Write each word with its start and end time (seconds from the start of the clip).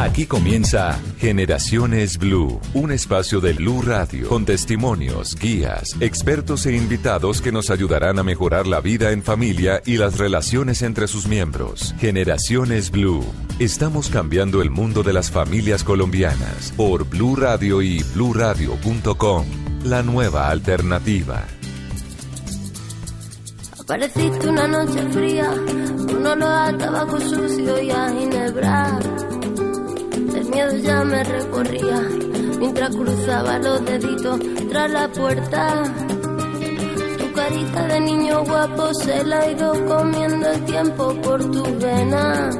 Aquí 0.00 0.24
comienza 0.24 0.98
Generaciones 1.18 2.16
Blue, 2.16 2.58
un 2.72 2.90
espacio 2.90 3.38
de 3.42 3.52
Blue 3.52 3.82
Radio 3.82 4.30
con 4.30 4.46
testimonios, 4.46 5.36
guías, 5.36 5.94
expertos 6.00 6.64
e 6.64 6.74
invitados 6.74 7.42
que 7.42 7.52
nos 7.52 7.68
ayudarán 7.68 8.18
a 8.18 8.22
mejorar 8.22 8.66
la 8.66 8.80
vida 8.80 9.12
en 9.12 9.22
familia 9.22 9.82
y 9.84 9.98
las 9.98 10.16
relaciones 10.16 10.80
entre 10.80 11.06
sus 11.06 11.26
miembros. 11.26 11.94
Generaciones 12.00 12.90
Blue. 12.90 13.22
Estamos 13.58 14.08
cambiando 14.08 14.62
el 14.62 14.70
mundo 14.70 15.02
de 15.02 15.12
las 15.12 15.30
familias 15.30 15.84
colombianas 15.84 16.72
por 16.78 17.06
Blue 17.06 17.36
Radio 17.36 17.82
y 17.82 18.02
bluradio.com. 18.14 19.44
La 19.84 20.02
nueva 20.02 20.48
alternativa. 20.48 21.44
Apareciste 23.78 24.48
una 24.48 24.66
noche 24.66 25.02
fría, 25.10 25.52
uno 26.08 26.36
lo 26.36 26.46
a 26.46 26.74
tabaco 26.78 27.20
sucio 27.20 27.82
y 27.82 27.90
a 27.90 28.08
ginebra 28.08 28.98
miedo 30.50 30.76
ya 30.76 31.04
me 31.04 31.22
recorría 31.24 32.00
mientras 32.58 32.94
cruzaba 32.94 33.58
los 33.58 33.84
deditos 33.84 34.40
tras 34.68 34.90
la 34.90 35.08
puerta. 35.12 35.84
Tu 37.18 37.32
carita 37.32 37.86
de 37.86 38.00
niño 38.00 38.44
guapo 38.44 38.94
se 38.94 39.24
la 39.24 39.40
ha 39.40 39.50
ido 39.50 39.86
comiendo 39.86 40.50
el 40.50 40.64
tiempo 40.64 41.14
por 41.22 41.40
tu 41.50 41.62
vena. 41.78 42.50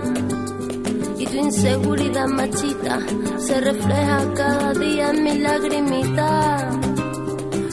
Y 1.18 1.27
tu 1.27 1.36
inseguridad 1.36 2.27
machita 2.28 2.98
se 3.38 3.61
refleja 3.61 4.34
cada 4.34 4.72
día 4.74 5.11
en 5.11 5.24
mi 5.24 5.38
lagrimita. 5.38 6.70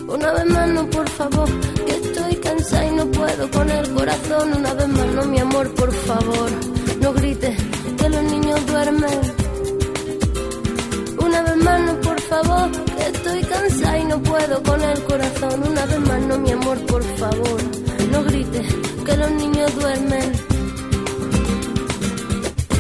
Una 0.07 0.31
vez 0.33 0.45
más, 0.47 0.69
no, 0.69 0.89
por 0.89 1.09
favor, 1.09 1.49
que 1.85 1.91
estoy 1.91 2.35
cansada 2.35 2.85
y 2.85 2.91
no 2.91 3.05
puedo 3.11 3.51
con 3.51 3.69
el 3.69 3.93
corazón. 3.93 4.53
Una 4.53 4.73
vez 4.73 4.87
más, 4.89 5.07
no, 5.15 5.25
mi 5.25 5.39
amor, 5.39 5.73
por 5.75 5.91
favor, 5.93 6.49
no 7.01 7.13
grites 7.13 7.57
que 7.97 8.09
los 8.09 8.23
niños 8.23 8.65
duermen 8.65 9.36
estoy 12.99 13.41
cansada 13.43 13.97
y 13.97 14.05
no 14.05 14.19
puedo 14.21 14.61
con 14.63 14.81
el 14.81 15.03
corazón. 15.03 15.63
Una 15.67 15.85
vez 15.85 15.99
más, 15.99 16.21
no, 16.21 16.37
mi 16.37 16.51
amor, 16.51 16.77
por 16.85 17.03
favor, 17.17 17.59
no 18.11 18.23
grites 18.23 18.67
que 19.05 19.17
los 19.17 19.31
niños 19.31 19.75
duermen. 19.75 20.31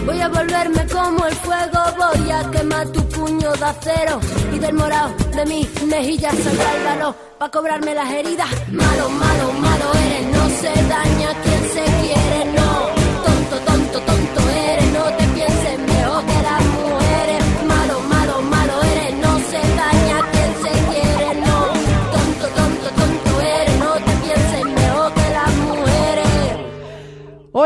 Voy 0.05 0.19
a 0.21 0.29
volverme 0.29 0.87
como 0.87 1.25
el 1.25 1.35
fuego, 1.35 1.79
voy 1.97 2.31
a 2.31 2.51
quemar 2.51 2.87
tu 2.89 3.01
puño 3.09 3.51
de 3.51 3.65
acero 3.65 4.19
y 4.55 4.59
del 4.59 4.73
morado 4.73 5.13
de 5.35 5.45
mis 5.45 5.83
mejillas 5.83 6.33
saldrá 6.35 6.75
el 6.77 6.83
valor 6.83 7.15
para 7.37 7.51
cobrarme 7.51 7.93
las 7.93 8.09
heridas. 8.11 8.49
Malo, 8.71 9.09
malo, 9.09 9.51
malo 9.53 9.85
eres, 10.05 10.25
no 10.35 10.49
se 10.61 10.73
daña 10.95 11.29
quien 11.43 11.61
se 11.75 11.83
quiere, 12.01 12.26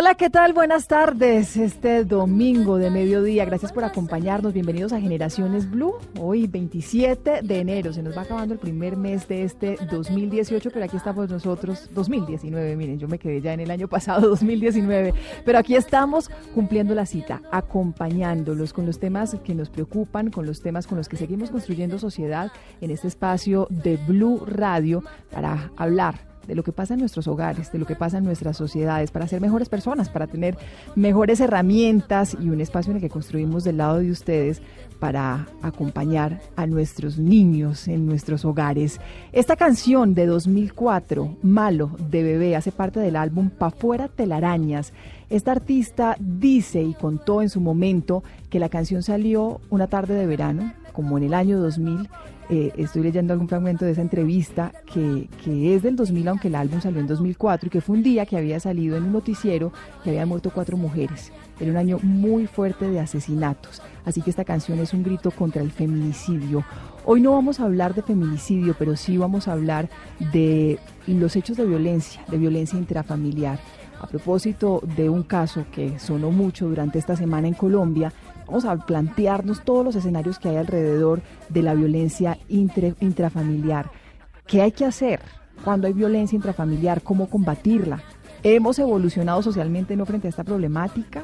Hola, 0.01 0.15
¿qué 0.15 0.31
tal? 0.31 0.53
Buenas 0.53 0.87
tardes. 0.87 1.55
Este 1.55 2.05
domingo 2.05 2.77
de 2.77 2.89
mediodía, 2.89 3.45
gracias 3.45 3.71
por 3.71 3.83
acompañarnos. 3.83 4.51
Bienvenidos 4.51 4.93
a 4.93 4.99
Generaciones 4.99 5.69
Blue. 5.69 5.93
Hoy 6.19 6.47
27 6.47 7.41
de 7.43 7.59
enero, 7.59 7.93
se 7.93 8.01
nos 8.01 8.17
va 8.17 8.23
acabando 8.23 8.55
el 8.55 8.59
primer 8.59 8.97
mes 8.97 9.27
de 9.27 9.43
este 9.43 9.77
2018, 9.91 10.71
pero 10.73 10.85
aquí 10.85 10.97
estamos 10.97 11.29
nosotros, 11.29 11.87
2019, 11.93 12.75
miren, 12.77 12.97
yo 12.97 13.07
me 13.07 13.19
quedé 13.19 13.41
ya 13.41 13.53
en 13.53 13.59
el 13.59 13.69
año 13.69 13.87
pasado, 13.87 14.21
2019, 14.29 15.13
pero 15.45 15.59
aquí 15.59 15.75
estamos 15.75 16.31
cumpliendo 16.55 16.95
la 16.95 17.05
cita, 17.05 17.39
acompañándolos 17.51 18.73
con 18.73 18.87
los 18.87 18.97
temas 18.97 19.37
que 19.43 19.53
nos 19.53 19.69
preocupan, 19.69 20.31
con 20.31 20.47
los 20.47 20.63
temas 20.63 20.87
con 20.87 20.97
los 20.97 21.09
que 21.09 21.17
seguimos 21.17 21.51
construyendo 21.51 21.99
sociedad 21.99 22.51
en 22.81 22.89
este 22.89 23.07
espacio 23.07 23.67
de 23.69 23.97
Blue 23.97 24.47
Radio 24.47 25.03
para 25.29 25.71
hablar 25.77 26.30
de 26.47 26.55
lo 26.55 26.63
que 26.63 26.71
pasa 26.71 26.93
en 26.93 26.99
nuestros 26.99 27.27
hogares, 27.27 27.71
de 27.71 27.79
lo 27.79 27.85
que 27.85 27.95
pasa 27.95 28.17
en 28.17 28.23
nuestras 28.23 28.57
sociedades, 28.57 29.11
para 29.11 29.27
ser 29.27 29.41
mejores 29.41 29.69
personas, 29.69 30.09
para 30.09 30.27
tener 30.27 30.57
mejores 30.95 31.39
herramientas 31.39 32.35
y 32.39 32.49
un 32.49 32.61
espacio 32.61 32.91
en 32.91 32.97
el 32.97 33.01
que 33.01 33.09
construimos 33.09 33.63
del 33.63 33.77
lado 33.77 33.99
de 33.99 34.11
ustedes 34.11 34.61
para 34.99 35.47
acompañar 35.63 36.39
a 36.55 36.67
nuestros 36.67 37.17
niños 37.17 37.87
en 37.87 38.05
nuestros 38.05 38.45
hogares. 38.45 38.99
Esta 39.31 39.55
canción 39.55 40.13
de 40.13 40.27
2004, 40.27 41.37
Malo, 41.41 41.91
de 42.09 42.21
Bebé, 42.21 42.55
hace 42.55 42.71
parte 42.71 42.99
del 42.99 43.15
álbum 43.15 43.49
Pa' 43.49 43.71
fuera 43.71 44.07
telarañas. 44.07 44.93
Esta 45.31 45.53
artista 45.53 46.15
dice 46.19 46.83
y 46.83 46.93
contó 46.93 47.41
en 47.41 47.49
su 47.49 47.61
momento 47.61 48.23
que 48.49 48.59
la 48.59 48.69
canción 48.69 49.01
salió 49.01 49.61
una 49.69 49.87
tarde 49.87 50.13
de 50.13 50.27
verano, 50.27 50.73
como 50.91 51.17
en 51.17 51.25
el 51.25 51.33
año 51.33 51.59
2000, 51.59 52.09
eh, 52.49 52.73
estoy 52.75 53.03
leyendo 53.03 53.31
algún 53.31 53.47
fragmento 53.47 53.85
de 53.85 53.91
esa 53.91 54.01
entrevista 54.01 54.73
que, 54.85 55.29
que 55.43 55.73
es 55.73 55.83
del 55.83 55.95
2000, 55.95 56.27
aunque 56.27 56.49
el 56.49 56.55
álbum 56.55 56.81
salió 56.81 56.99
en 56.99 57.07
2004, 57.07 57.67
y 57.67 57.69
que 57.69 57.81
fue 57.81 57.95
un 57.95 58.03
día 58.03 58.25
que 58.25 58.35
había 58.35 58.59
salido 58.59 58.97
en 58.97 59.03
un 59.03 59.13
noticiero 59.13 59.71
que 60.03 60.09
habían 60.09 60.27
muerto 60.27 60.51
cuatro 60.53 60.75
mujeres. 60.75 61.31
Era 61.61 61.71
un 61.71 61.77
año 61.77 61.99
muy 62.01 62.47
fuerte 62.47 62.89
de 62.89 62.99
asesinatos, 62.99 63.81
así 64.03 64.21
que 64.21 64.31
esta 64.31 64.43
canción 64.43 64.79
es 64.79 64.93
un 64.93 65.03
grito 65.03 65.31
contra 65.31 65.61
el 65.61 65.71
feminicidio. 65.71 66.65
Hoy 67.05 67.21
no 67.21 67.31
vamos 67.31 67.59
a 67.59 67.63
hablar 67.63 67.95
de 67.95 68.01
feminicidio, 68.01 68.75
pero 68.77 68.95
sí 68.95 69.17
vamos 69.17 69.47
a 69.47 69.53
hablar 69.53 69.89
de 70.33 70.77
los 71.07 71.35
hechos 71.35 71.55
de 71.55 71.65
violencia, 71.65 72.21
de 72.29 72.37
violencia 72.37 72.77
intrafamiliar. 72.77 73.59
A 74.01 74.07
propósito 74.07 74.81
de 74.97 75.09
un 75.09 75.23
caso 75.23 75.65
que 75.71 75.99
sonó 75.99 76.31
mucho 76.31 76.67
durante 76.67 76.99
esta 76.99 77.15
semana 77.15 77.47
en 77.47 77.53
Colombia, 77.53 78.11
vamos 78.51 78.65
a 78.65 78.75
plantearnos 78.85 79.63
todos 79.63 79.85
los 79.85 79.95
escenarios 79.95 80.37
que 80.37 80.49
hay 80.49 80.57
alrededor 80.57 81.21
de 81.47 81.63
la 81.63 81.73
violencia 81.73 82.37
intrafamiliar. 82.49 83.89
¿Qué 84.45 84.61
hay 84.61 84.73
que 84.73 84.83
hacer 84.83 85.21
cuando 85.63 85.87
hay 85.87 85.93
violencia 85.93 86.35
intrafamiliar? 86.35 87.01
¿Cómo 87.01 87.29
combatirla? 87.29 88.03
¿Hemos 88.43 88.77
evolucionado 88.77 89.41
socialmente 89.41 89.95
no 89.95 90.05
frente 90.05 90.27
a 90.27 90.31
esta 90.31 90.43
problemática? 90.43 91.21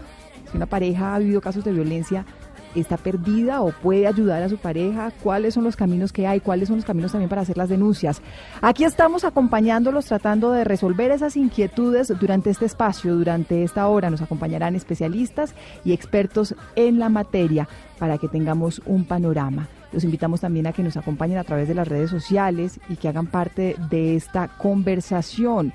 Si 0.49 0.55
una 0.55 0.67
pareja 0.67 1.15
ha 1.15 1.19
vivido 1.19 1.41
casos 1.41 1.65
de 1.65 1.73
violencia, 1.73 2.25
¿está 2.75 2.97
perdida 2.97 3.61
o 3.61 3.71
puede 3.71 4.07
ayudar 4.07 4.43
a 4.43 4.49
su 4.49 4.57
pareja? 4.57 5.11
¿Cuáles 5.23 5.53
son 5.53 5.63
los 5.63 5.75
caminos 5.75 6.11
que 6.11 6.27
hay? 6.27 6.39
¿Cuáles 6.39 6.67
son 6.67 6.77
los 6.77 6.85
caminos 6.85 7.11
también 7.11 7.29
para 7.29 7.41
hacer 7.41 7.57
las 7.57 7.69
denuncias? 7.69 8.21
Aquí 8.61 8.83
estamos 8.83 9.23
acompañándolos, 9.23 10.05
tratando 10.05 10.51
de 10.51 10.63
resolver 10.63 11.11
esas 11.11 11.37
inquietudes 11.37 12.13
durante 12.19 12.49
este 12.49 12.65
espacio, 12.65 13.15
durante 13.15 13.63
esta 13.63 13.87
hora. 13.87 14.09
Nos 14.09 14.21
acompañarán 14.21 14.75
especialistas 14.75 15.55
y 15.83 15.93
expertos 15.93 16.55
en 16.75 16.99
la 16.99 17.09
materia 17.09 17.67
para 17.99 18.17
que 18.17 18.27
tengamos 18.27 18.81
un 18.85 19.05
panorama. 19.05 19.67
Los 19.91 20.03
invitamos 20.03 20.41
también 20.41 20.67
a 20.67 20.73
que 20.73 20.83
nos 20.83 20.97
acompañen 20.97 21.37
a 21.37 21.43
través 21.43 21.67
de 21.67 21.73
las 21.73 21.87
redes 21.87 22.09
sociales 22.09 22.79
y 22.89 22.97
que 22.97 23.07
hagan 23.07 23.27
parte 23.27 23.75
de 23.89 24.15
esta 24.15 24.49
conversación 24.57 25.73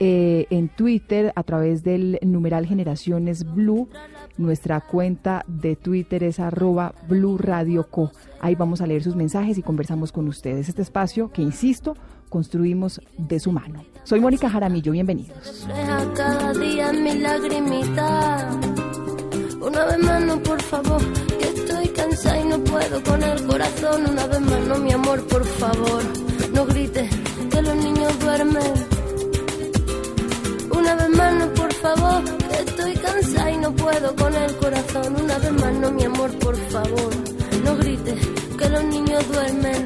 eh, 0.00 0.46
en 0.50 0.68
Twitter 0.68 1.32
a 1.36 1.42
través 1.44 1.84
del 1.84 2.18
numeral 2.22 2.66
Generaciones 2.66 3.44
Blue. 3.54 3.88
Nuestra 4.36 4.80
cuenta 4.80 5.44
de 5.46 5.76
Twitter 5.76 6.24
es 6.24 6.40
arroba 6.40 6.92
Blue 7.08 7.38
Radio 7.38 7.88
Co. 7.88 8.10
Ahí 8.40 8.54
vamos 8.56 8.80
a 8.80 8.86
leer 8.86 9.02
sus 9.02 9.14
mensajes 9.14 9.58
y 9.58 9.62
conversamos 9.62 10.10
con 10.10 10.26
ustedes. 10.26 10.68
Este 10.68 10.82
espacio 10.82 11.30
que, 11.30 11.40
insisto, 11.40 11.96
construimos 12.28 13.00
de 13.16 13.38
su 13.38 13.52
mano. 13.52 13.84
Soy 14.02 14.20
Mónica 14.20 14.50
Jaramillo, 14.50 14.90
bienvenidos. 14.92 15.66
cada 16.16 16.52
día 16.52 16.92
mi 16.92 17.18
lagrimita. 17.18 18.50
Una 19.60 19.84
vez 19.86 19.98
más, 19.98 20.22
no, 20.22 20.42
por 20.42 20.60
favor, 20.60 21.00
que 21.38 21.44
estoy 21.44 21.88
cansada 21.88 22.40
y 22.40 22.44
no 22.44 22.58
puedo 22.58 23.02
con 23.04 23.22
el 23.22 23.44
corazón. 23.46 24.06
Una 24.10 24.26
vez 24.26 24.40
más, 24.40 24.60
no, 24.66 24.78
mi 24.78 24.92
amor, 24.92 25.24
por 25.28 25.44
favor, 25.44 26.02
no 26.52 26.66
grites 26.66 27.08
que 27.50 27.62
los 27.62 27.76
niños 27.76 28.18
duermen. 28.18 28.72
Una 30.76 30.94
vez 30.96 31.08
más, 31.10 31.34
no, 31.34 31.54
por 31.54 31.72
favor, 31.74 32.24
estoy 32.86 33.02
cansada 33.02 33.50
y 33.50 33.56
no 33.58 33.74
puedo 33.74 34.14
con 34.16 34.34
el 34.34 34.56
corazón. 34.56 35.16
Una 35.22 35.38
vez 35.38 35.52
más, 35.52 35.72
no, 35.74 35.90
mi 35.90 36.04
amor, 36.04 36.30
por 36.38 36.56
favor, 36.70 37.10
no 37.64 37.76
grites 37.76 38.26
que 38.58 38.68
los 38.68 38.84
niños 38.84 39.28
duermen. 39.32 39.84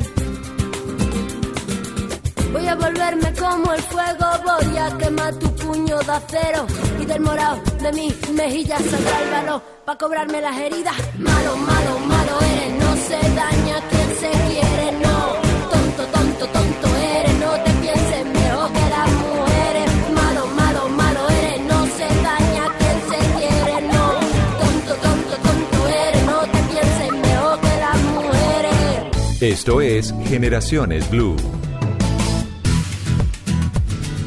Voy 2.52 2.66
a 2.66 2.74
volverme 2.74 3.32
como 3.34 3.72
el 3.72 3.82
fuego, 3.82 4.26
voy 4.44 4.76
a 4.78 4.98
quemar 4.98 5.34
tu 5.34 5.54
puño 5.56 5.98
de 5.98 6.12
acero 6.12 6.66
y 7.00 7.04
del 7.04 7.20
morado 7.20 7.60
de 7.82 7.92
mis 7.92 8.30
mejillas 8.30 8.82
saldrá 8.82 9.22
el 9.22 9.30
valor 9.30 9.62
para 9.84 9.98
cobrarme 9.98 10.40
las 10.40 10.56
heridas. 10.56 10.96
Malo, 11.18 11.56
malo, 11.56 11.98
malo 12.00 12.38
eres, 12.40 12.72
no 12.82 12.96
se 12.96 13.34
daña 13.34 13.80
quien 13.90 13.97
Esto 29.48 29.80
es 29.80 30.14
Generaciones 30.24 31.08
Blue. 31.08 31.34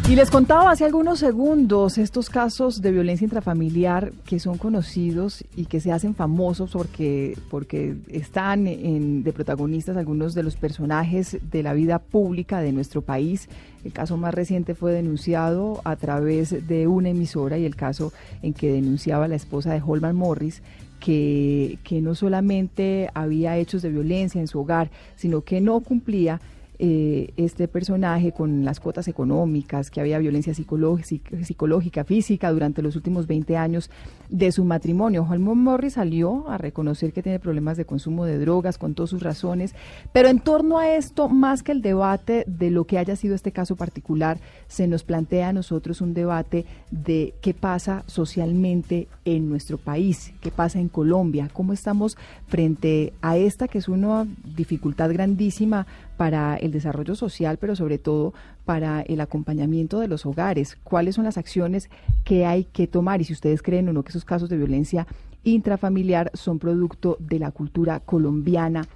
Y 0.09 0.15
les 0.15 0.31
contaba 0.31 0.71
hace 0.71 0.83
algunos 0.83 1.19
segundos 1.19 1.99
estos 1.99 2.31
casos 2.31 2.81
de 2.81 2.91
violencia 2.91 3.25
intrafamiliar 3.25 4.13
que 4.25 4.39
son 4.39 4.57
conocidos 4.57 5.45
y 5.55 5.65
que 5.65 5.79
se 5.79 5.91
hacen 5.91 6.15
famosos 6.15 6.71
porque, 6.71 7.37
porque 7.51 7.95
están 8.09 8.65
en, 8.65 9.21
de 9.21 9.31
protagonistas 9.31 9.95
algunos 9.95 10.33
de 10.33 10.41
los 10.41 10.55
personajes 10.55 11.37
de 11.51 11.61
la 11.61 11.73
vida 11.73 11.99
pública 11.99 12.59
de 12.59 12.71
nuestro 12.71 13.03
país. 13.03 13.47
El 13.85 13.93
caso 13.93 14.17
más 14.17 14.33
reciente 14.33 14.73
fue 14.73 14.91
denunciado 14.91 15.81
a 15.83 15.97
través 15.97 16.67
de 16.67 16.87
una 16.87 17.09
emisora 17.09 17.59
y 17.59 17.65
el 17.65 17.75
caso 17.75 18.11
en 18.41 18.53
que 18.53 18.71
denunciaba 18.71 19.27
la 19.27 19.35
esposa 19.35 19.71
de 19.71 19.83
Holman 19.85 20.15
Morris 20.15 20.63
que, 21.01 21.79
que 21.83 21.99
no 21.99 22.15
solamente 22.15 23.09
había 23.13 23.57
hechos 23.57 23.81
de 23.81 23.89
violencia 23.89 24.39
en 24.39 24.47
su 24.47 24.61
hogar, 24.61 24.89
sino 25.17 25.41
que 25.41 25.59
no 25.59 25.81
cumplía 25.81 26.39
eh, 26.83 27.31
este 27.37 27.67
personaje 27.67 28.31
con 28.31 28.65
las 28.65 28.79
cuotas 28.79 29.07
económicas, 29.07 29.91
que 29.91 30.01
había 30.01 30.17
violencia 30.17 30.55
psicológica, 30.55 32.03
física 32.05 32.51
durante 32.51 32.81
los 32.81 32.95
últimos 32.95 33.27
20 33.27 33.55
años 33.55 33.91
de 34.29 34.51
su 34.51 34.65
matrimonio. 34.65 35.27
Holman 35.29 35.59
Morris 35.59 35.93
salió 35.93 36.49
a 36.49 36.57
reconocer 36.57 37.13
que 37.13 37.21
tiene 37.21 37.37
problemas 37.37 37.77
de 37.77 37.85
consumo 37.85 38.25
de 38.25 38.39
drogas 38.39 38.79
con 38.79 38.95
todas 38.95 39.11
sus 39.11 39.21
razones, 39.21 39.75
pero 40.11 40.27
en 40.27 40.39
torno 40.39 40.79
a 40.79 40.95
esto, 40.95 41.29
más 41.29 41.61
que 41.61 41.71
el 41.71 41.83
debate 41.83 42.45
de 42.47 42.71
lo 42.71 42.85
que 42.85 42.97
haya 42.97 43.15
sido 43.15 43.35
este 43.35 43.51
caso 43.51 43.75
particular, 43.75 44.39
se 44.67 44.87
nos 44.87 45.03
plantea 45.03 45.49
a 45.49 45.53
nosotros 45.53 46.01
un 46.01 46.15
debate 46.15 46.65
de 46.89 47.35
qué 47.41 47.53
pasa 47.53 48.03
socialmente 48.07 49.07
en 49.23 49.49
nuestro 49.49 49.77
país, 49.77 50.33
qué 50.41 50.49
pasa 50.49 50.79
en 50.79 50.89
Colombia, 50.89 51.47
cómo 51.53 51.73
estamos 51.73 52.17
frente 52.47 53.13
a 53.21 53.37
esta 53.37 53.67
que 53.67 53.77
es 53.77 53.87
una 53.87 54.25
dificultad 54.55 55.13
grandísima 55.13 55.85
para 56.21 56.55
el 56.55 56.70
desarrollo 56.71 57.15
social, 57.15 57.57
pero 57.57 57.75
sobre 57.75 57.97
todo 57.97 58.33
para 58.65 59.01
el 59.01 59.21
acompañamiento 59.21 59.99
de 59.99 60.07
los 60.07 60.25
hogares. 60.25 60.77
¿Cuáles 60.83 61.15
son 61.15 61.25
las 61.25 61.37
acciones 61.37 61.89
que 62.23 62.45
hay 62.45 62.65
que 62.65 62.87
tomar? 62.87 63.21
Y 63.21 63.25
si 63.25 63.33
ustedes 63.33 63.61
creen 63.61 63.89
o 63.89 63.93
no 63.93 64.03
que 64.03 64.09
esos 64.09 64.25
casos 64.25 64.49
de 64.49 64.57
violencia 64.57 65.07
intrafamiliar 65.43 66.31
son 66.33 66.59
producto 66.59 67.17
de 67.19 67.39
la 67.39 67.51
cultura 67.51 67.99
colombiana 67.99 68.87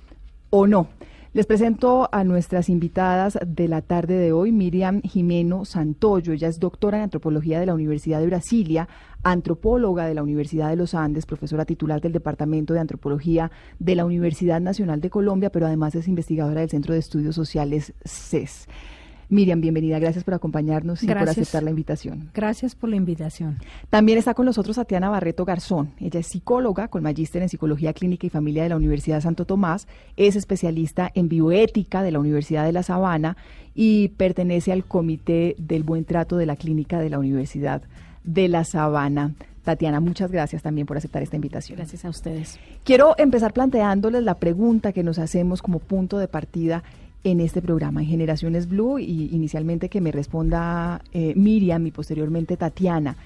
o 0.49 0.67
no. 0.67 0.87
Les 1.35 1.45
presento 1.45 2.07
a 2.13 2.23
nuestras 2.23 2.69
invitadas 2.69 3.37
de 3.45 3.67
la 3.67 3.81
tarde 3.81 4.17
de 4.17 4.31
hoy, 4.31 4.53
Miriam 4.53 5.01
Jimeno 5.01 5.65
Santoyo. 5.65 6.31
Ella 6.31 6.47
es 6.47 6.61
doctora 6.61 6.99
en 6.99 7.03
antropología 7.03 7.59
de 7.59 7.65
la 7.65 7.73
Universidad 7.73 8.21
de 8.21 8.27
Brasilia, 8.27 8.87
antropóloga 9.21 10.05
de 10.05 10.13
la 10.13 10.23
Universidad 10.23 10.69
de 10.69 10.77
los 10.77 10.93
Andes, 10.93 11.25
profesora 11.25 11.65
titular 11.65 11.99
del 11.99 12.13
Departamento 12.13 12.73
de 12.73 12.79
Antropología 12.79 13.51
de 13.79 13.95
la 13.95 14.05
Universidad 14.05 14.61
Nacional 14.61 15.01
de 15.01 15.09
Colombia, 15.09 15.49
pero 15.49 15.65
además 15.65 15.93
es 15.95 16.07
investigadora 16.07 16.61
del 16.61 16.69
Centro 16.69 16.93
de 16.93 17.01
Estudios 17.01 17.35
Sociales 17.35 17.93
CES. 18.05 18.69
Miriam, 19.29 19.59
bienvenida, 19.59 19.97
gracias 19.97 20.23
por 20.23 20.35
acompañarnos 20.35 21.01
y 21.01 21.07
por 21.07 21.17
aceptar 21.17 21.63
la 21.63 21.71
invitación. 21.71 22.29
Gracias 22.33 22.75
por 22.75 22.89
la 22.89 22.95
invitación. 22.95 23.57
También 23.89 24.19
está 24.19 24.35
con 24.35 24.45
nosotros 24.45 24.75
Tatiana 24.75 25.09
Barreto 25.09 25.45
Garzón. 25.45 25.91
Ella 25.99 26.19
es 26.19 26.27
psicóloga 26.27 26.89
con 26.89 27.01
magíster 27.01 27.41
en 27.41 27.49
Psicología 27.49 27.93
Clínica 27.93 28.27
y 28.27 28.29
Familia 28.29 28.63
de 28.63 28.69
la 28.69 28.77
Universidad 28.77 29.17
de 29.17 29.21
Santo 29.21 29.45
Tomás, 29.45 29.87
es 30.15 30.35
especialista 30.35 31.11
en 31.15 31.27
bioética 31.27 32.03
de 32.03 32.11
la 32.11 32.19
Universidad 32.19 32.65
de 32.65 32.71
La 32.71 32.83
Sabana 32.83 33.35
y 33.73 34.09
pertenece 34.09 34.71
al 34.71 34.85
Comité 34.85 35.55
del 35.57 35.83
Buen 35.83 36.05
Trato 36.05 36.37
de 36.37 36.45
la 36.45 36.55
Clínica 36.55 36.99
de 36.99 37.09
la 37.09 37.17
Universidad 37.17 37.81
de 38.23 38.47
La 38.47 38.63
Sabana. 38.63 39.33
Tatiana, 39.63 39.99
muchas 39.99 40.31
gracias 40.31 40.61
también 40.61 40.85
por 40.85 40.95
aceptar 40.95 41.23
esta 41.23 41.35
invitación. 41.35 41.77
Gracias 41.77 42.05
a 42.05 42.09
ustedes. 42.09 42.59
Quiero 42.83 43.15
empezar 43.17 43.51
planteándoles 43.51 44.23
la 44.23 44.35
pregunta 44.35 44.93
que 44.93 45.01
nos 45.01 45.17
hacemos 45.17 45.63
como 45.63 45.79
punto 45.79 46.19
de 46.19 46.27
partida 46.27 46.83
en 47.25 47.41
este 47.41 47.59
programa, 47.59 48.01
en 48.01 48.07
Generaciones 48.07 48.69
Blue, 48.69 48.99
y 48.99 49.29
inicialmente 49.33 49.89
que 49.89 49.99
me 49.99 50.11
responda 50.11 51.01
eh, 51.11 51.33
Miriam 51.35 51.85
y 51.87 51.91
posteriormente 51.91 52.55
Tatiana. 52.55 53.17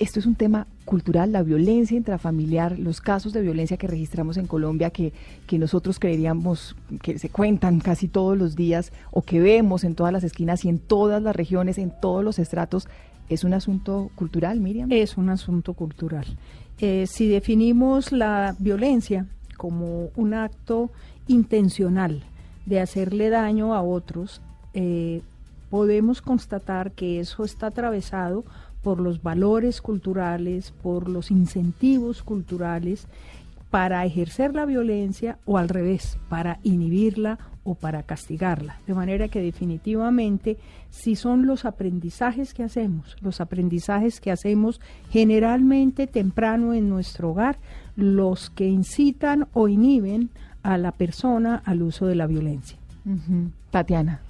Esto 0.00 0.18
es 0.18 0.26
un 0.26 0.34
tema 0.34 0.66
cultural, 0.84 1.30
la 1.30 1.44
violencia 1.44 1.96
intrafamiliar, 1.96 2.80
los 2.80 3.00
casos 3.00 3.32
de 3.32 3.42
violencia 3.42 3.76
que 3.76 3.86
registramos 3.86 4.38
en 4.38 4.48
Colombia 4.48 4.90
que, 4.90 5.12
que 5.46 5.56
nosotros 5.56 6.00
creeríamos 6.00 6.74
que 7.00 7.16
se 7.20 7.28
cuentan 7.28 7.78
casi 7.78 8.08
todos 8.08 8.36
los 8.36 8.56
días 8.56 8.92
o 9.12 9.22
que 9.22 9.38
vemos 9.38 9.84
en 9.84 9.94
todas 9.94 10.12
las 10.12 10.24
esquinas 10.24 10.64
y 10.64 10.68
en 10.68 10.80
todas 10.80 11.22
las 11.22 11.36
regiones, 11.36 11.78
en 11.78 11.92
todos 12.02 12.24
los 12.24 12.40
estratos, 12.40 12.88
¿es 13.28 13.44
un 13.44 13.54
asunto 13.54 14.10
cultural, 14.16 14.58
Miriam? 14.58 14.90
Es 14.90 15.16
un 15.16 15.28
asunto 15.28 15.74
cultural. 15.74 16.26
Eh, 16.80 17.06
si 17.06 17.28
definimos 17.28 18.10
la 18.10 18.56
violencia 18.58 19.26
como 19.56 20.08
un 20.16 20.34
acto 20.34 20.90
intencional, 21.28 22.24
de 22.66 22.80
hacerle 22.80 23.30
daño 23.30 23.74
a 23.74 23.82
otros, 23.82 24.40
eh, 24.72 25.22
podemos 25.70 26.22
constatar 26.22 26.92
que 26.92 27.20
eso 27.20 27.44
está 27.44 27.68
atravesado 27.68 28.44
por 28.82 29.00
los 29.00 29.22
valores 29.22 29.80
culturales, 29.80 30.72
por 30.82 31.08
los 31.08 31.30
incentivos 31.30 32.22
culturales 32.22 33.08
para 33.70 34.04
ejercer 34.04 34.54
la 34.54 34.66
violencia 34.66 35.38
o 35.46 35.58
al 35.58 35.68
revés, 35.68 36.16
para 36.28 36.60
inhibirla 36.62 37.40
o 37.64 37.74
para 37.74 38.04
castigarla. 38.04 38.78
De 38.86 38.94
manera 38.94 39.26
que 39.26 39.40
definitivamente 39.40 40.58
si 40.90 41.16
son 41.16 41.46
los 41.46 41.64
aprendizajes 41.64 42.54
que 42.54 42.62
hacemos, 42.62 43.16
los 43.20 43.40
aprendizajes 43.40 44.20
que 44.20 44.30
hacemos 44.30 44.80
generalmente 45.10 46.06
temprano 46.06 46.72
en 46.72 46.88
nuestro 46.88 47.30
hogar, 47.30 47.58
los 47.96 48.50
que 48.50 48.68
incitan 48.68 49.48
o 49.54 49.66
inhiben 49.66 50.30
a 50.64 50.78
la 50.78 50.90
persona 50.90 51.62
al 51.64 51.82
uso 51.82 52.06
de 52.06 52.16
la 52.16 52.26
violencia. 52.26 52.76
Tatiana. 53.70 54.20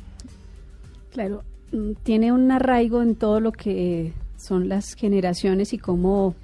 Claro, 1.12 1.44
mm, 1.73 1.92
tiene 2.02 2.32
un 2.32 2.50
arraigo 2.50 3.02
en 3.02 3.14
todo 3.14 3.40
lo 3.40 3.52
que 3.52 4.12
son 4.37 4.68
las 4.68 4.94
generaciones 4.94 5.73
y 5.73 5.78
cómo 5.78 6.35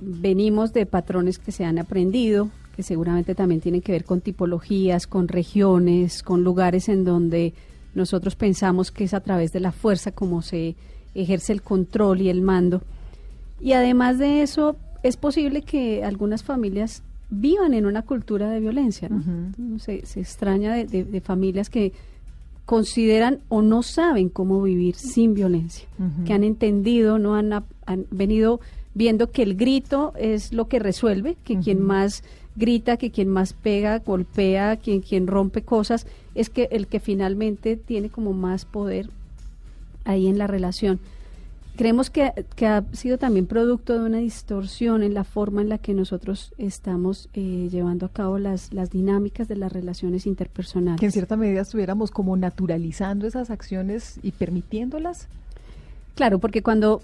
venimos 0.00 0.72
de 0.72 0.86
patrones 0.86 1.38
que 1.38 1.52
se 1.52 1.64
han 1.64 1.78
aprendido, 1.78 2.50
que 2.74 2.82
seguramente 2.82 3.34
también 3.34 3.60
tienen 3.60 3.80
que 3.80 3.92
ver 3.92 4.04
con 4.04 4.20
tipologías, 4.20 5.06
con 5.06 5.28
regiones, 5.28 6.22
con 6.24 6.42
lugares 6.42 6.88
en 6.88 7.04
donde 7.04 7.54
nosotros 7.94 8.34
pensamos 8.34 8.90
que 8.90 9.04
es 9.04 9.14
a 9.14 9.20
través 9.20 9.52
de 9.52 9.60
la 9.60 9.72
fuerza 9.72 10.10
como 10.10 10.42
se 10.42 10.74
ejerce 11.14 11.52
el 11.52 11.62
control 11.62 12.22
y 12.22 12.28
el 12.28 12.42
mando. 12.42 12.82
Y 13.60 13.72
además 13.72 14.18
de 14.18 14.42
eso, 14.42 14.76
es 15.02 15.16
posible 15.16 15.62
que 15.62 16.02
algunas 16.02 16.42
familias 16.42 17.02
vivan 17.30 17.74
en 17.74 17.86
una 17.86 18.02
cultura 18.02 18.50
de 18.50 18.60
violencia. 18.60 19.08
¿no? 19.08 19.78
se, 19.78 19.94
extraña 19.94 20.74
de, 20.74 21.20
familias 21.20 21.70
que 21.70 21.92
consideran 22.66 23.40
o 23.48 23.62
no 23.62 23.82
saben 23.82 24.28
cómo 24.28 24.62
vivir 24.62 24.94
sin 24.94 25.34
violencia, 25.34 25.88
que 26.24 26.32
han 26.32 26.44
entendido, 26.44 27.18
no 27.18 27.34
han, 27.34 27.52
han, 27.52 28.06
venido 28.10 28.60
viendo 28.94 29.30
que 29.30 29.42
el 29.42 29.56
grito 29.56 30.12
es 30.18 30.52
lo 30.52 30.68
que 30.68 30.78
resuelve, 30.78 31.36
que 31.44 31.58
quien 31.58 31.82
más 31.82 32.22
grita, 32.56 32.96
que 32.96 33.10
quien 33.10 33.28
más 33.28 33.52
pega, 33.52 33.98
golpea, 33.98 34.76
quien, 34.76 35.00
quien 35.00 35.26
rompe 35.26 35.62
cosas, 35.62 36.06
es 36.34 36.50
que 36.50 36.68
el 36.70 36.86
que 36.86 37.00
finalmente 37.00 37.76
tiene 37.76 38.08
como 38.08 38.32
más 38.32 38.64
poder 38.64 39.10
ahí 40.04 40.28
en 40.28 40.38
la 40.38 40.46
relación. 40.46 41.00
Creemos 41.80 42.10
que, 42.10 42.30
ha 42.66 42.84
sido 42.92 43.16
también 43.16 43.46
producto 43.46 43.98
de 43.98 44.04
una 44.04 44.18
distorsión 44.18 45.02
en 45.02 45.14
la 45.14 45.24
forma 45.24 45.62
en 45.62 45.70
la 45.70 45.78
que 45.78 45.94
nosotros 45.94 46.52
estamos 46.58 47.30
eh, 47.32 47.70
llevando 47.72 48.04
a 48.04 48.10
cabo 48.10 48.38
las, 48.38 48.74
las 48.74 48.90
dinámicas 48.90 49.48
de 49.48 49.56
las 49.56 49.72
relaciones 49.72 50.26
interpersonales. 50.26 51.00
Que 51.00 51.06
en 51.06 51.12
cierta 51.12 51.38
medida 51.38 51.62
estuviéramos 51.62 52.10
como 52.10 52.36
naturalizando 52.36 53.26
esas 53.26 53.48
acciones 53.48 54.20
y 54.22 54.32
permitiéndolas. 54.32 55.26
Claro, 56.16 56.38
porque 56.38 56.62
cuando 56.62 57.00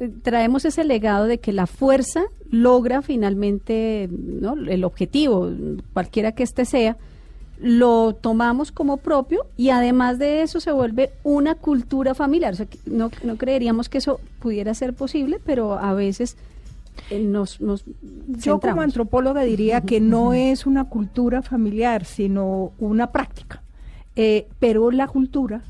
eh, 0.00 0.10
traemos 0.22 0.64
ese 0.64 0.84
legado 0.84 1.26
de 1.26 1.36
que 1.36 1.52
la 1.52 1.66
fuerza 1.66 2.22
logra 2.50 3.02
finalmente 3.02 4.08
¿no? 4.10 4.54
el 4.54 4.84
objetivo, 4.84 5.52
cualquiera 5.92 6.32
que 6.32 6.44
éste 6.44 6.64
sea, 6.64 6.96
lo 7.60 8.14
tomamos 8.14 8.70
como 8.70 8.98
propio 8.98 9.46
y 9.56 9.70
además 9.70 10.18
de 10.18 10.42
eso 10.42 10.60
se 10.60 10.72
vuelve 10.72 11.10
una 11.24 11.54
cultura 11.54 12.14
familiar. 12.14 12.54
no, 12.86 13.10
no 13.24 13.36
creeríamos 13.36 13.88
que 13.88 13.98
eso 13.98 14.20
pudiera 14.38 14.74
ser 14.74 14.94
posible, 14.94 15.40
pero 15.44 15.78
a 15.78 15.92
veces 15.92 16.36
eh, 17.10 17.20
nos, 17.20 17.60
nos 17.60 17.84
Yo 18.28 18.60
como 18.60 18.80
antropóloga 18.80 19.42
diría 19.42 19.80
que 19.80 20.00
no 20.00 20.34
es 20.34 20.66
una 20.66 20.84
cultura 20.84 21.42
familiar, 21.42 22.04
sino 22.04 22.72
una 22.78 23.10
práctica. 23.10 23.62
Eh, 24.16 24.48
pero 24.58 24.90
la 24.90 25.06
cultura, 25.06 25.62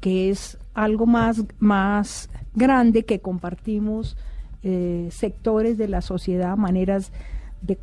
que 0.00 0.30
es 0.30 0.58
algo 0.74 1.06
más, 1.06 1.42
más 1.58 2.28
grande 2.54 3.04
que 3.04 3.20
compartimos 3.20 4.16
eh, 4.62 5.08
sectores 5.10 5.78
de 5.78 5.88
la 5.88 6.00
sociedad, 6.00 6.56
maneras 6.56 7.12
de 7.62 7.78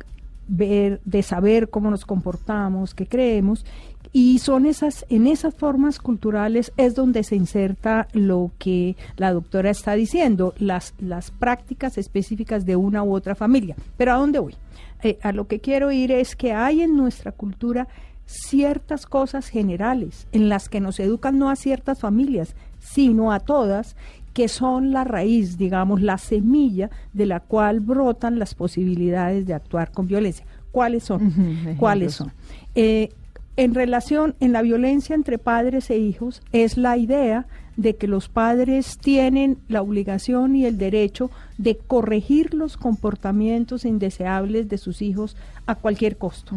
ver, 0.52 1.00
de 1.04 1.22
saber 1.22 1.70
cómo 1.70 1.90
nos 1.90 2.04
comportamos, 2.04 2.94
qué 2.94 3.06
creemos, 3.06 3.64
y 4.12 4.38
son 4.40 4.66
esas, 4.66 5.06
en 5.08 5.26
esas 5.26 5.54
formas 5.54 5.98
culturales 5.98 6.72
es 6.76 6.94
donde 6.94 7.24
se 7.24 7.36
inserta 7.36 8.08
lo 8.12 8.50
que 8.58 8.94
la 9.16 9.32
doctora 9.32 9.70
está 9.70 9.94
diciendo, 9.94 10.52
las, 10.58 10.94
las 10.98 11.30
prácticas 11.30 11.96
específicas 11.96 12.66
de 12.66 12.76
una 12.76 13.02
u 13.02 13.14
otra 13.14 13.34
familia. 13.34 13.74
Pero 13.96 14.12
¿a 14.12 14.16
dónde 14.16 14.38
voy? 14.38 14.54
Eh, 15.02 15.18
a 15.22 15.32
lo 15.32 15.46
que 15.46 15.60
quiero 15.60 15.90
ir 15.90 16.12
es 16.12 16.36
que 16.36 16.52
hay 16.52 16.82
en 16.82 16.96
nuestra 16.96 17.32
cultura 17.32 17.88
ciertas 18.26 19.06
cosas 19.06 19.48
generales 19.48 20.26
en 20.32 20.50
las 20.50 20.68
que 20.68 20.80
nos 20.80 21.00
educan 21.00 21.38
no 21.38 21.48
a 21.48 21.56
ciertas 21.56 22.00
familias, 22.00 22.54
sino 22.78 23.32
a 23.32 23.40
todas, 23.40 23.96
que 24.32 24.48
son 24.48 24.92
la 24.92 25.04
raíz, 25.04 25.58
digamos, 25.58 26.00
la 26.00 26.18
semilla 26.18 26.90
de 27.12 27.26
la 27.26 27.40
cual 27.40 27.80
brotan 27.80 28.38
las 28.38 28.54
posibilidades 28.54 29.46
de 29.46 29.54
actuar 29.54 29.92
con 29.92 30.06
violencia. 30.06 30.46
¿Cuáles 30.70 31.04
son? 31.04 31.76
¿Cuáles 31.78 32.14
son? 32.14 32.32
Eh, 32.74 33.10
en 33.56 33.74
relación, 33.74 34.34
en 34.40 34.52
la 34.52 34.62
violencia 34.62 35.14
entre 35.14 35.36
padres 35.36 35.90
e 35.90 35.98
hijos, 35.98 36.40
es 36.52 36.78
la 36.78 36.96
idea 36.96 37.46
de 37.76 37.96
que 37.96 38.06
los 38.06 38.28
padres 38.28 38.98
tienen 38.98 39.58
la 39.68 39.82
obligación 39.82 40.56
y 40.56 40.64
el 40.64 40.78
derecho 40.78 41.30
de 41.58 41.76
corregir 41.76 42.54
los 42.54 42.76
comportamientos 42.76 43.84
indeseables 43.84 44.68
de 44.68 44.78
sus 44.78 45.02
hijos 45.02 45.36
a 45.66 45.74
cualquier 45.74 46.16
costo. 46.16 46.56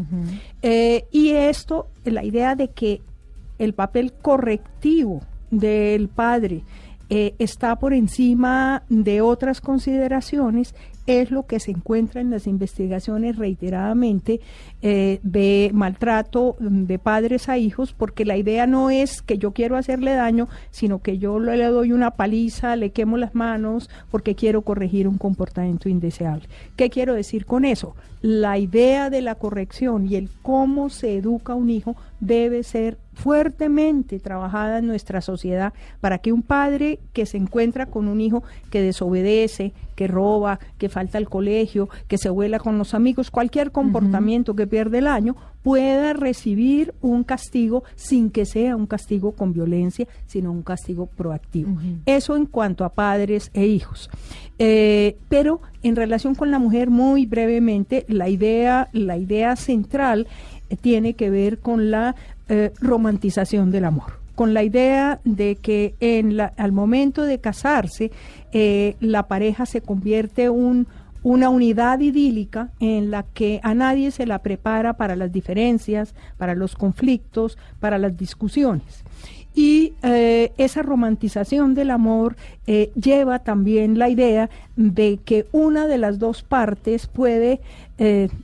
Eh, 0.61 1.05
y 1.11 1.31
esto, 1.31 1.87
la 2.05 2.23
idea 2.23 2.55
de 2.55 2.69
que 2.69 3.01
el 3.59 3.73
papel 3.73 4.13
correctivo 4.13 5.21
del 5.51 6.07
padre 6.09 6.63
eh, 7.09 7.35
está 7.39 7.75
por 7.77 7.93
encima 7.93 8.83
de 8.89 9.21
otras 9.21 9.61
consideraciones 9.61 10.73
es 11.07 11.29
lo 11.31 11.45
que 11.45 11.59
se 11.59 11.71
encuentra 11.71 12.21
en 12.21 12.31
las 12.31 12.47
investigaciones 12.47 13.37
reiteradamente 13.37 14.41
eh, 14.81 15.19
de 15.23 15.69
maltrato 15.73 16.55
de 16.59 16.99
padres 16.99 17.47
a 17.47 17.57
hijos, 17.57 17.93
porque 17.93 18.25
la 18.25 18.37
idea 18.37 18.65
no 18.65 18.89
es 18.89 19.21
que 19.21 19.37
yo 19.37 19.51
quiero 19.51 19.77
hacerle 19.77 20.13
daño, 20.13 20.47
sino 20.71 20.99
que 20.99 21.17
yo 21.17 21.39
le 21.39 21.63
doy 21.65 21.91
una 21.91 22.11
paliza, 22.11 22.75
le 22.75 22.89
quemo 22.89 23.17
las 23.17 23.35
manos, 23.35 23.89
porque 24.09 24.35
quiero 24.35 24.63
corregir 24.63 25.07
un 25.07 25.17
comportamiento 25.17 25.89
indeseable. 25.89 26.47
¿Qué 26.75 26.89
quiero 26.89 27.13
decir 27.13 27.45
con 27.45 27.65
eso? 27.65 27.95
La 28.21 28.57
idea 28.57 29.09
de 29.11 29.21
la 29.21 29.35
corrección 29.35 30.07
y 30.07 30.15
el 30.15 30.29
cómo 30.41 30.89
se 30.89 31.17
educa 31.17 31.53
un 31.53 31.69
hijo 31.69 31.95
debe 32.19 32.63
ser 32.63 32.97
fuertemente 33.15 34.19
trabajada 34.19 34.79
en 34.79 34.87
nuestra 34.87 35.21
sociedad 35.21 35.73
para 36.01 36.19
que 36.19 36.31
un 36.31 36.41
padre 36.41 36.99
que 37.13 37.25
se 37.25 37.37
encuentra 37.37 37.87
con 37.87 38.07
un 38.07 38.21
hijo 38.21 38.43
que 38.69 38.81
desobedece, 38.81 39.73
que 39.95 40.07
roba, 40.07 40.59
que 40.77 40.89
falta 40.89 41.17
al 41.17 41.29
colegio, 41.29 41.89
que 42.07 42.17
se 42.17 42.29
vuela 42.29 42.59
con 42.59 42.77
los 42.77 42.93
amigos, 42.93 43.31
cualquier 43.31 43.71
comportamiento 43.71 44.55
que 44.55 44.67
pierde 44.67 44.99
el 44.99 45.07
año, 45.07 45.35
pueda 45.63 46.13
recibir 46.13 46.93
un 47.01 47.23
castigo 47.23 47.83
sin 47.95 48.29
que 48.29 48.45
sea 48.45 48.75
un 48.75 48.85
castigo 48.85 49.31
con 49.31 49.51
violencia, 49.53 50.07
sino 50.27 50.51
un 50.51 50.61
castigo 50.61 51.07
proactivo. 51.07 51.77
Eso 52.05 52.35
en 52.35 52.45
cuanto 52.45 52.85
a 52.85 52.89
padres 52.89 53.49
e 53.53 53.65
hijos. 53.65 54.09
Eh, 54.59 55.17
pero 55.27 55.61
en 55.81 55.95
relación 55.95 56.35
con 56.35 56.51
la 56.51 56.59
mujer, 56.59 56.89
muy 56.89 57.25
brevemente, 57.25 58.05
la 58.07 58.29
idea, 58.29 58.89
la 58.93 59.17
idea 59.17 59.55
central 59.55 60.27
eh, 60.69 60.75
tiene 60.75 61.13
que 61.15 61.29
ver 61.29 61.59
con 61.59 61.91
la 61.91 62.15
eh, 62.49 62.71
romantización 62.79 63.71
del 63.71 63.85
amor 63.85 64.25
con 64.35 64.53
la 64.53 64.63
idea 64.63 65.19
de 65.23 65.55
que 65.55 65.95
en 66.01 66.37
la, 66.37 66.53
al 66.57 66.73
momento 66.73 67.23
de 67.23 67.39
casarse 67.39 68.11
eh, 68.51 68.95
la 68.99 69.27
pareja 69.27 69.65
se 69.65 69.81
convierte 69.81 70.49
un 70.49 70.87
una 71.25 71.49
unidad 71.49 72.01
idílica 72.01 72.69
en 72.79 73.09
la 73.09 73.23
que 73.23 73.59
a 73.63 73.73
nadie 73.73 74.11
se 74.11 74.27
la 74.27 74.43
prepara 74.43 74.93
para 74.93 75.15
las 75.15 75.31
diferencias, 75.31 76.13
para 76.37 76.53
los 76.53 76.75
conflictos, 76.75 77.57
para 77.79 77.97
las 77.97 78.15
discusiones. 78.15 79.03
Y 79.55 79.93
eh, 80.03 80.51
esa 80.57 80.83
romantización 80.83 81.73
del 81.73 81.89
amor 81.89 82.35
eh, 82.67 82.91
lleva 82.93 83.39
también 83.39 83.97
la 83.97 84.09
idea 84.09 84.51
de 84.75 85.17
que 85.25 85.47
una 85.51 85.87
de 85.87 85.97
las 85.97 86.19
dos 86.19 86.43
partes 86.43 87.07
puede 87.07 87.59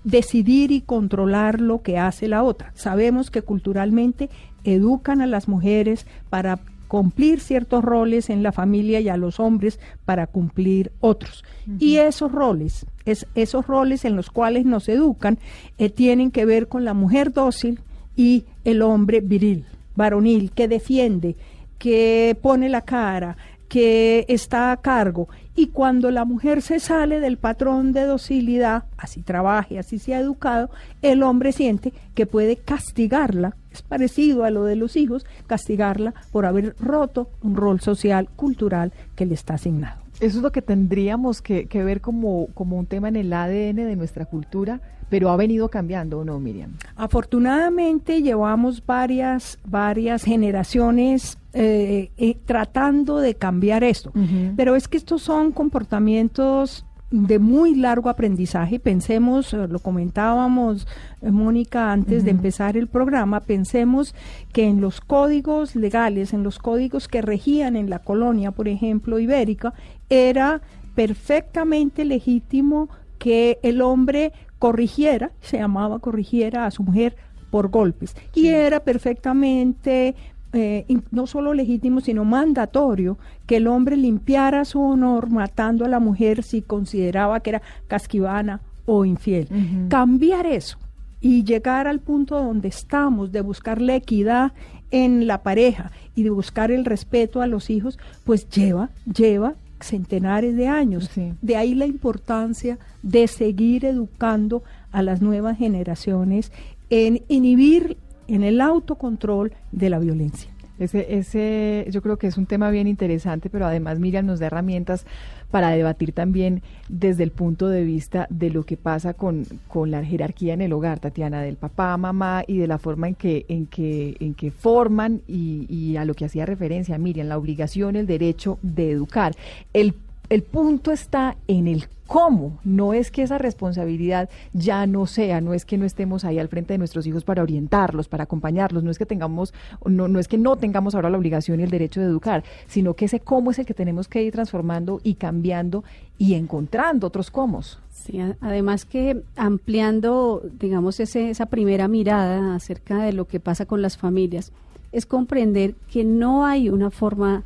decidir 0.06 0.72
y 0.72 0.80
controlar 0.80 1.60
lo 1.60 1.82
que 1.82 1.98
hace 1.98 2.30
la 2.30 2.42
otra. 2.42 2.72
Sabemos 2.74 3.30
que 3.30 3.42
culturalmente 3.42 4.30
educan 4.64 5.20
a 5.22 5.28
las 5.28 5.50
mujeres 5.50 6.08
para 6.30 6.62
cumplir 6.92 7.40
ciertos 7.40 7.86
roles 7.86 8.30
en 8.30 8.44
la 8.44 8.52
familia 8.52 9.00
y 9.00 9.08
a 9.08 9.16
los 9.16 9.40
hombres 9.40 9.80
para 10.04 10.28
cumplir 10.28 10.92
otros. 11.00 11.46
Y 11.80 11.96
esos 11.96 12.34
roles, 12.34 12.86
es, 13.06 13.28
esos 13.34 13.66
roles 13.66 14.04
en 14.04 14.18
los 14.18 14.30
cuales 14.30 14.66
nos 14.66 14.90
educan, 14.90 15.40
eh, 15.78 15.90
tienen 15.90 16.32
que 16.32 16.44
ver 16.44 16.68
con 16.68 16.84
la 16.84 16.94
mujer 16.94 17.32
dócil 17.32 17.80
y 18.18 18.44
el 18.66 18.82
hombre 18.82 19.22
viril, 19.22 19.64
varonil, 19.96 20.52
que 20.52 20.68
defiende, 20.68 21.38
que 21.80 22.38
pone 22.42 22.68
la 22.68 22.82
cara, 22.82 23.38
que 23.72 24.26
está 24.28 24.74
a 24.74 24.78
cargo. 24.82 25.30
Y 25.56 25.68
cuando 25.68 26.12
la 26.12 26.26
mujer 26.26 26.62
se 26.62 26.82
sale 26.82 27.22
del 27.22 27.38
patrón 27.38 27.94
de 27.94 28.04
docilidad, 28.04 28.84
así 28.98 29.22
trabaje, 29.22 29.80
así 29.80 29.98
sea 29.98 30.20
educado, 30.20 30.70
el 31.02 31.24
hombre 31.24 31.54
siente 31.54 31.94
que 32.14 32.26
puede 32.26 32.58
castigarla, 32.58 33.56
es 33.72 33.82
parecido 33.82 34.44
a 34.44 34.50
lo 34.50 34.66
de 34.66 34.76
los 34.76 34.98
hijos, 34.98 35.26
castigarla 35.48 36.14
por 36.34 36.46
haber 36.46 36.76
roto 36.82 37.30
un 37.42 37.56
rol 37.56 37.80
social, 37.80 38.28
cultural 38.36 38.92
que 39.16 39.26
le 39.26 39.36
está 39.36 39.54
asignado. 39.54 40.02
Eso 40.20 40.40
es 40.40 40.44
lo 40.44 40.52
que 40.52 40.62
tendríamos 40.62 41.42
que, 41.42 41.66
ver 41.72 42.02
como, 42.02 42.48
como 42.54 42.78
un 42.78 42.88
tema 42.88 43.08
en 43.08 43.16
el 43.16 43.32
ADN 43.32 43.78
de 43.78 43.96
nuestra 43.96 44.26
cultura 44.26 44.82
pero 45.12 45.30
ha 45.30 45.36
venido 45.36 45.68
cambiando, 45.68 46.20
¿o 46.20 46.24
no, 46.24 46.40
Miriam? 46.40 46.72
Afortunadamente 46.96 48.22
llevamos 48.22 48.84
varias, 48.86 49.60
varias 49.66 50.24
generaciones 50.24 51.38
eh, 51.52 52.12
eh, 52.18 52.38
tratando 52.46 53.18
de 53.18 53.36
cambiar 53.36 53.84
esto, 53.84 54.14
pero 54.56 54.78
es 54.78 54.88
que 54.88 54.96
estos 54.96 55.22
son 55.22 55.52
comportamientos 55.52 56.86
de 57.10 57.40
muy 57.40 57.76
largo 57.76 58.10
aprendizaje. 58.10 58.80
Pensemos, 58.80 59.54
eh, 59.54 59.68
lo 59.68 59.80
comentábamos, 59.80 60.88
Mónica, 61.22 61.92
antes 61.92 62.24
de 62.24 62.32
empezar 62.32 62.78
el 62.78 62.88
programa, 62.88 63.42
pensemos 63.42 64.16
que 64.54 64.64
en 64.64 64.80
los 64.80 65.02
códigos 65.02 65.76
legales, 65.76 66.32
en 66.32 66.44
los 66.44 66.58
códigos 66.58 67.10
que 67.10 67.22
regían 67.22 67.76
en 67.76 67.90
la 67.90 68.00
colonia, 68.00 68.52
por 68.52 68.70
ejemplo, 68.70 69.20
ibérica, 69.20 69.74
era 70.10 70.62
perfectamente 70.96 72.06
legítimo 72.06 72.88
que 73.20 73.60
el 73.62 73.82
hombre 73.82 74.32
corrigiera, 74.62 75.32
se 75.42 75.58
llamaba 75.58 75.98
corrigiera 75.98 76.68
a 76.68 76.72
su 76.72 76.84
mujer 76.84 77.16
por 77.50 77.70
golpes. 77.70 78.16
Y 78.36 78.50
era 78.50 78.82
perfectamente 78.82 80.14
eh, 80.54 80.86
no 81.10 81.26
solo 81.26 81.56
legítimo, 81.56 82.00
sino 82.00 82.26
mandatorio 82.26 83.18
que 83.48 83.58
el 83.58 83.66
hombre 83.66 83.98
limpiara 83.98 84.64
su 84.64 84.80
honor 84.80 85.32
matando 85.32 85.84
a 85.84 85.88
la 85.90 86.00
mujer 86.00 86.44
si 86.44 86.62
consideraba 86.62 87.40
que 87.40 87.50
era 87.50 87.64
casquivana 87.88 88.62
o 88.86 89.04
infiel. 89.04 89.48
Cambiar 89.90 90.46
eso 90.46 90.78
y 91.20 91.44
llegar 91.44 91.88
al 91.88 92.00
punto 92.00 92.36
donde 92.36 92.68
estamos 92.68 93.32
de 93.32 93.42
buscar 93.42 93.82
la 93.82 93.96
equidad 93.96 94.54
en 94.92 95.26
la 95.26 95.42
pareja 95.42 95.92
y 96.14 96.22
de 96.22 96.30
buscar 96.30 96.70
el 96.70 96.86
respeto 96.86 97.42
a 97.42 97.48
los 97.48 97.72
hijos, 97.72 97.98
pues 98.26 98.48
lleva, 98.48 98.92
lleva 99.12 99.56
centenares 99.84 100.56
de 100.56 100.68
años. 100.68 101.10
De 101.42 101.56
ahí 101.56 101.76
la 101.76 101.86
importancia 101.86 102.78
de 103.02 103.28
seguir 103.28 103.86
educando 103.86 104.64
a 104.92 105.02
las 105.02 105.22
nuevas 105.22 105.58
generaciones 105.58 106.52
en 106.90 107.24
inhibir 107.28 107.98
en 108.28 108.44
el 108.44 108.62
autocontrol 108.62 109.54
de 109.72 109.90
la 109.90 110.00
violencia. 110.00 110.51
Ese, 110.82 111.16
ese, 111.16 111.86
yo 111.92 112.02
creo 112.02 112.18
que 112.18 112.28
es 112.28 112.38
un 112.38 112.48
tema 112.48 112.72
bien 112.72 112.88
interesante, 112.88 113.50
pero 113.50 113.68
además 113.68 114.00
Miriam 114.00 114.26
nos 114.26 114.40
da 114.40 114.48
herramientas 114.48 115.06
para 115.52 115.70
debatir 115.70 116.12
también 116.12 116.64
desde 116.90 117.24
el 117.24 117.32
punto 117.32 117.70
de 117.70 117.84
vista 117.84 118.26
de 118.32 118.50
lo 118.50 118.64
que 118.64 118.78
pasa 118.78 119.14
con, 119.14 119.46
con 119.68 119.92
la 119.92 120.04
jerarquía 120.04 120.56
en 120.56 120.62
el 120.62 120.74
hogar, 120.74 121.00
Tatiana, 121.00 121.42
del 121.42 121.58
papá, 121.58 121.96
mamá 121.98 122.44
y 122.48 122.58
de 122.58 122.66
la 122.66 122.80
forma 122.80 123.08
en 123.08 123.16
que, 123.16 123.46
en 123.48 123.68
que, 123.68 124.18
en 124.20 124.34
que 124.34 124.50
forman 124.50 125.22
y, 125.28 125.68
y 125.70 125.98
a 125.98 126.06
lo 126.06 126.16
que 126.16 126.26
hacía 126.26 126.48
referencia 126.48 126.98
Miriam, 126.98 127.28
la 127.28 127.38
obligación, 127.38 127.96
el 127.96 128.08
derecho 128.08 128.58
de 128.64 128.92
educar. 128.92 129.36
El 129.74 129.94
el 130.32 130.44
punto 130.44 130.94
está 130.94 131.36
en 131.50 131.68
el 131.68 131.88
cómo. 132.08 132.58
No 132.64 132.94
es 132.94 133.12
que 133.12 133.22
esa 133.22 133.38
responsabilidad 133.38 134.30
ya 134.54 134.88
no 134.88 135.06
sea, 135.06 135.42
no 135.42 135.54
es 135.54 135.66
que 135.66 135.78
no 135.78 135.84
estemos 135.84 136.24
ahí 136.24 136.40
al 136.40 136.48
frente 136.48 136.74
de 136.74 136.78
nuestros 136.78 137.06
hijos 137.06 137.26
para 137.26 137.44
orientarlos, 137.44 138.08
para 138.08 138.24
acompañarlos, 138.24 138.82
no 138.82 138.92
es 138.92 138.98
que 138.98 139.06
tengamos, 139.06 139.54
no, 139.86 140.08
no 140.08 140.20
es 140.20 140.30
que 140.30 140.38
no 140.38 140.56
tengamos 140.56 140.96
ahora 140.96 141.10
la 141.10 141.18
obligación 141.18 141.60
y 141.60 141.64
el 141.64 141.70
derecho 141.70 142.00
de 142.00 142.06
educar, 142.06 142.46
sino 142.68 142.94
que 142.94 143.06
ese 143.06 143.20
cómo 143.20 143.52
es 143.52 143.60
el 143.60 143.66
que 143.66 143.74
tenemos 143.74 144.08
que 144.08 144.24
ir 144.24 144.32
transformando 144.32 145.02
y 145.04 145.16
cambiando 145.16 145.84
y 146.18 146.36
encontrando 146.36 147.08
otros 147.08 147.30
cómo. 147.30 147.62
Sí, 147.92 148.22
además 148.40 148.86
que 148.86 149.24
ampliando, 149.36 150.44
digamos, 150.60 151.02
ese, 151.02 151.30
esa 151.30 151.48
primera 151.48 151.90
mirada 151.90 152.56
acerca 152.56 153.04
de 153.04 153.12
lo 153.12 153.26
que 153.26 153.42
pasa 153.42 153.66
con 153.66 153.82
las 153.82 153.98
familias, 153.98 154.54
es 154.94 155.06
comprender 155.06 155.76
que 155.92 156.06
no 156.06 156.46
hay 156.46 156.70
una 156.70 156.90
forma, 156.90 157.44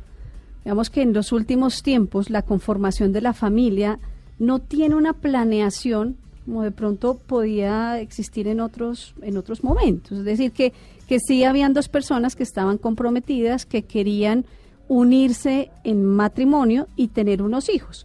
digamos 0.66 0.90
que 0.90 1.02
en 1.02 1.12
los 1.12 1.30
últimos 1.30 1.84
tiempos 1.84 2.28
la 2.28 2.42
conformación 2.42 3.12
de 3.12 3.20
la 3.20 3.32
familia 3.32 4.00
no 4.40 4.58
tiene 4.58 4.96
una 4.96 5.12
planeación 5.12 6.16
como 6.44 6.64
de 6.64 6.72
pronto 6.72 7.14
podía 7.24 8.00
existir 8.00 8.48
en 8.48 8.58
otros, 8.58 9.14
en 9.22 9.36
otros 9.36 9.62
momentos. 9.62 10.18
Es 10.18 10.24
decir, 10.24 10.50
que, 10.50 10.72
que 11.06 11.20
sí 11.20 11.44
habían 11.44 11.72
dos 11.72 11.88
personas 11.88 12.34
que 12.34 12.42
estaban 12.42 12.78
comprometidas, 12.78 13.64
que 13.64 13.82
querían 13.82 14.44
unirse 14.88 15.70
en 15.84 16.04
matrimonio 16.04 16.88
y 16.96 17.08
tener 17.08 17.42
unos 17.42 17.68
hijos. 17.68 18.04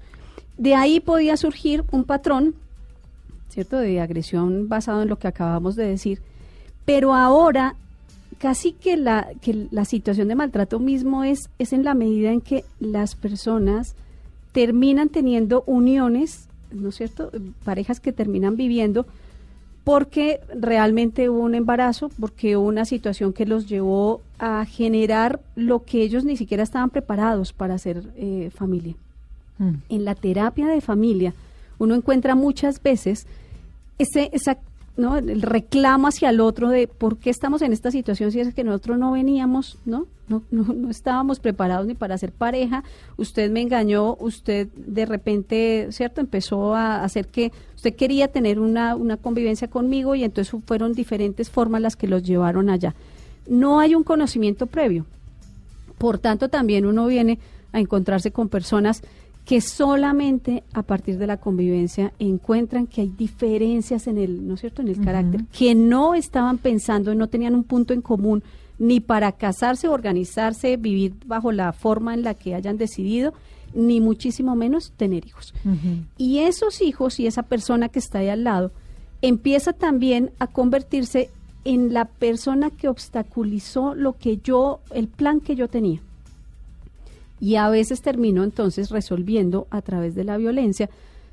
De 0.59 0.75
ahí 0.75 0.99
podía 0.99 1.37
surgir 1.37 1.83
un 1.89 2.03
patrón, 2.03 2.53
¿cierto?, 3.49 3.79
de 3.79 3.99
agresión 4.01 4.69
basado 4.69 5.01
en 5.01 5.09
lo 5.09 5.17
que 5.17 5.27
acabamos 5.27 5.75
de 5.75 5.87
decir, 5.87 6.21
pero 6.85 7.15
ahora 7.15 7.73
casi 8.41 8.71
que 8.71 8.97
la, 8.97 9.27
que 9.39 9.67
la 9.69 9.85
situación 9.85 10.27
de 10.27 10.33
maltrato 10.33 10.79
mismo 10.79 11.23
es, 11.23 11.51
es 11.59 11.73
en 11.73 11.83
la 11.83 11.93
medida 11.93 12.31
en 12.31 12.41
que 12.41 12.65
las 12.79 13.13
personas 13.13 13.93
terminan 14.51 15.09
teniendo 15.09 15.63
uniones, 15.67 16.47
¿no 16.71 16.89
es 16.89 16.95
cierto? 16.95 17.29
Parejas 17.63 17.99
que 17.99 18.11
terminan 18.11 18.55
viviendo 18.55 19.05
porque 19.83 20.39
realmente 20.55 21.29
hubo 21.29 21.41
un 21.41 21.53
embarazo, 21.53 22.09
porque 22.19 22.57
hubo 22.57 22.67
una 22.67 22.85
situación 22.85 23.31
que 23.31 23.45
los 23.45 23.69
llevó 23.69 24.21
a 24.39 24.65
generar 24.65 25.39
lo 25.55 25.83
que 25.83 26.01
ellos 26.01 26.25
ni 26.25 26.35
siquiera 26.35 26.63
estaban 26.63 26.89
preparados 26.89 27.53
para 27.53 27.75
hacer 27.75 28.01
eh, 28.15 28.49
familia. 28.55 28.95
Mm. 29.59 29.73
En 29.89 30.03
la 30.03 30.15
terapia 30.15 30.65
de 30.65 30.81
familia 30.81 31.35
uno 31.77 31.93
encuentra 31.93 32.33
muchas 32.33 32.81
veces 32.81 33.27
ese, 33.99 34.31
esa 34.33 34.57
¿no? 35.01 35.17
El 35.17 35.41
reclamo 35.41 36.07
hacia 36.07 36.29
el 36.29 36.39
otro 36.39 36.69
de 36.69 36.87
por 36.87 37.17
qué 37.17 37.29
estamos 37.29 37.61
en 37.61 37.73
esta 37.73 37.91
situación 37.91 38.31
si 38.31 38.39
es 38.39 38.53
que 38.53 38.63
nosotros 38.63 38.97
no 38.97 39.11
veníamos, 39.11 39.77
¿no? 39.85 40.07
No, 40.29 40.43
no, 40.49 40.89
estábamos 40.89 41.41
preparados 41.41 41.85
ni 41.87 41.93
para 41.93 42.17
ser 42.17 42.31
pareja, 42.31 42.85
usted 43.17 43.51
me 43.51 43.59
engañó, 43.59 44.15
usted 44.15 44.69
de 44.77 45.05
repente, 45.05 45.87
¿cierto? 45.91 46.21
Empezó 46.21 46.73
a 46.73 47.03
hacer 47.03 47.27
que 47.27 47.51
usted 47.75 47.93
quería 47.95 48.29
tener 48.29 48.57
una, 48.57 48.95
una 48.95 49.17
convivencia 49.17 49.67
conmigo 49.67 50.15
y 50.15 50.23
entonces 50.23 50.55
fueron 50.65 50.93
diferentes 50.93 51.49
formas 51.49 51.81
las 51.81 51.97
que 51.97 52.07
los 52.07 52.23
llevaron 52.23 52.69
allá. 52.69 52.95
No 53.45 53.81
hay 53.81 53.93
un 53.93 54.03
conocimiento 54.03 54.67
previo. 54.67 55.05
Por 55.97 56.17
tanto, 56.17 56.47
también 56.47 56.85
uno 56.85 57.07
viene 57.07 57.39
a 57.73 57.79
encontrarse 57.79 58.31
con 58.31 58.47
personas 58.47 59.01
que 59.45 59.59
solamente 59.59 60.63
a 60.73 60.83
partir 60.83 61.17
de 61.17 61.27
la 61.27 61.37
convivencia 61.37 62.13
encuentran 62.19 62.87
que 62.87 63.01
hay 63.01 63.09
diferencias 63.09 64.07
en 64.07 64.17
el, 64.17 64.47
¿no 64.47 64.53
es 64.53 64.61
cierto?, 64.61 64.81
en 64.81 64.87
el 64.87 65.01
carácter, 65.01 65.45
que 65.57 65.75
no 65.75 66.13
estaban 66.13 66.57
pensando, 66.57 67.13
no 67.15 67.27
tenían 67.27 67.55
un 67.55 67.63
punto 67.63 67.93
en 67.93 68.01
común 68.01 68.43
ni 68.77 68.99
para 68.99 69.31
casarse, 69.31 69.87
organizarse, 69.87 70.77
vivir 70.77 71.13
bajo 71.25 71.51
la 71.51 71.71
forma 71.73 72.13
en 72.13 72.23
la 72.23 72.33
que 72.33 72.55
hayan 72.55 72.77
decidido, 72.77 73.33
ni 73.73 74.01
muchísimo 74.01 74.55
menos 74.55 74.91
tener 74.97 75.25
hijos. 75.25 75.53
Y 76.17 76.39
esos 76.39 76.81
hijos 76.81 77.19
y 77.19 77.27
esa 77.27 77.43
persona 77.43 77.89
que 77.89 77.99
está 77.99 78.19
ahí 78.19 78.29
al 78.29 78.43
lado 78.43 78.71
empieza 79.21 79.73
también 79.73 80.31
a 80.39 80.47
convertirse 80.47 81.29
en 81.63 81.93
la 81.93 82.05
persona 82.05 82.71
que 82.71 82.87
obstaculizó 82.87 83.93
lo 83.93 84.17
que 84.17 84.37
yo, 84.37 84.79
el 84.93 85.07
plan 85.07 85.41
que 85.41 85.55
yo 85.55 85.67
tenía 85.67 86.01
y 87.41 87.55
a 87.55 87.69
veces 87.69 88.01
termino 88.01 88.43
entonces 88.43 88.91
resolviendo 88.91 89.67
a 89.71 89.81
través 89.81 90.13
de 90.13 90.23
la 90.23 90.37
violencia 90.37 90.89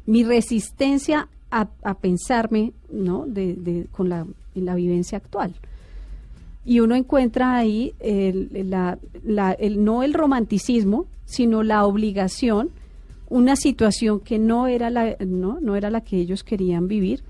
mi 0.06 0.24
resistencia 0.24 1.28
a, 1.50 1.66
pensarme 1.94 2.72
¿no? 2.90 3.26
De, 3.26 3.86
con 3.92 4.08
la, 4.08 4.26
la 4.54 4.74
vivencia 4.74 5.18
actual. 5.18 5.54
Y 6.64 6.80
uno 6.80 6.94
encuentra 6.94 7.56
ahí 7.56 7.94
el, 8.00 8.70
la, 8.70 8.98
el, 9.52 9.84
no 9.84 10.02
el 10.02 10.14
romanticismo, 10.14 11.06
sino 11.24 11.62
la 11.62 11.84
obligación, 11.84 12.70
una 13.28 13.56
situación 13.56 14.20
que 14.20 14.38
no 14.38 14.66
era 14.66 14.90
la, 14.90 15.16
no, 15.20 15.60
no 15.60 15.76
era 15.76 15.90
la 15.90 16.02
que 16.02 16.16
ellos 16.16 16.42
querían 16.42 16.88
vivir, 16.88 17.22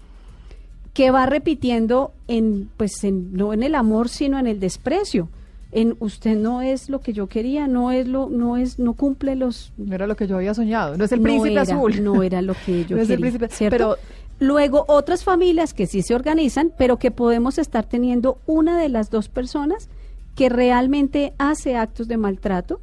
que 0.94 1.11
va 1.11 1.26
repitiendo 1.26 2.12
en, 2.29 2.70
pues 2.76 3.03
en, 3.05 3.33
no 3.33 3.53
en 3.53 3.62
el 3.64 3.74
amor, 3.74 4.09
sino 4.09 4.38
en 4.38 4.46
el 4.46 4.61
desprecio 4.61 5.29
en 5.70 5.96
usted 6.00 6.37
no 6.37 6.62
es 6.62 6.88
lo 6.88 7.00
que 7.00 7.12
yo 7.12 7.26
quería, 7.26 7.66
no 7.66 7.90
es 7.90 8.09
lo, 8.09 8.28
no 8.31 8.57
es, 8.57 8.78
no 8.78 8.94
cumple 8.94 9.37
los. 9.37 9.72
No 9.76 9.94
era 9.94 10.07
lo 10.07 10.16
que 10.16 10.26
yo 10.26 10.37
había 10.37 10.54
soñado, 10.54 10.96
no 10.96 11.04
es 11.04 11.12
el 11.12 11.20
príncipe 11.20 11.59
azul. 11.59 12.02
No 12.02 12.22
era 12.22 12.40
lo 12.40 12.54
que 12.64 12.85
yo 12.87 12.96
quería. 13.07 13.48
Pero 13.70 13.96
luego 14.40 14.85
otras 14.88 15.24
familias 15.24 15.74
que 15.74 15.87
sí 15.87 16.02
se 16.02 16.14
organizan, 16.14 16.72
pero 16.76 16.98
que 16.98 17.11
podemos 17.11 17.59
estar 17.59 17.85
teniendo 17.85 18.38
una 18.46 18.81
de 18.81 18.88
las 18.88 19.11
dos 19.11 19.28
personas 19.28 19.88
que 20.35 20.48
realmente 20.48 21.35
hace 21.38 21.76
actos 21.76 22.09
de 22.09 22.16
maltrato 22.16 22.81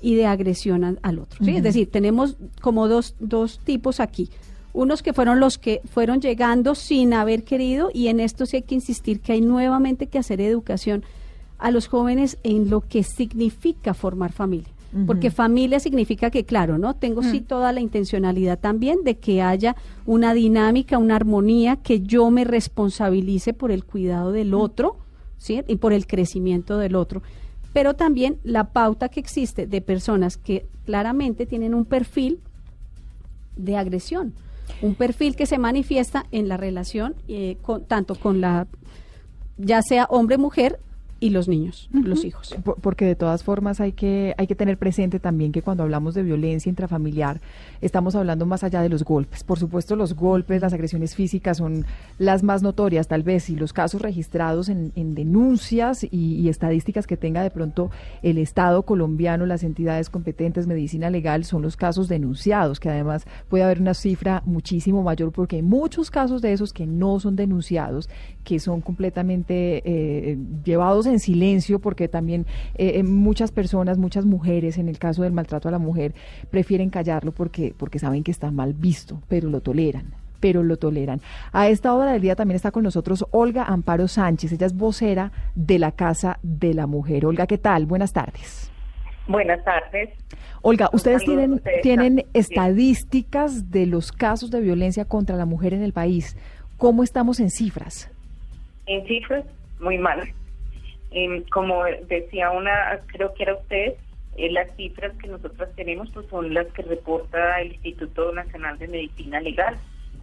y 0.00 0.16
de 0.16 0.26
agresión 0.26 0.98
al, 1.00 1.18
otro. 1.18 1.46
Es 1.46 1.62
decir, 1.62 1.90
tenemos 1.90 2.36
como 2.60 2.88
dos, 2.88 3.14
dos 3.20 3.60
tipos 3.62 4.00
aquí. 4.00 4.28
Unos 4.72 5.02
que 5.02 5.12
fueron 5.12 5.38
los 5.38 5.56
que 5.56 5.82
fueron 5.84 6.20
llegando 6.20 6.74
sin 6.74 7.14
haber 7.14 7.44
querido, 7.44 7.90
y 7.94 8.08
en 8.08 8.20
esto 8.20 8.44
sí 8.44 8.56
hay 8.56 8.62
que 8.62 8.74
insistir 8.74 9.20
que 9.20 9.32
hay 9.32 9.40
nuevamente 9.40 10.08
que 10.08 10.18
hacer 10.18 10.40
educación 10.40 11.04
a 11.64 11.70
los 11.70 11.88
jóvenes 11.88 12.36
en 12.42 12.68
lo 12.68 12.82
que 12.82 13.02
significa 13.02 13.94
formar 13.94 14.32
familia. 14.32 14.68
Porque 15.06 15.32
familia 15.32 15.80
significa 15.80 16.30
que, 16.30 16.44
claro, 16.44 16.78
¿no? 16.78 16.94
Tengo 16.94 17.22
sí 17.24 17.40
mm. 17.40 17.44
toda 17.46 17.72
la 17.72 17.80
intencionalidad 17.80 18.60
también 18.60 19.02
de 19.02 19.16
que 19.16 19.42
haya 19.42 19.74
una 20.06 20.34
dinámica, 20.34 20.98
una 20.98 21.16
armonía, 21.16 21.76
que 21.76 22.02
yo 22.02 22.30
me 22.30 22.44
responsabilice 22.44 23.54
por 23.54 23.72
el 23.72 23.84
cuidado 23.84 24.30
del 24.30 24.50
mm. 24.50 24.60
otro, 24.60 24.96
¿sí? 25.38 25.62
Y 25.66 25.76
por 25.76 25.92
el 25.94 26.06
crecimiento 26.06 26.78
del 26.78 26.94
otro. 26.94 27.22
Pero 27.72 27.94
también 27.94 28.38
la 28.44 28.70
pauta 28.70 29.08
que 29.08 29.18
existe 29.18 29.66
de 29.66 29.80
personas 29.80 30.36
que 30.36 30.66
claramente 30.84 31.44
tienen 31.44 31.74
un 31.74 31.86
perfil 31.86 32.40
de 33.56 33.76
agresión, 33.76 34.34
un 34.80 34.94
perfil 34.94 35.34
que 35.34 35.46
se 35.46 35.58
manifiesta 35.58 36.26
en 36.30 36.46
la 36.46 36.56
relación 36.56 37.16
eh, 37.26 37.56
con, 37.62 37.84
tanto 37.84 38.14
con 38.14 38.40
la 38.40 38.68
ya 39.56 39.82
sea 39.82 40.06
hombre-mujer 40.10 40.78
y 41.24 41.30
los 41.30 41.48
niños, 41.48 41.88
los 41.90 42.22
hijos. 42.22 42.54
Porque 42.82 43.06
de 43.06 43.14
todas 43.14 43.42
formas 43.42 43.80
hay 43.80 43.92
que, 43.92 44.34
hay 44.36 44.46
que 44.46 44.54
tener 44.54 44.76
presente 44.76 45.18
también 45.18 45.52
que 45.52 45.62
cuando 45.62 45.82
hablamos 45.82 46.12
de 46.12 46.22
violencia 46.22 46.68
intrafamiliar 46.68 47.40
estamos 47.80 48.14
hablando 48.14 48.44
más 48.44 48.62
allá 48.62 48.82
de 48.82 48.90
los 48.90 49.04
golpes. 49.04 49.42
Por 49.42 49.58
supuesto, 49.58 49.96
los 49.96 50.14
golpes, 50.14 50.60
las 50.60 50.74
agresiones 50.74 51.14
físicas 51.14 51.56
son 51.56 51.86
las 52.18 52.42
más 52.42 52.62
notorias 52.62 53.08
tal 53.08 53.22
vez 53.22 53.48
y 53.48 53.56
los 53.56 53.72
casos 53.72 54.02
registrados 54.02 54.68
en, 54.68 54.92
denuncias 55.14 56.06
y, 56.10 56.46
estadísticas 56.50 57.06
que 57.06 57.16
tenga 57.16 57.42
de 57.42 57.50
pronto 57.50 57.90
el 58.22 58.36
Estado 58.36 58.82
colombiano, 58.82 59.46
las 59.46 59.62
entidades 59.62 60.10
competentes, 60.10 60.66
medicina 60.66 61.08
legal, 61.08 61.46
son 61.46 61.62
los 61.62 61.78
casos 61.78 62.06
denunciados, 62.06 62.80
que 62.80 62.90
además 62.90 63.24
puede 63.48 63.64
haber 63.64 63.80
una 63.80 63.94
cifra 63.94 64.42
muchísimo 64.44 65.02
mayor 65.02 65.32
porque 65.32 65.56
hay 65.56 65.62
muchos 65.62 66.10
casos 66.10 66.42
de 66.42 66.52
esos 66.52 66.74
que 66.74 66.84
no 66.84 67.18
son 67.18 67.34
denunciados, 67.34 68.10
que 68.44 68.58
son 68.58 68.82
completamente 68.82 69.82
eh, 69.86 70.38
llevados 70.64 71.06
en 71.06 71.13
en 71.14 71.20
silencio 71.20 71.78
porque 71.78 72.08
también 72.08 72.46
eh, 72.74 72.92
eh, 72.96 73.02
muchas 73.02 73.50
personas, 73.50 73.98
muchas 73.98 74.24
mujeres, 74.24 74.78
en 74.78 74.88
el 74.88 74.98
caso 74.98 75.22
del 75.22 75.32
maltrato 75.32 75.68
a 75.68 75.72
la 75.72 75.78
mujer, 75.78 76.14
prefieren 76.50 76.90
callarlo 76.90 77.32
porque, 77.32 77.74
porque 77.76 77.98
saben 77.98 78.22
que 78.22 78.30
está 78.30 78.50
mal 78.50 78.74
visto, 78.74 79.20
pero 79.28 79.48
lo 79.48 79.60
toleran 79.60 80.14
pero 80.40 80.62
lo 80.62 80.76
toleran. 80.76 81.22
A 81.52 81.68
esta 81.68 81.94
hora 81.94 82.12
del 82.12 82.20
día 82.20 82.36
también 82.36 82.56
está 82.56 82.70
con 82.70 82.82
nosotros 82.82 83.24
Olga 83.30 83.64
Amparo 83.64 84.08
Sánchez, 84.08 84.52
ella 84.52 84.66
es 84.66 84.76
vocera 84.76 85.32
de 85.54 85.78
la 85.78 85.90
Casa 85.92 86.38
de 86.42 86.74
la 86.74 86.86
Mujer. 86.86 87.24
Olga, 87.24 87.46
¿qué 87.46 87.56
tal? 87.56 87.86
Buenas 87.86 88.12
tardes. 88.12 88.70
Buenas 89.26 89.64
tardes. 89.64 90.10
Olga, 90.60 90.90
ustedes 90.92 91.24
tienen, 91.24 91.62
tienen 91.82 92.26
estadísticas 92.34 93.70
de 93.70 93.86
los 93.86 94.12
casos 94.12 94.50
de 94.50 94.60
violencia 94.60 95.06
contra 95.06 95.36
la 95.36 95.46
mujer 95.46 95.72
en 95.72 95.82
el 95.82 95.94
país. 95.94 96.36
¿Cómo 96.76 97.02
estamos 97.02 97.40
en 97.40 97.48
cifras? 97.50 98.10
En 98.86 99.06
cifras, 99.06 99.44
muy 99.80 99.96
mal. 99.96 100.20
Em, 101.16 101.44
como 101.44 101.84
decía 102.08 102.50
una, 102.50 103.00
creo 103.06 103.32
que 103.34 103.44
era 103.44 103.54
usted, 103.54 103.94
eh, 104.36 104.50
las 104.50 104.74
cifras 104.74 105.16
que 105.18 105.28
nosotros 105.28 105.68
tenemos 105.76 106.10
pues 106.10 106.26
son 106.28 106.52
las 106.52 106.66
que 106.72 106.82
reporta 106.82 107.60
el 107.60 107.74
Instituto 107.74 108.32
Nacional 108.32 108.76
de 108.78 108.88
Medicina 108.88 109.40
Legal, 109.40 109.78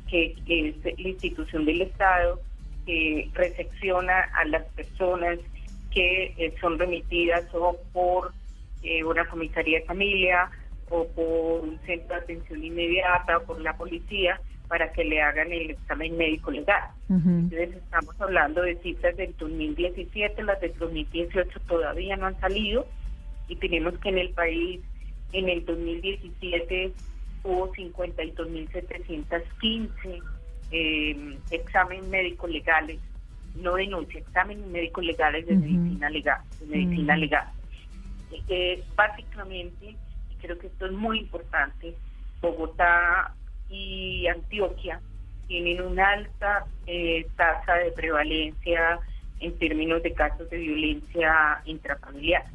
que, 0.10 0.36
es 0.45 0.84
la 0.84 1.08
institución 1.08 1.63
del 1.63 1.84
Estado 1.84 2.41
que 2.86 3.30
recepciona 3.34 4.19
a 4.36 4.43
las 4.43 4.65
personas 4.75 5.39
que 5.93 6.34
eh, 6.38 6.54
son 6.60 6.77
remitidas 6.77 7.45
o 7.54 7.77
por 7.93 8.34
eh, 8.84 9.06
una 9.06 9.23
comisaría 9.30 9.80
de 9.80 9.86
familia 9.86 10.51
o 10.89 11.08
por 11.08 11.62
un 11.62 11.80
centro 11.86 12.17
de 12.17 12.21
atención 12.23 12.62
inmediata 12.65 13.38
o 13.38 13.43
por 13.43 13.62
la 13.62 13.77
policía 13.77 14.41
para 14.72 14.92
que 14.94 15.04
le 15.04 15.22
hagan 15.22 15.52
el 15.52 15.72
examen 15.72 16.16
médico 16.16 16.50
legal. 16.50 16.92
Entonces 17.10 17.76
estamos 17.76 18.16
hablando 18.22 18.62
de 18.62 18.78
cifras 18.78 19.18
del 19.18 19.36
2017, 19.38 20.42
las 20.44 20.62
del 20.62 20.74
2018 20.78 21.60
todavía 21.68 22.16
no 22.16 22.28
han 22.28 22.40
salido 22.40 22.88
y 23.50 23.58
tenemos 23.58 23.98
que 23.98 24.08
en 24.08 24.20
el 24.20 24.30
país 24.30 24.80
en 25.34 25.50
el 25.50 25.66
2017 25.66 26.94
hubo 27.44 27.74
52.715 27.74 30.24
eh, 30.72 31.38
exámenes 31.50 32.06
médicos 32.06 32.50
legales, 32.50 32.98
no 33.56 33.76
denuncia, 33.76 34.22
exámenes 34.22 34.66
médicos 34.68 35.04
legales 35.04 35.46
de 35.48 35.58
medicina 35.58 36.10
legal, 36.10 36.40
de 36.62 36.68
medicina 36.68 37.18
legal. 37.18 37.50
Eh, 38.48 38.82
básicamente 38.96 39.98
creo 40.42 40.58
que 40.58 40.68
esto 40.68 40.86
es 40.86 40.94
muy 40.94 41.20
importante, 41.20 41.94
Bogotá 42.40 43.36
y 43.72 44.28
Antioquia 44.28 45.00
tienen 45.48 45.82
una 45.82 46.12
alta 46.12 46.66
eh, 46.88 47.26
tasa 47.36 47.76
de 47.76 47.92
prevalencia 47.92 49.00
en 49.40 49.58
términos 49.58 50.04
de 50.04 50.14
casos 50.14 50.50
de 50.50 50.58
violencia 50.58 51.62
intrafamiliar. 51.66 52.46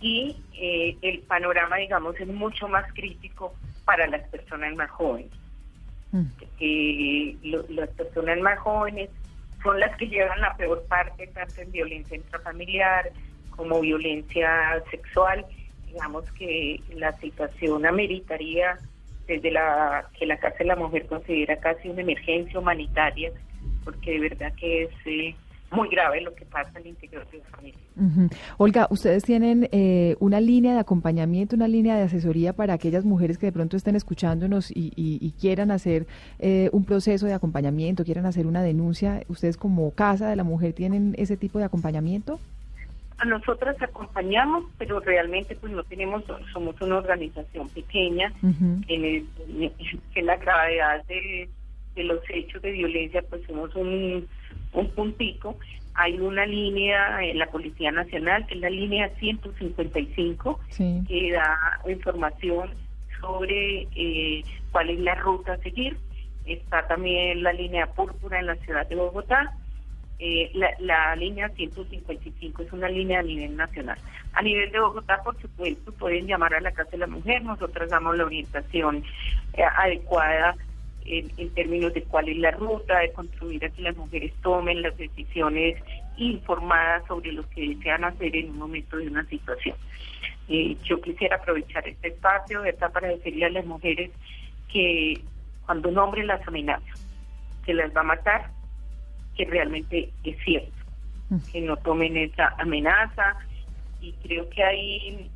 Y 0.00 0.36
eh, 0.54 0.96
el 1.00 1.20
panorama, 1.20 1.76
digamos, 1.76 2.18
es 2.20 2.28
mucho 2.28 2.68
más 2.68 2.84
crítico 2.92 3.54
para 3.84 4.06
las 4.06 4.28
personas 4.28 4.74
más 4.74 4.90
jóvenes. 4.90 5.32
Mm. 6.12 6.26
las 7.70 7.88
personas 7.90 8.38
más 8.38 8.58
jóvenes 8.60 9.10
son 9.60 9.80
las 9.80 9.96
que 9.96 10.06
llevan 10.06 10.40
la 10.40 10.56
peor 10.56 10.84
parte, 10.86 11.26
tanto 11.28 11.60
en 11.60 11.72
violencia 11.72 12.16
intrafamiliar 12.16 13.10
como 13.56 13.80
violencia 13.80 14.80
sexual 14.90 15.44
digamos 15.96 16.30
que 16.32 16.80
la 16.94 17.12
situación 17.14 17.86
ameritaría 17.86 18.78
desde 19.26 19.50
la 19.50 20.08
que 20.18 20.26
la 20.26 20.38
Casa 20.38 20.58
de 20.58 20.66
la 20.66 20.76
Mujer 20.76 21.06
considera 21.06 21.56
casi 21.58 21.88
una 21.88 22.02
emergencia 22.02 22.58
humanitaria, 22.58 23.32
porque 23.84 24.12
de 24.12 24.20
verdad 24.20 24.52
que 24.58 24.84
es 24.84 24.90
eh, 25.06 25.34
muy 25.70 25.88
grave 25.88 26.20
lo 26.20 26.34
que 26.34 26.44
pasa 26.44 26.70
al 26.74 26.86
interior 26.86 27.26
de 27.30 27.38
la 27.38 27.44
familia. 27.44 27.80
Olga, 28.56 28.86
ustedes 28.90 29.24
tienen 29.24 29.68
eh, 29.72 30.16
una 30.20 30.40
línea 30.40 30.74
de 30.74 30.80
acompañamiento, 30.80 31.56
una 31.56 31.68
línea 31.68 31.96
de 31.96 32.02
asesoría 32.02 32.52
para 32.52 32.74
aquellas 32.74 33.04
mujeres 33.04 33.38
que 33.38 33.46
de 33.46 33.52
pronto 33.52 33.76
estén 33.76 33.96
escuchándonos 33.96 34.70
y, 34.74 35.34
quieran 35.40 35.70
hacer 35.70 36.06
eh, 36.38 36.70
un 36.72 36.84
proceso 36.84 37.26
de 37.26 37.34
acompañamiento, 37.34 38.04
quieran 38.04 38.26
hacer 38.26 38.46
una 38.46 38.62
denuncia. 38.62 39.22
¿Ustedes 39.28 39.56
como 39.56 39.90
Casa 39.92 40.28
de 40.28 40.36
la 40.36 40.44
Mujer 40.44 40.72
tienen 40.72 41.14
ese 41.18 41.36
tipo 41.36 41.58
de 41.58 41.64
acompañamiento? 41.64 42.38
A 43.18 43.24
nosotras 43.24 43.80
acompañamos, 43.80 44.64
pero 44.76 45.00
realmente 45.00 45.56
pues 45.56 45.72
no 45.72 45.82
tenemos, 45.84 46.24
somos 46.52 46.78
una 46.82 46.98
organización 46.98 47.68
pequeña, 47.70 48.32
en, 48.88 49.26
la 50.26 50.36
gravedad 50.36 51.02
de, 51.06 51.48
los 51.96 52.20
hechos 52.28 52.60
de 52.60 52.72
violencia 52.72 53.22
pues 53.28 53.42
somos 53.46 53.74
un, 53.74 54.28
un 54.74 54.90
puntito. 54.90 55.56
Hay 55.94 56.20
una 56.20 56.44
línea 56.44 57.24
en 57.24 57.38
la 57.38 57.46
Policía 57.46 57.90
Nacional, 57.90 58.46
que 58.46 58.54
es 58.54 58.60
la 58.60 58.68
línea 58.68 59.08
155, 59.18 60.60
que 60.76 61.32
da 61.32 61.80
información 61.88 62.68
sobre 63.18 63.88
eh, 63.96 64.44
cuál 64.72 64.90
es 64.90 65.00
la 65.00 65.14
ruta 65.14 65.54
a 65.54 65.58
seguir. 65.58 65.96
Está 66.44 66.86
también 66.86 67.42
la 67.42 67.54
línea 67.54 67.86
púrpura 67.86 68.38
en 68.40 68.46
la 68.46 68.56
ciudad 68.56 68.86
de 68.86 68.94
Bogotá 68.94 69.54
eh, 70.18 70.50
la, 70.80 71.14
línea 71.16 71.48
155 71.50 72.62
es 72.62 72.72
una 72.72 72.88
línea 72.88 73.20
a 73.20 73.22
nivel 73.22 73.56
nacional. 73.56 73.98
A 74.32 74.42
nivel 74.42 74.72
de 74.72 74.80
Bogotá, 74.80 75.22
por 75.22 75.38
supuesto, 75.40 75.92
pueden 75.92 76.26
llamar 76.26 76.54
a 76.54 76.60
la 76.60 76.72
Casa 76.72 76.92
de 76.92 76.98
la 76.98 77.06
Mujer, 77.06 77.42
nosotros 77.42 77.90
damos 77.90 78.16
la 78.16 78.24
orientación 78.24 79.04
eh, 79.54 79.62
adecuada 79.62 80.56
en, 81.04 81.50
términos 81.50 81.92
de 81.94 82.02
cuál 82.02 82.28
es 82.28 82.36
la 82.38 82.50
ruta, 82.50 82.98
de 82.98 83.12
construir 83.12 83.64
a 83.64 83.68
que 83.68 83.82
las 83.82 83.96
mujeres 83.96 84.32
tomen 84.42 84.82
las 84.82 84.96
decisiones 84.96 85.82
informadas 86.16 87.06
sobre 87.06 87.32
lo 87.32 87.48
que 87.50 87.68
desean 87.68 88.04
hacer 88.04 88.34
en 88.34 88.50
un 88.50 88.58
momento 88.58 88.96
de 88.96 89.08
una 89.08 89.24
situación. 89.26 89.76
Eh, 90.48 90.76
yo 90.84 91.00
quisiera 91.00 91.36
aprovechar 91.36 91.86
este 91.86 92.08
espacio 92.08 92.62
¿verdad? 92.62 92.90
para 92.90 93.08
decirle 93.08 93.46
a 93.46 93.50
las 93.50 93.66
mujeres 93.66 94.10
que 94.72 95.20
cuando 95.64 95.88
un 95.88 95.98
hombre 95.98 96.24
las 96.24 96.46
amenaza, 96.46 96.86
que 97.64 97.74
las 97.74 97.94
va 97.94 98.00
a 98.00 98.04
matar, 98.04 98.50
que 99.36 99.44
realmente 99.44 100.10
es 100.24 100.36
cierto, 100.44 100.72
que 101.52 101.60
no 101.60 101.76
tomen 101.76 102.16
esa 102.16 102.54
amenaza 102.58 103.36
y 104.00 104.12
creo 104.22 104.48
que 104.50 104.62
hay 104.62 105.30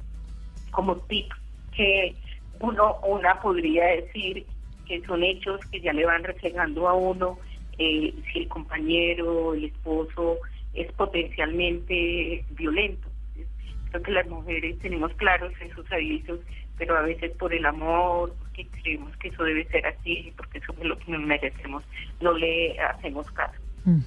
como 0.70 0.96
tip 0.96 1.30
que 1.76 2.14
uno 2.60 2.96
una 3.06 3.40
podría 3.40 3.86
decir 3.86 4.46
que 4.86 5.00
son 5.02 5.22
hechos 5.22 5.60
que 5.66 5.80
ya 5.80 5.92
le 5.92 6.04
van 6.04 6.24
reflejando 6.24 6.88
a 6.88 6.94
uno 6.94 7.38
eh, 7.78 8.14
si 8.30 8.40
el 8.40 8.48
compañero, 8.48 9.54
el 9.54 9.64
esposo 9.64 10.38
es 10.74 10.92
potencialmente 10.92 12.44
violento. 12.50 13.08
Creo 13.90 14.02
que 14.02 14.12
las 14.12 14.28
mujeres 14.28 14.78
tenemos 14.80 15.12
claros 15.14 15.52
esos 15.60 15.90
avisos, 15.90 16.40
pero 16.76 16.96
a 16.96 17.02
veces 17.02 17.32
por 17.38 17.52
el 17.54 17.64
amor, 17.64 18.34
porque 18.38 18.66
creemos 18.82 19.16
que 19.16 19.28
eso 19.28 19.44
debe 19.44 19.66
ser 19.68 19.86
así, 19.86 20.32
porque 20.36 20.58
eso 20.58 20.74
es 20.78 20.84
lo 20.84 20.98
que 20.98 21.16
merecemos, 21.16 21.82
no 22.20 22.32
le 22.32 22.78
hacemos 22.80 23.30
caso. 23.30 23.58
Mm. 23.84 24.00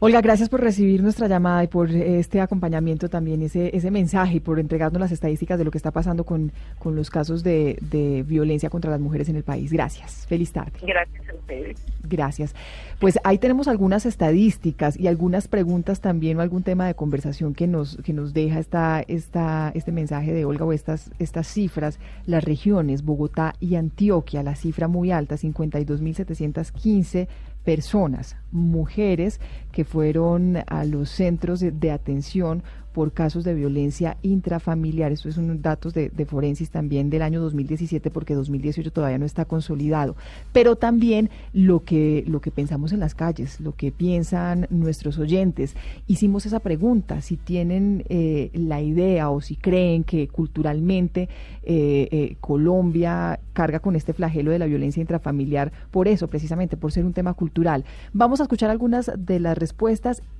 Olga, 0.00 0.20
gracias 0.20 0.48
por 0.48 0.60
recibir 0.60 1.02
nuestra 1.02 1.26
llamada 1.26 1.64
y 1.64 1.66
por 1.66 1.90
este 1.90 2.40
acompañamiento 2.40 3.08
también, 3.08 3.42
ese, 3.42 3.76
ese 3.76 3.90
mensaje 3.90 4.36
y 4.36 4.40
por 4.40 4.60
entregarnos 4.60 5.00
las 5.00 5.10
estadísticas 5.10 5.58
de 5.58 5.64
lo 5.64 5.72
que 5.72 5.78
está 5.78 5.90
pasando 5.90 6.22
con, 6.22 6.52
con 6.78 6.94
los 6.94 7.10
casos 7.10 7.42
de, 7.42 7.78
de, 7.80 8.22
violencia 8.22 8.70
contra 8.70 8.92
las 8.92 9.00
mujeres 9.00 9.28
en 9.28 9.34
el 9.34 9.42
país. 9.42 9.72
Gracias. 9.72 10.24
Feliz 10.28 10.52
tarde. 10.52 10.78
Gracias 10.82 11.28
a 11.28 11.34
ustedes. 11.34 11.78
Gracias. 12.04 12.54
Pues 13.00 13.18
ahí 13.24 13.38
tenemos 13.38 13.66
algunas 13.66 14.06
estadísticas 14.06 14.96
y 14.96 15.08
algunas 15.08 15.48
preguntas 15.48 16.00
también 16.00 16.38
o 16.38 16.42
algún 16.42 16.62
tema 16.62 16.86
de 16.86 16.94
conversación 16.94 17.52
que 17.54 17.66
nos, 17.66 17.96
que 18.04 18.12
nos 18.12 18.32
deja 18.32 18.60
esta, 18.60 19.04
esta, 19.08 19.72
este 19.74 19.90
mensaje 19.90 20.32
de 20.32 20.44
Olga 20.44 20.64
o 20.64 20.72
estas, 20.72 21.10
estas 21.18 21.48
cifras. 21.48 21.98
Las 22.24 22.44
regiones, 22.44 23.04
Bogotá 23.04 23.54
y 23.58 23.74
Antioquia, 23.74 24.44
la 24.44 24.54
cifra 24.54 24.86
muy 24.86 25.10
alta, 25.10 25.34
52.715 25.34 27.26
personas, 27.68 28.34
mujeres 28.50 29.42
que 29.78 29.84
fueron 29.84 30.56
a 30.66 30.84
los 30.84 31.08
centros 31.08 31.60
de, 31.60 31.90
atención 31.92 32.64
por 32.92 33.12
casos 33.12 33.44
de 33.44 33.54
violencia 33.54 34.16
intrafamiliar. 34.22 35.12
Estos 35.12 35.36
son 35.36 35.62
datos 35.62 35.94
de, 35.94 36.08
de, 36.08 36.26
Forensis 36.26 36.70
también 36.70 37.10
del 37.10 37.22
año 37.22 37.40
2017 37.40 38.10
porque 38.10 38.34
2018 38.34 38.90
todavía 38.90 39.18
no 39.18 39.24
está 39.24 39.44
consolidado. 39.44 40.16
Pero 40.52 40.74
también 40.74 41.30
lo 41.52 41.84
que, 41.84 42.24
lo 42.26 42.40
que 42.40 42.50
pensamos 42.50 42.90
en 42.90 42.98
las 42.98 43.14
calles, 43.14 43.60
lo 43.60 43.76
que 43.76 43.92
piensan 43.92 44.66
nuestros 44.68 45.16
oyentes. 45.20 45.76
Hicimos 46.08 46.44
esa 46.44 46.58
pregunta, 46.58 47.20
si 47.20 47.36
tienen 47.36 48.04
eh, 48.08 48.50
la 48.54 48.82
idea 48.82 49.30
o 49.30 49.40
si 49.40 49.54
creen 49.54 50.02
que 50.02 50.26
culturalmente 50.26 51.28
eh, 51.62 52.08
eh, 52.10 52.36
Colombia 52.40 53.38
carga 53.52 53.78
con 53.78 53.94
este 53.94 54.12
flagelo 54.12 54.50
de 54.50 54.58
la 54.58 54.66
violencia 54.66 55.00
intrafamiliar 55.00 55.70
por 55.90 56.08
eso, 56.08 56.28
precisamente, 56.28 56.76
por 56.76 56.92
ser 56.92 57.04
un 57.04 57.12
tema 57.12 57.34
cultural. 57.34 57.84
Vamos 58.12 58.40
a 58.40 58.44
escuchar 58.44 58.70
algunas 58.70 59.10
de 59.18 59.38
las 59.38 59.58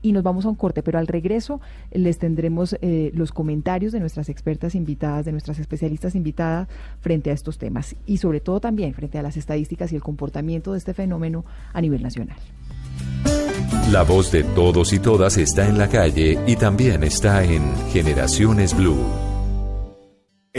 y 0.03 0.12
nos 0.12 0.23
vamos 0.23 0.45
a 0.45 0.49
un 0.49 0.55
corte, 0.55 0.83
pero 0.83 0.99
al 0.99 1.07
regreso 1.07 1.61
les 1.93 2.19
tendremos 2.19 2.77
eh, 2.81 3.11
los 3.14 3.33
comentarios 3.33 3.93
de 3.93 4.01
nuestras 4.01 4.29
expertas 4.29 4.75
invitadas, 4.75 5.25
de 5.25 5.33
nuestras 5.33 5.59
especialistas 5.59 6.14
invitadas 6.14 6.69
frente 7.01 7.31
a 7.31 7.33
estos 7.33 7.59
temas 7.59 7.97
y 8.07 8.19
sobre 8.19 8.41
todo 8.41 8.61
también 8.61 8.95
frente 8.95 9.19
a 9.19 9.23
las 9.23 9.37
estadísticas 9.37 9.93
y 9.93 9.97
el 9.97 10.03
comportamiento 10.03 10.73
de 10.73 10.79
este 10.79 10.95
fenómeno 10.95 11.45
a 11.73 11.81
nivel 11.81 12.03
nacional. 12.03 12.38
La 13.91 14.03
voz 14.03 14.31
de 14.31 14.45
todos 14.45 14.93
y 14.93 14.99
todas 14.99 15.38
está 15.38 15.67
en 15.67 15.79
la 15.79 15.88
calle 15.88 16.38
y 16.47 16.57
también 16.57 17.03
está 17.05 17.43
en 17.45 17.62
Generaciones 17.91 18.77
Blue. 18.77 19.28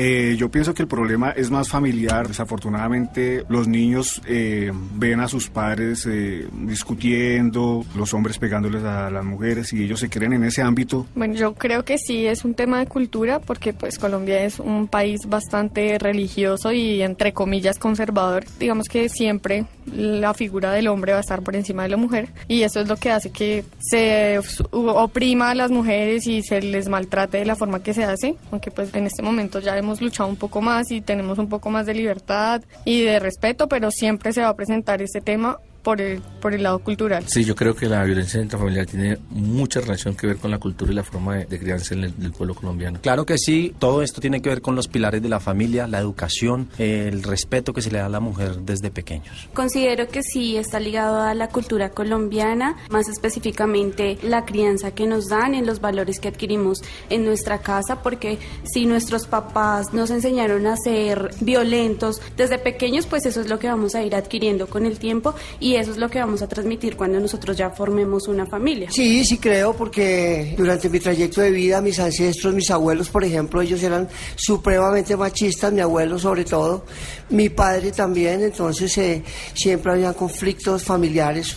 Eh, 0.02 0.38
yo 0.38 0.50
pienso 0.50 0.74
que 0.74 0.84
el 0.84 0.88
problema 0.88 1.32
es 1.32 1.52
más 1.52 1.68
familiar. 1.68 2.26
Desafortunadamente, 2.26 3.44
los 3.50 3.68
niños 3.68 4.22
eh, 4.26 4.72
ven 4.94 5.20
a 5.20 5.28
sus 5.28 5.50
padres 5.50 6.06
eh, 6.10 6.48
discutiendo, 6.54 7.84
los 7.98 8.14
hombres 8.14 8.38
pegándoles 8.38 8.82
a 8.86 9.10
las 9.10 9.26
mujeres 9.26 9.74
y 9.74 9.84
ellos 9.84 10.00
se 10.00 10.10
creen 10.10 10.32
en 10.32 10.46
ese 10.46 10.62
ámbito. 10.62 11.06
Bueno, 11.16 11.34
yo 11.34 11.54
creo 11.54 11.84
que 11.84 11.98
sí 11.98 12.26
es 12.28 12.46
un 12.46 12.54
tema 12.54 12.80
de 12.80 12.86
cultura 12.86 13.40
porque 13.40 13.74
pues 13.74 14.00
Colombia 14.00 14.42
es 14.42 14.62
un 14.62 14.88
país 14.88 15.28
bastante 15.28 16.00
religioso 16.00 16.72
y 16.72 17.02
entre 17.02 17.34
comillas 17.34 17.78
conservador. 17.78 18.46
Digamos 18.58 18.88
que 18.88 19.10
siempre 19.10 19.66
la 19.94 20.34
figura 20.34 20.72
del 20.72 20.88
hombre 20.88 21.12
va 21.12 21.18
a 21.18 21.22
estar 21.22 21.42
por 21.42 21.58
encima 21.58 21.84
de 21.84 21.90
la 21.90 21.98
mujer 21.98 22.30
y 22.48 22.62
eso 22.62 22.80
es 22.80 22.88
lo 22.88 22.96
que 22.96 23.12
hace 23.12 23.32
que 23.32 23.66
se 23.80 24.40
oprima 24.72 25.50
a 25.50 25.56
las 25.56 25.72
mujeres 25.72 26.26
y 26.26 26.42
se 26.42 26.62
les 26.62 26.88
maltrate 26.88 27.40
de 27.40 27.46
la 27.46 27.58
forma 27.58 27.84
que 27.84 27.94
se 27.94 28.06
hace, 28.06 28.36
aunque 28.50 28.72
pues 28.72 28.94
en 28.94 29.06
este 29.06 29.22
momento 29.22 29.60
ya 29.60 29.78
hemos 29.78 29.89
luchado 30.02 30.30
un 30.30 30.36
poco 30.36 30.62
más 30.62 30.92
y 30.92 31.02
tenemos 31.02 31.38
un 31.40 31.50
poco 31.50 31.70
más 31.70 31.86
de 31.86 31.94
libertad 31.94 32.62
y 32.86 33.02
de 33.02 33.20
respeto, 33.20 33.68
pero 33.68 33.92
siempre 33.92 34.32
se 34.34 34.42
va 34.42 34.50
a 34.50 34.56
presentar 34.56 35.02
este 35.02 35.22
tema 35.22 35.60
por 35.84 36.02
el, 36.02 36.22
por 36.42 36.54
el 36.54 36.64
lado 36.64 36.80
cultural. 36.80 37.24
Sí, 37.28 37.44
yo 37.44 37.56
creo 37.56 37.76
que 37.76 37.88
la 37.88 38.04
violencia 38.04 38.42
intrafamiliar 38.42 38.86
tiene 38.86 39.18
mucha 39.30 39.82
relación 39.82 40.16
que 40.16 40.28
ver 40.28 40.38
con 40.38 40.52
la 40.52 40.58
cultura 40.58 40.92
y 40.92 40.96
la 40.96 41.04
forma 41.04 41.36
de, 41.36 41.60
crianza 41.60 41.96
del 41.96 42.32
pueblo 42.32 42.56
colombiano. 42.56 43.00
Claro 43.02 43.26
que 43.26 43.38
sí, 43.38 43.74
todo 43.80 44.02
esto 44.02 44.22
tiene 44.22 44.42
que 44.42 44.50
ver 44.50 44.62
con 44.62 44.76
los 44.76 44.88
pilares 44.88 45.22
de 45.22 45.30
la 45.30 45.40
familia, 45.40 45.88
la 45.88 46.00
educación, 46.00 46.70
el 46.78 47.24
respeto 47.24 47.74
que 47.74 47.82
se 47.82 47.92
le 47.92 48.00
da 48.00 48.06
a 48.06 48.10
la 48.10 48.20
mujer 48.20 48.58
desde 48.58 48.92
pequeños. 48.92 49.50
Considero 49.54 50.08
que 50.08 50.24
sí 50.24 50.58
está 50.58 50.80
ligado 50.80 51.22
a 51.22 51.34
la 51.34 51.50
cultura 51.50 51.90
colombiana, 51.90 52.78
más 52.90 53.08
específicamente 53.10 54.18
la 54.24 54.46
crianza 54.46 54.92
que 54.92 55.08
nos 55.08 55.28
dan 55.28 55.56
en 55.56 55.66
los 55.66 55.82
valores 55.82 56.20
que 56.20 56.28
adquirimos 56.28 56.82
en 57.10 57.26
nuestra 57.26 57.60
casa, 57.60 58.02
porque 58.02 58.38
si 58.64 58.86
nuestros 58.86 59.28
papás 59.28 59.94
nos 59.94 60.10
enseñaron 60.10 60.68
a 60.68 60.76
ser 60.78 61.32
violentos 61.42 62.22
desde 62.38 62.58
pequeños, 62.58 63.08
pues 63.08 63.26
eso 63.26 63.42
es 63.42 63.50
lo 63.50 63.60
que 63.60 63.68
vamos 63.68 63.96
a 63.96 64.04
ir 64.04 64.16
adquiriendo 64.16 64.68
con 64.68 64.86
el 64.86 65.00
tiempo 65.00 65.36
y 65.60 65.69
eso 65.76 65.92
es 65.92 65.98
lo 65.98 66.10
que 66.10 66.20
vamos 66.20 66.42
a 66.42 66.48
transmitir 66.48 66.96
cuando 66.96 67.20
nosotros 67.20 67.58
ya 67.58 67.70
formemos 67.70 68.28
una 68.28 68.46
familia. 68.46 68.90
Sí, 68.92 69.26
sí 69.26 69.38
creo, 69.38 69.74
porque 69.74 70.54
durante 70.58 70.90
mi 70.90 71.00
trayecto 71.00 71.42
de 71.42 71.52
vida, 71.52 71.82
mis 71.82 72.00
ancestros, 72.00 72.54
mis 72.54 72.70
abuelos, 72.72 73.10
por 73.10 73.24
ejemplo, 73.24 73.62
ellos 73.62 73.82
eran 73.84 74.08
supremamente 74.36 75.16
machistas, 75.16 75.72
mi 75.72 75.82
abuelo 75.82 76.18
sobre 76.20 76.46
todo, 76.46 76.86
mi 77.30 77.50
padre 77.50 77.92
también, 77.92 78.42
entonces 78.42 78.98
eh, 78.98 79.24
siempre 79.54 79.92
había 79.92 80.14
conflictos 80.14 80.84
familiares 80.84 81.56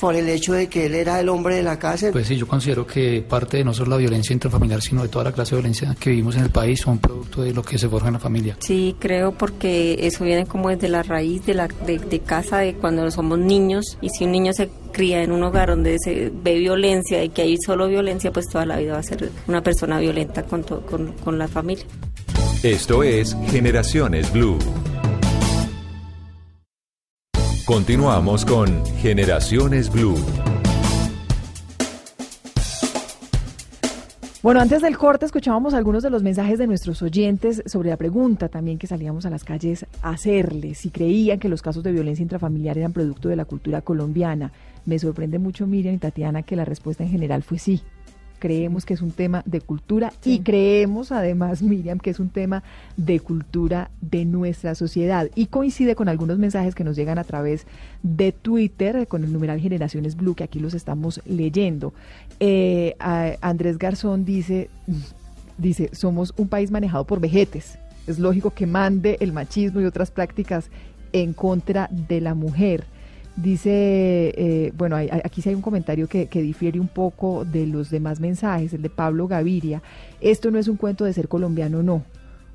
por 0.00 0.14
el 0.14 0.28
hecho 0.28 0.52
de 0.52 0.68
que 0.68 0.86
él 0.86 0.94
era 0.94 1.20
el 1.20 1.28
hombre 1.28 1.56
de 1.56 1.62
la 1.62 1.78
casa. 1.78 2.10
Pues 2.12 2.26
sí, 2.26 2.36
yo 2.36 2.46
considero 2.46 2.86
que 2.86 3.22
parte 3.22 3.58
de 3.58 3.64
no 3.64 3.74
solo 3.74 3.90
la 3.90 3.96
violencia 3.96 4.32
intrafamiliar, 4.32 4.80
sino 4.82 5.02
de 5.02 5.08
toda 5.08 5.24
la 5.24 5.32
clase 5.32 5.54
de 5.54 5.60
violencia 5.62 5.96
que 5.98 6.10
vivimos 6.10 6.36
en 6.36 6.42
el 6.42 6.50
país 6.50 6.80
son 6.80 6.98
producto 6.98 7.42
de 7.42 7.52
lo 7.52 7.62
que 7.62 7.78
se 7.78 7.88
forja 7.88 8.08
en 8.08 8.14
la 8.14 8.18
familia. 8.18 8.56
Sí, 8.60 8.96
creo 8.98 9.32
porque 9.32 9.96
eso 10.00 10.24
viene 10.24 10.46
como 10.46 10.68
desde 10.68 10.88
la 10.88 11.02
raíz 11.02 11.44
de, 11.46 11.54
la, 11.54 11.68
de, 11.68 12.20
casa, 12.20 12.58
de 12.58 12.74
cuando 12.74 13.10
somos 13.10 13.38
niños, 13.38 13.98
y 14.00 14.08
si 14.10 14.24
un 14.24 14.32
niño 14.32 14.52
se 14.52 14.68
cría 14.92 15.22
en 15.22 15.32
un 15.32 15.42
hogar 15.42 15.68
donde 15.68 15.96
se 15.98 16.32
ve 16.32 16.58
violencia 16.58 17.22
y 17.22 17.28
que 17.28 17.42
hay 17.42 17.56
solo 17.58 17.88
violencia, 17.88 18.32
pues 18.32 18.46
toda 18.48 18.66
la 18.66 18.76
vida 18.78 18.94
va 18.94 18.98
a 18.98 19.02
ser 19.02 19.30
una 19.46 19.62
persona 19.62 19.98
violenta 19.98 20.44
con, 20.44 20.62
con, 20.62 21.12
con 21.12 21.38
la 21.38 21.48
familia. 21.48 21.84
Esto 22.62 23.02
es 23.02 23.36
Generaciones 23.50 24.32
Blue. 24.32 24.58
Continuamos 27.66 28.44
con 28.44 28.86
Generaciones 28.98 29.90
Blue. 29.90 30.14
Bueno, 34.40 34.60
antes 34.60 34.82
del 34.82 34.96
corte 34.96 35.26
escuchábamos 35.26 35.74
algunos 35.74 36.04
de 36.04 36.10
los 36.10 36.22
mensajes 36.22 36.60
de 36.60 36.68
nuestros 36.68 37.02
oyentes 37.02 37.64
sobre 37.66 37.90
la 37.90 37.96
pregunta 37.96 38.48
también 38.48 38.78
que 38.78 38.86
salíamos 38.86 39.26
a 39.26 39.30
las 39.30 39.42
calles 39.42 39.84
a 40.00 40.10
hacerles, 40.10 40.78
si 40.78 40.90
creían 40.90 41.40
que 41.40 41.48
los 41.48 41.60
casos 41.60 41.82
de 41.82 41.90
violencia 41.90 42.22
intrafamiliar 42.22 42.78
eran 42.78 42.92
producto 42.92 43.28
de 43.28 43.34
la 43.34 43.44
cultura 43.44 43.80
colombiana. 43.80 44.52
Me 44.84 45.00
sorprende 45.00 45.40
mucho, 45.40 45.66
Miriam 45.66 45.96
y 45.96 45.98
Tatiana, 45.98 46.44
que 46.44 46.54
la 46.54 46.64
respuesta 46.64 47.02
en 47.02 47.10
general 47.10 47.42
fue 47.42 47.58
sí 47.58 47.82
creemos 48.38 48.84
que 48.84 48.94
es 48.94 49.02
un 49.02 49.10
tema 49.10 49.42
de 49.46 49.60
cultura 49.60 50.12
y 50.24 50.40
creemos 50.40 51.12
además, 51.12 51.62
Miriam, 51.62 51.98
que 51.98 52.10
es 52.10 52.20
un 52.20 52.28
tema 52.28 52.62
de 52.96 53.20
cultura 53.20 53.90
de 54.00 54.24
nuestra 54.24 54.74
sociedad 54.74 55.28
y 55.34 55.46
coincide 55.46 55.94
con 55.94 56.08
algunos 56.08 56.38
mensajes 56.38 56.74
que 56.74 56.84
nos 56.84 56.96
llegan 56.96 57.18
a 57.18 57.24
través 57.24 57.66
de 58.02 58.32
Twitter 58.32 59.06
con 59.06 59.24
el 59.24 59.32
numeral 59.32 59.60
Generaciones 59.60 60.16
Blue, 60.16 60.34
que 60.34 60.44
aquí 60.44 60.60
los 60.60 60.74
estamos 60.74 61.20
leyendo. 61.24 61.92
Eh, 62.40 62.96
Andrés 63.40 63.78
Garzón 63.78 64.24
dice, 64.24 64.70
dice, 65.58 65.90
somos 65.92 66.34
un 66.36 66.48
país 66.48 66.70
manejado 66.70 67.04
por 67.04 67.20
vejetes. 67.20 67.78
Es 68.06 68.18
lógico 68.18 68.50
que 68.50 68.66
mande 68.66 69.16
el 69.20 69.32
machismo 69.32 69.80
y 69.80 69.84
otras 69.84 70.10
prácticas 70.10 70.70
en 71.12 71.32
contra 71.32 71.88
de 71.90 72.20
la 72.20 72.34
mujer. 72.34 72.84
Dice, 73.36 73.70
eh, 74.36 74.72
bueno, 74.76 74.96
aquí 74.96 75.42
sí 75.42 75.50
hay 75.50 75.54
un 75.54 75.62
comentario 75.62 76.08
que, 76.08 76.26
que, 76.26 76.40
difiere 76.40 76.80
un 76.80 76.88
poco 76.88 77.44
de 77.44 77.66
los 77.66 77.90
demás 77.90 78.18
mensajes, 78.18 78.72
el 78.72 78.80
de 78.80 78.88
Pablo 78.88 79.28
Gaviria. 79.28 79.82
Esto 80.22 80.50
no 80.50 80.58
es 80.58 80.68
un 80.68 80.76
cuento 80.76 81.04
de 81.04 81.12
ser 81.12 81.28
colombiano, 81.28 81.82
no. 81.82 82.02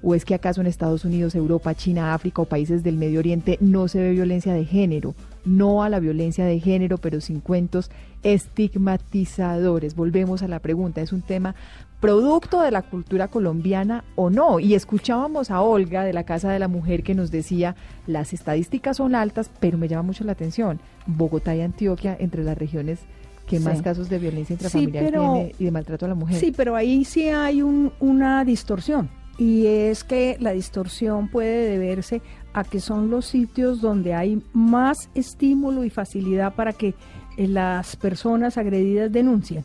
¿O 0.03 0.15
es 0.15 0.25
que 0.25 0.33
acaso 0.33 0.61
en 0.61 0.67
Estados 0.67 1.05
Unidos, 1.05 1.35
Europa, 1.35 1.75
China, 1.75 2.15
África 2.15 2.41
o 2.41 2.45
países 2.45 2.83
del 2.83 2.97
Medio 2.97 3.19
Oriente 3.19 3.57
no 3.61 3.87
se 3.87 4.01
ve 4.01 4.11
violencia 4.11 4.53
de 4.53 4.65
género? 4.65 5.13
No 5.45 5.83
a 5.83 5.89
la 5.89 5.99
violencia 5.99 6.45
de 6.45 6.59
género, 6.59 6.97
pero 6.97 7.21
sin 7.21 7.39
cuentos 7.39 7.91
estigmatizadores. 8.23 9.95
Volvemos 9.95 10.41
a 10.41 10.47
la 10.47 10.59
pregunta, 10.59 11.01
¿es 11.01 11.13
un 11.13 11.21
tema 11.21 11.53
producto 12.01 12.59
de 12.61 12.71
la 12.71 12.81
cultura 12.81 13.29
colombiana 13.29 14.03
o 14.15 14.29
no. 14.29 14.59
Y 14.59 14.73
escuchábamos 14.73 15.51
a 15.51 15.61
Olga 15.61 16.03
de 16.03 16.11
la 16.11 16.25
Casa 16.25 16.51
de 16.51 16.59
la 16.59 16.67
Mujer 16.67 17.03
que 17.03 17.15
nos 17.15 17.31
decía, 17.31 17.75
las 18.07 18.33
estadísticas 18.33 18.97
son 18.97 19.15
altas, 19.15 19.49
pero 19.61 19.77
me 19.77 19.87
llama 19.87 20.03
mucho 20.03 20.25
la 20.25 20.33
atención, 20.33 20.81
Bogotá 21.05 21.55
y 21.55 21.61
Antioquia 21.61 22.17
entre 22.19 22.43
las 22.43 22.57
regiones 22.57 22.99
que 23.47 23.59
más 23.59 23.81
casos 23.81 24.09
de 24.09 24.17
violencia 24.17 24.53
intrafamiliar 24.53 25.09
tiene 25.09 25.55
y 25.59 25.65
de 25.65 25.71
maltrato 25.71 26.05
a 26.05 26.09
la 26.09 26.15
mujer. 26.15 26.37
Sí, 26.37 26.53
pero 26.55 26.75
ahí 26.75 27.05
sí 27.05 27.29
hay 27.29 27.61
una 27.61 28.43
distorsión. 28.45 29.09
Y 29.37 29.65
es 29.65 30.03
que 30.03 30.37
la 30.39 30.51
distorsión 30.51 31.27
puede 31.27 31.69
deberse 31.69 32.21
a 32.53 32.63
que 32.63 32.79
son 32.79 33.09
los 33.09 33.25
sitios 33.25 33.81
donde 33.81 34.13
hay 34.13 34.41
más 34.53 35.09
estímulo 35.15 35.83
y 35.83 35.89
facilidad 35.89 36.53
para 36.53 36.73
que 36.73 36.93
las 37.37 37.95
personas 37.95 38.57
agredidas 38.57 39.11
denuncian. 39.11 39.63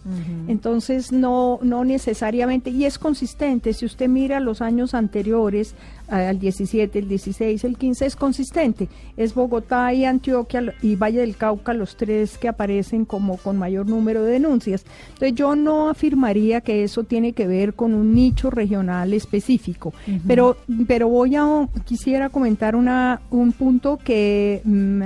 Entonces, 0.49 1.13
no, 1.13 1.59
no 1.63 1.85
necesariamente, 1.85 2.71
y 2.71 2.85
es 2.85 2.99
consistente, 2.99 3.73
si 3.73 3.85
usted 3.85 4.09
mira 4.09 4.41
los 4.41 4.63
años 4.63 4.95
anteriores, 4.95 5.75
al 6.09 6.39
17, 6.39 6.99
el 7.01 7.09
16, 7.09 7.65
el 7.65 7.77
15, 7.77 8.07
es 8.07 8.17
consistente. 8.17 8.89
Es 9.17 9.35
Bogotá 9.35 9.93
y 9.93 10.05
Antioquia 10.05 10.63
y 10.81 10.95
Valle 10.97 11.21
del 11.21 11.37
Cauca 11.37 11.75
los 11.75 11.97
tres 11.97 12.39
que 12.39 12.49
aparecen 12.49 13.05
como 13.05 13.37
con 13.39 13.59
mayor 13.59 13.89
número 13.89 14.23
de 14.23 14.33
denuncias. 14.33 14.85
Entonces, 15.15 15.35
yo 15.35 15.57
no 15.57 15.89
afirmaría 15.89 16.61
que 16.61 16.85
eso 16.85 17.05
tiene 17.05 17.33
que 17.33 17.47
ver 17.47 17.75
con 17.75 17.95
un 17.95 18.15
nicho 18.15 18.51
regional 18.51 19.13
específico, 19.13 19.93
pero, 20.27 20.57
pero 20.87 21.09
voy 21.09 21.37
a, 21.37 21.69
quisiera 21.85 22.29
comentar 22.29 22.77
una, 22.77 23.21
un 23.31 23.53
punto 23.53 23.99
que... 23.99 24.61
Mm, 24.65 25.03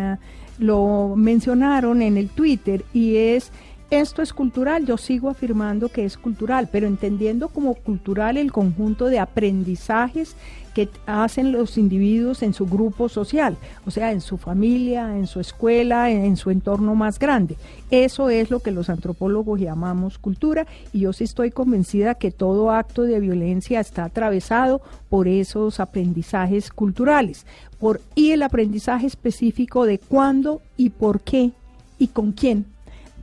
lo 0.60 1.14
mencionaron 1.16 2.02
en 2.02 2.16
el 2.16 2.28
Twitter 2.28 2.84
y 2.92 3.16
es 3.16 3.50
esto 3.90 4.22
es 4.22 4.32
cultural, 4.32 4.86
yo 4.86 4.96
sigo 4.96 5.28
afirmando 5.28 5.88
que 5.88 6.04
es 6.04 6.16
cultural, 6.16 6.68
pero 6.70 6.86
entendiendo 6.86 7.48
como 7.48 7.74
cultural 7.74 8.36
el 8.36 8.52
conjunto 8.52 9.06
de 9.06 9.18
aprendizajes 9.18 10.36
que 10.74 10.88
hacen 11.06 11.50
los 11.50 11.76
individuos 11.76 12.44
en 12.44 12.54
su 12.54 12.66
grupo 12.66 13.08
social, 13.08 13.56
o 13.84 13.90
sea, 13.90 14.12
en 14.12 14.20
su 14.20 14.38
familia, 14.38 15.16
en 15.16 15.26
su 15.26 15.40
escuela, 15.40 16.10
en, 16.10 16.36
su 16.36 16.50
entorno 16.50 16.94
más 16.94 17.18
grande. 17.18 17.56
Eso 17.90 18.30
es 18.30 18.50
lo 18.50 18.60
que 18.60 18.70
los 18.70 18.88
antropólogos 18.88 19.58
llamamos 19.58 20.18
cultura 20.18 20.68
y 20.92 21.00
yo 21.00 21.12
sí 21.12 21.24
estoy 21.24 21.50
convencida 21.50 22.14
que 22.14 22.30
todo 22.30 22.70
acto 22.70 23.02
de 23.02 23.18
violencia 23.18 23.80
está 23.80 24.04
atravesado 24.04 24.80
por 25.08 25.26
esos 25.26 25.80
aprendizajes 25.80 26.70
culturales 26.70 27.44
por, 27.80 28.00
y 28.14 28.30
el 28.30 28.42
aprendizaje 28.42 29.08
específico 29.08 29.84
de 29.84 29.98
cuándo 29.98 30.62
y 30.76 30.90
por 30.90 31.20
qué 31.20 31.50
y 31.98 32.08
con 32.08 32.30
quién 32.30 32.66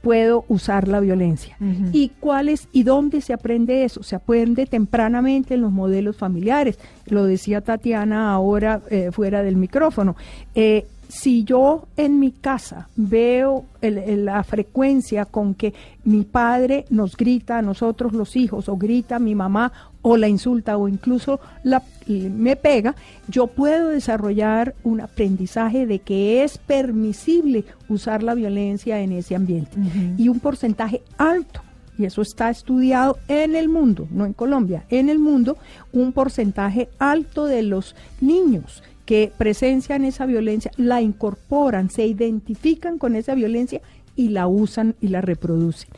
puedo 0.07 0.45
usar 0.47 0.87
la 0.87 1.01
violencia. 1.01 1.57
¿Y 1.91 2.11
cuáles 2.21 2.69
y 2.71 2.83
dónde 2.83 3.19
se 3.19 3.33
aprende 3.33 3.83
eso? 3.83 4.03
Se 4.03 4.15
aprende 4.15 4.65
tempranamente 4.65 5.55
en 5.55 5.59
los 5.59 5.73
modelos 5.73 6.15
familiares. 6.15 6.79
Lo 7.07 7.25
decía 7.25 7.59
Tatiana 7.59 8.31
ahora 8.31 8.79
eh, 8.89 9.09
fuera 9.11 9.43
del 9.43 9.57
micrófono. 9.57 10.15
Eh, 10.55 10.87
si 11.09 11.43
yo 11.43 11.87
en 11.97 12.21
mi 12.21 12.31
casa 12.31 12.87
veo 12.95 13.65
la 13.81 14.41
frecuencia 14.45 15.25
con 15.25 15.53
que 15.55 15.73
mi 16.05 16.23
padre 16.23 16.85
nos 16.89 17.17
grita 17.17 17.57
a 17.57 17.61
nosotros 17.61 18.13
los 18.13 18.37
hijos, 18.37 18.69
o 18.69 18.77
grita 18.77 19.17
a 19.17 19.19
mi 19.19 19.35
mamá, 19.35 19.73
o 20.07 20.15
la 20.15 20.29
insulta, 20.29 20.77
o 20.77 20.87
incluso 20.87 21.39
la, 21.63 21.83
me 22.07 22.55
pega, 22.55 22.95
yo 23.27 23.47
puedo 23.47 23.89
desarrollar 23.89 24.73
un 24.83 25.01
aprendizaje 25.01 25.85
de 25.85 25.99
que 25.99 26.43
es 26.43 26.57
permisible 26.57 27.65
usar 27.89 28.23
la 28.23 28.33
violencia 28.33 29.01
en 29.01 29.11
ese 29.11 29.35
ambiente. 29.35 29.77
Y 30.17 30.29
un 30.29 30.39
porcentaje 30.39 31.01
alto 31.17 31.61
y 31.97 32.05
eso 32.05 32.21
está 32.21 32.51
estudiado 32.51 33.17
en 33.27 33.55
el 33.55 33.69
mundo, 33.69 34.07
no 34.11 34.25
en 34.25 34.33
Colombia, 34.33 34.85
en 34.89 35.09
el 35.09 35.17
mundo, 35.17 35.57
un 35.91 36.13
porcentaje 36.13 36.89
alto 36.99 37.45
de 37.45 37.63
los 37.63 37.95
niños 38.21 38.83
que 39.05 39.31
presencian 39.35 40.03
esa 40.03 40.25
violencia, 40.25 40.69
la 40.77 41.01
incorporan, 41.01 41.89
se 41.89 42.05
identifican 42.05 42.97
con 42.99 43.15
esa 43.15 43.33
violencia 43.33 43.81
y 44.17 44.29
la 44.29 44.47
usan 44.47 44.95
y 44.99 45.07
la 45.07 45.21
reproducen. 45.21 45.89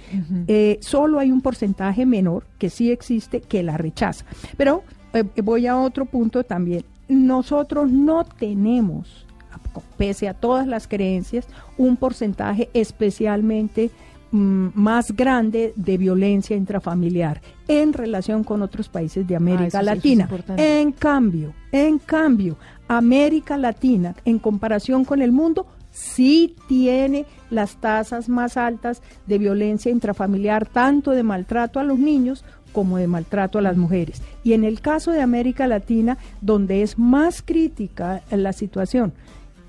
Eh, 0.48 0.78
solo 0.82 1.18
hay 1.18 1.32
un 1.32 1.42
porcentaje 1.42 2.06
menor 2.06 2.44
que 2.60 2.70
sí 2.70 2.92
existe 2.92 3.42
que 3.42 3.64
la 3.64 3.78
rechaza. 3.78 4.26
Pero 4.58 4.84
eh, 5.14 5.24
voy 5.42 5.66
a 5.66 5.78
otro 5.78 6.06
punto 6.06 6.44
también. 6.44 6.84
Nosotros 7.08 7.90
no 7.90 8.26
tenemos, 8.26 9.26
pese 9.98 10.28
a 10.28 10.34
todas 10.36 10.68
las 10.68 10.88
creencias, 10.88 11.48
un 11.78 11.96
porcentaje 11.96 12.70
especialmente 12.74 13.90
mm, 14.32 14.68
más 14.76 15.16
grande 15.16 15.74
de 15.78 15.98
violencia 15.98 16.58
intrafamiliar 16.58 17.42
en 17.70 17.94
relación 17.94 18.44
con 18.44 18.62
otros 18.62 18.90
países 18.90 19.26
de 19.26 19.38
América 19.38 19.82
Latina. 19.82 20.30
en 20.58 20.92
cambio, 20.92 21.54
en 21.72 22.00
cambio, 22.00 22.58
América 22.90 23.56
Latina, 23.56 24.14
en 24.26 24.40
comparación 24.40 25.06
con 25.06 25.22
el 25.22 25.32
mundo, 25.32 25.66
sí 26.00 26.56
tiene 26.68 27.26
las 27.50 27.76
tasas 27.76 28.30
más 28.30 28.56
altas 28.56 29.02
de 29.28 29.38
violencia 29.38 29.92
intrafamiliar, 29.92 30.66
tanto 30.66 31.12
de 31.12 31.24
maltrato 31.24 31.80
a 31.80 31.84
los 31.84 32.00
niños 32.00 32.46
como 32.72 32.98
de 32.98 33.08
maltrato 33.08 33.60
a 33.60 33.62
las 33.62 33.76
mujeres. 33.76 34.22
Y 34.44 34.54
en 34.54 34.64
el 34.64 34.80
caso 34.80 35.12
de 35.12 35.22
América 35.22 35.68
Latina, 35.68 36.18
donde 36.42 36.84
es 36.84 36.98
más 36.98 37.42
crítica 37.42 38.22
la 38.32 38.54
situación 38.54 39.12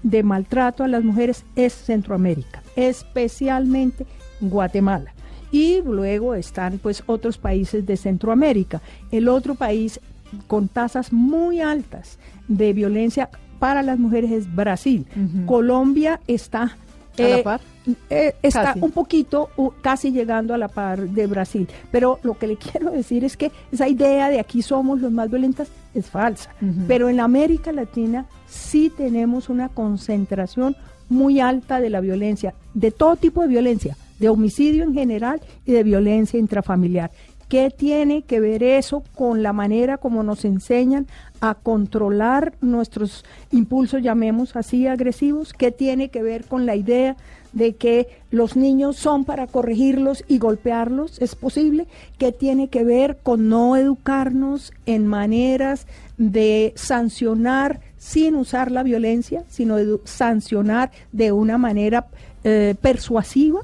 de 0.02 0.22
maltrato 0.22 0.84
a 0.84 0.88
las 0.88 1.02
mujeres, 1.02 1.44
es 1.56 1.72
Centroamérica, 1.72 2.62
especialmente 2.76 4.06
Guatemala. 4.40 5.12
Y 5.50 5.82
luego 5.82 6.36
están 6.36 6.78
pues 6.78 7.02
otros 7.06 7.38
países 7.38 7.84
de 7.86 7.96
Centroamérica. 7.96 8.80
El 9.10 9.28
otro 9.28 9.56
país 9.56 9.98
con 10.46 10.68
tasas 10.68 11.12
muy 11.12 11.60
altas 11.60 12.18
de 12.46 12.72
violencia 12.72 13.30
para 13.60 13.82
las 13.82 13.98
mujeres 13.98 14.32
es 14.32 14.52
Brasil. 14.52 15.06
Colombia 15.46 16.20
está 16.26 16.76
¿A 17.18 17.22
la 17.22 17.42
par? 17.42 17.60
eh, 18.08 18.34
está 18.42 18.62
Casi. 18.64 18.80
un 18.80 18.90
poquito, 18.92 19.50
casi 19.82 20.10
llegando 20.10 20.54
a 20.54 20.58
la 20.58 20.68
par 20.68 21.00
de 21.10 21.26
Brasil. 21.26 21.68
Pero 21.92 22.18
lo 22.22 22.38
que 22.38 22.46
le 22.46 22.56
quiero 22.64 22.90
decir 22.90 23.24
es 23.24 23.36
que 23.36 23.52
esa 23.70 23.86
idea 23.88 24.28
de 24.30 24.40
aquí 24.40 24.62
somos 24.62 25.00
los 25.00 25.12
más 25.12 25.28
violentas 25.30 25.68
es 25.94 26.08
falsa. 26.08 26.50
Pero 26.88 27.08
en 27.08 27.20
América 27.20 27.72
Latina 27.72 28.26
sí 28.48 28.90
tenemos 28.96 29.48
una 29.48 29.68
concentración 29.68 30.76
muy 31.08 31.40
alta 31.40 31.80
de 31.80 31.90
la 31.90 32.00
violencia, 32.00 32.54
de 32.72 32.90
todo 32.92 33.16
tipo 33.16 33.42
de 33.42 33.48
violencia, 33.48 33.96
de 34.18 34.28
homicidio 34.28 34.84
en 34.84 34.94
general 34.94 35.40
y 35.66 35.72
de 35.72 35.82
violencia 35.82 36.38
intrafamiliar. 36.38 37.10
¿Qué 37.48 37.70
tiene 37.76 38.22
que 38.22 38.38
ver 38.38 38.62
eso 38.62 39.02
con 39.16 39.42
la 39.42 39.52
manera 39.52 39.98
como 39.98 40.22
nos 40.22 40.44
enseñan 40.44 41.08
a 41.40 41.54
controlar 41.54 42.52
nuestros 42.60 43.24
impulsos, 43.50 44.02
llamemos 44.02 44.56
así, 44.56 44.86
agresivos? 44.86 45.52
¿Qué 45.52 45.70
tiene 45.70 46.08
que 46.10 46.22
ver 46.22 46.44
con 46.44 46.66
la 46.66 46.76
idea 46.76 47.16
de 47.52 47.74
que 47.74 48.08
los 48.30 48.56
niños 48.56 48.96
son 48.96 49.24
para 49.24 49.46
corregirlos 49.46 50.24
y 50.28 50.38
golpearlos? 50.38 51.20
¿Es 51.20 51.34
posible? 51.34 51.86
¿Qué 52.18 52.32
tiene 52.32 52.68
que 52.68 52.84
ver 52.84 53.18
con 53.22 53.48
no 53.48 53.76
educarnos 53.76 54.72
en 54.86 55.06
maneras 55.06 55.86
de 56.18 56.72
sancionar 56.76 57.80
sin 57.96 58.36
usar 58.36 58.70
la 58.70 58.82
violencia, 58.82 59.44
sino 59.48 59.78
edu- 59.78 60.00
sancionar 60.04 60.90
de 61.12 61.32
una 61.32 61.58
manera 61.58 62.06
eh, 62.44 62.74
persuasiva? 62.80 63.60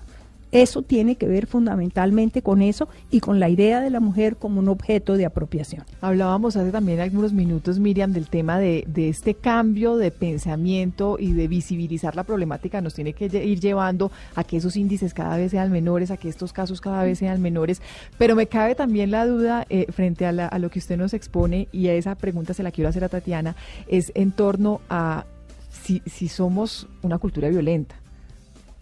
Eso 0.52 0.82
tiene 0.82 1.16
que 1.16 1.26
ver 1.26 1.46
fundamentalmente 1.46 2.40
con 2.40 2.62
eso 2.62 2.88
y 3.10 3.20
con 3.20 3.40
la 3.40 3.48
idea 3.48 3.80
de 3.80 3.90
la 3.90 3.98
mujer 4.00 4.36
como 4.36 4.60
un 4.60 4.68
objeto 4.68 5.16
de 5.16 5.26
apropiación. 5.26 5.84
Hablábamos 6.00 6.56
hace 6.56 6.70
también 6.70 7.00
algunos 7.00 7.32
minutos, 7.32 7.78
Miriam, 7.80 8.12
del 8.12 8.28
tema 8.28 8.58
de, 8.58 8.84
de 8.86 9.08
este 9.08 9.34
cambio 9.34 9.96
de 9.96 10.12
pensamiento 10.12 11.16
y 11.18 11.32
de 11.32 11.48
visibilizar 11.48 12.14
la 12.14 12.22
problemática 12.24 12.80
nos 12.80 12.94
tiene 12.94 13.12
que 13.12 13.26
ir 13.26 13.60
llevando 13.60 14.12
a 14.36 14.44
que 14.44 14.56
esos 14.58 14.76
índices 14.76 15.14
cada 15.14 15.36
vez 15.36 15.50
sean 15.50 15.72
menores, 15.72 16.10
a 16.12 16.16
que 16.16 16.28
estos 16.28 16.52
casos 16.52 16.80
cada 16.80 17.02
vez 17.02 17.18
sean 17.18 17.42
menores. 17.42 17.82
Pero 18.16 18.36
me 18.36 18.46
cabe 18.46 18.74
también 18.76 19.10
la 19.10 19.26
duda 19.26 19.66
eh, 19.68 19.86
frente 19.90 20.26
a, 20.26 20.32
la- 20.32 20.46
a 20.46 20.58
lo 20.60 20.70
que 20.70 20.78
usted 20.78 20.96
nos 20.96 21.12
expone 21.12 21.68
y 21.72 21.88
a 21.88 21.94
esa 21.94 22.14
pregunta 22.14 22.54
se 22.54 22.62
la 22.62 22.70
quiero 22.70 22.88
hacer 22.88 23.02
a 23.04 23.08
Tatiana, 23.08 23.56
es 23.88 24.12
en 24.14 24.30
torno 24.32 24.80
a 24.88 25.24
si, 25.70 26.02
si 26.06 26.28
somos 26.28 26.88
una 27.02 27.18
cultura 27.18 27.48
violenta 27.48 27.96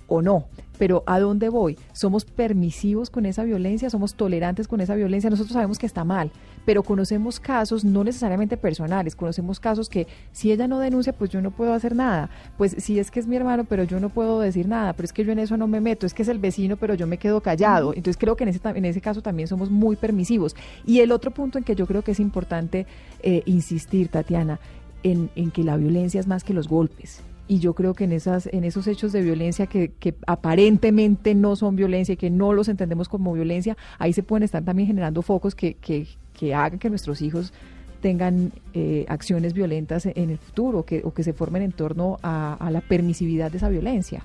o 0.06 0.20
no. 0.22 0.44
Pero 0.78 1.04
¿a 1.06 1.20
dónde 1.20 1.48
voy? 1.48 1.78
¿Somos 1.92 2.24
permisivos 2.24 3.10
con 3.10 3.26
esa 3.26 3.44
violencia? 3.44 3.90
¿Somos 3.90 4.14
tolerantes 4.14 4.68
con 4.68 4.80
esa 4.80 4.94
violencia? 4.94 5.30
Nosotros 5.30 5.52
sabemos 5.52 5.78
que 5.78 5.86
está 5.86 6.04
mal, 6.04 6.30
pero 6.64 6.82
conocemos 6.82 7.40
casos 7.40 7.84
no 7.84 8.04
necesariamente 8.04 8.56
personales, 8.56 9.14
conocemos 9.14 9.60
casos 9.60 9.88
que 9.88 10.06
si 10.32 10.50
ella 10.50 10.66
no 10.66 10.78
denuncia, 10.78 11.12
pues 11.12 11.30
yo 11.30 11.40
no 11.40 11.50
puedo 11.50 11.72
hacer 11.72 11.94
nada. 11.94 12.30
Pues 12.58 12.74
si 12.78 12.98
es 12.98 13.10
que 13.10 13.20
es 13.20 13.26
mi 13.26 13.36
hermano, 13.36 13.64
pero 13.64 13.84
yo 13.84 14.00
no 14.00 14.08
puedo 14.08 14.40
decir 14.40 14.66
nada, 14.66 14.92
pero 14.92 15.04
es 15.04 15.12
que 15.12 15.24
yo 15.24 15.32
en 15.32 15.38
eso 15.38 15.56
no 15.56 15.68
me 15.68 15.80
meto, 15.80 16.06
es 16.06 16.14
que 16.14 16.22
es 16.22 16.28
el 16.28 16.38
vecino, 16.38 16.76
pero 16.76 16.94
yo 16.94 17.06
me 17.06 17.18
quedo 17.18 17.40
callado. 17.40 17.94
Entonces 17.94 18.16
creo 18.16 18.36
que 18.36 18.44
en 18.44 18.50
ese, 18.50 18.60
en 18.64 18.84
ese 18.84 19.00
caso 19.00 19.22
también 19.22 19.48
somos 19.48 19.70
muy 19.70 19.96
permisivos. 19.96 20.56
Y 20.84 21.00
el 21.00 21.12
otro 21.12 21.30
punto 21.30 21.58
en 21.58 21.64
que 21.64 21.74
yo 21.74 21.86
creo 21.86 22.02
que 22.02 22.12
es 22.12 22.20
importante 22.20 22.86
eh, 23.22 23.42
insistir, 23.46 24.08
Tatiana, 24.08 24.58
en, 25.02 25.30
en 25.36 25.50
que 25.50 25.62
la 25.62 25.76
violencia 25.76 26.20
es 26.20 26.26
más 26.26 26.44
que 26.44 26.54
los 26.54 26.68
golpes. 26.68 27.20
Y 27.46 27.58
yo 27.58 27.74
creo 27.74 27.92
que 27.92 28.04
en 28.04 28.12
esas, 28.12 28.46
en 28.52 28.64
esos 28.64 28.86
hechos 28.86 29.12
de 29.12 29.20
violencia 29.20 29.66
que, 29.66 29.90
que 29.98 30.14
aparentemente 30.26 31.34
no 31.34 31.56
son 31.56 31.76
violencia 31.76 32.14
y 32.14 32.16
que 32.16 32.30
no 32.30 32.52
los 32.54 32.68
entendemos 32.68 33.08
como 33.08 33.34
violencia, 33.34 33.76
ahí 33.98 34.12
se 34.14 34.22
pueden 34.22 34.44
estar 34.44 34.62
también 34.64 34.86
generando 34.86 35.20
focos 35.20 35.54
que, 35.54 35.74
que, 35.74 36.06
que 36.32 36.54
hagan 36.54 36.78
que 36.78 36.88
nuestros 36.88 37.20
hijos 37.20 37.52
tengan 38.00 38.52
eh, 38.72 39.04
acciones 39.08 39.52
violentas 39.52 40.06
en 40.06 40.30
el 40.30 40.38
futuro 40.38 40.84
que, 40.84 41.02
o 41.04 41.12
que 41.12 41.22
se 41.22 41.32
formen 41.34 41.62
en 41.62 41.72
torno 41.72 42.18
a, 42.22 42.68
la 42.70 42.80
permisividad 42.80 43.50
de 43.50 43.58
esa 43.58 43.68
violencia. 43.68 44.24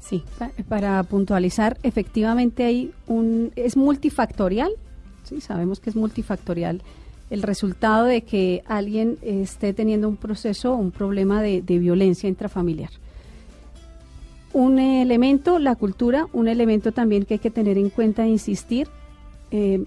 Sí, 0.00 0.24
pa- 0.38 0.50
para 0.68 1.02
puntualizar, 1.04 1.76
efectivamente 1.82 2.64
hay 2.64 2.92
un 3.06 3.52
es 3.56 3.76
multifactorial, 3.76 4.70
sí, 5.22 5.40
sabemos 5.40 5.78
que 5.80 5.90
es 5.90 5.96
multifactorial 5.96 6.82
el 7.32 7.40
resultado 7.40 8.04
de 8.04 8.24
que 8.24 8.62
alguien 8.66 9.16
esté 9.22 9.72
teniendo 9.72 10.06
un 10.06 10.18
proceso, 10.18 10.74
un 10.74 10.90
problema 10.90 11.40
de, 11.40 11.62
violencia 11.62 12.28
intrafamiliar. 12.28 12.90
Un 14.52 14.78
elemento, 14.78 15.58
la 15.58 15.74
cultura, 15.74 16.26
un 16.34 16.46
elemento 16.46 16.92
también 16.92 17.24
que 17.24 17.34
hay 17.34 17.40
que 17.40 17.50
tener 17.50 17.78
en 17.78 17.88
cuenta 17.88 18.26
e 18.26 18.28
insistir, 18.28 18.86
eh, 19.50 19.82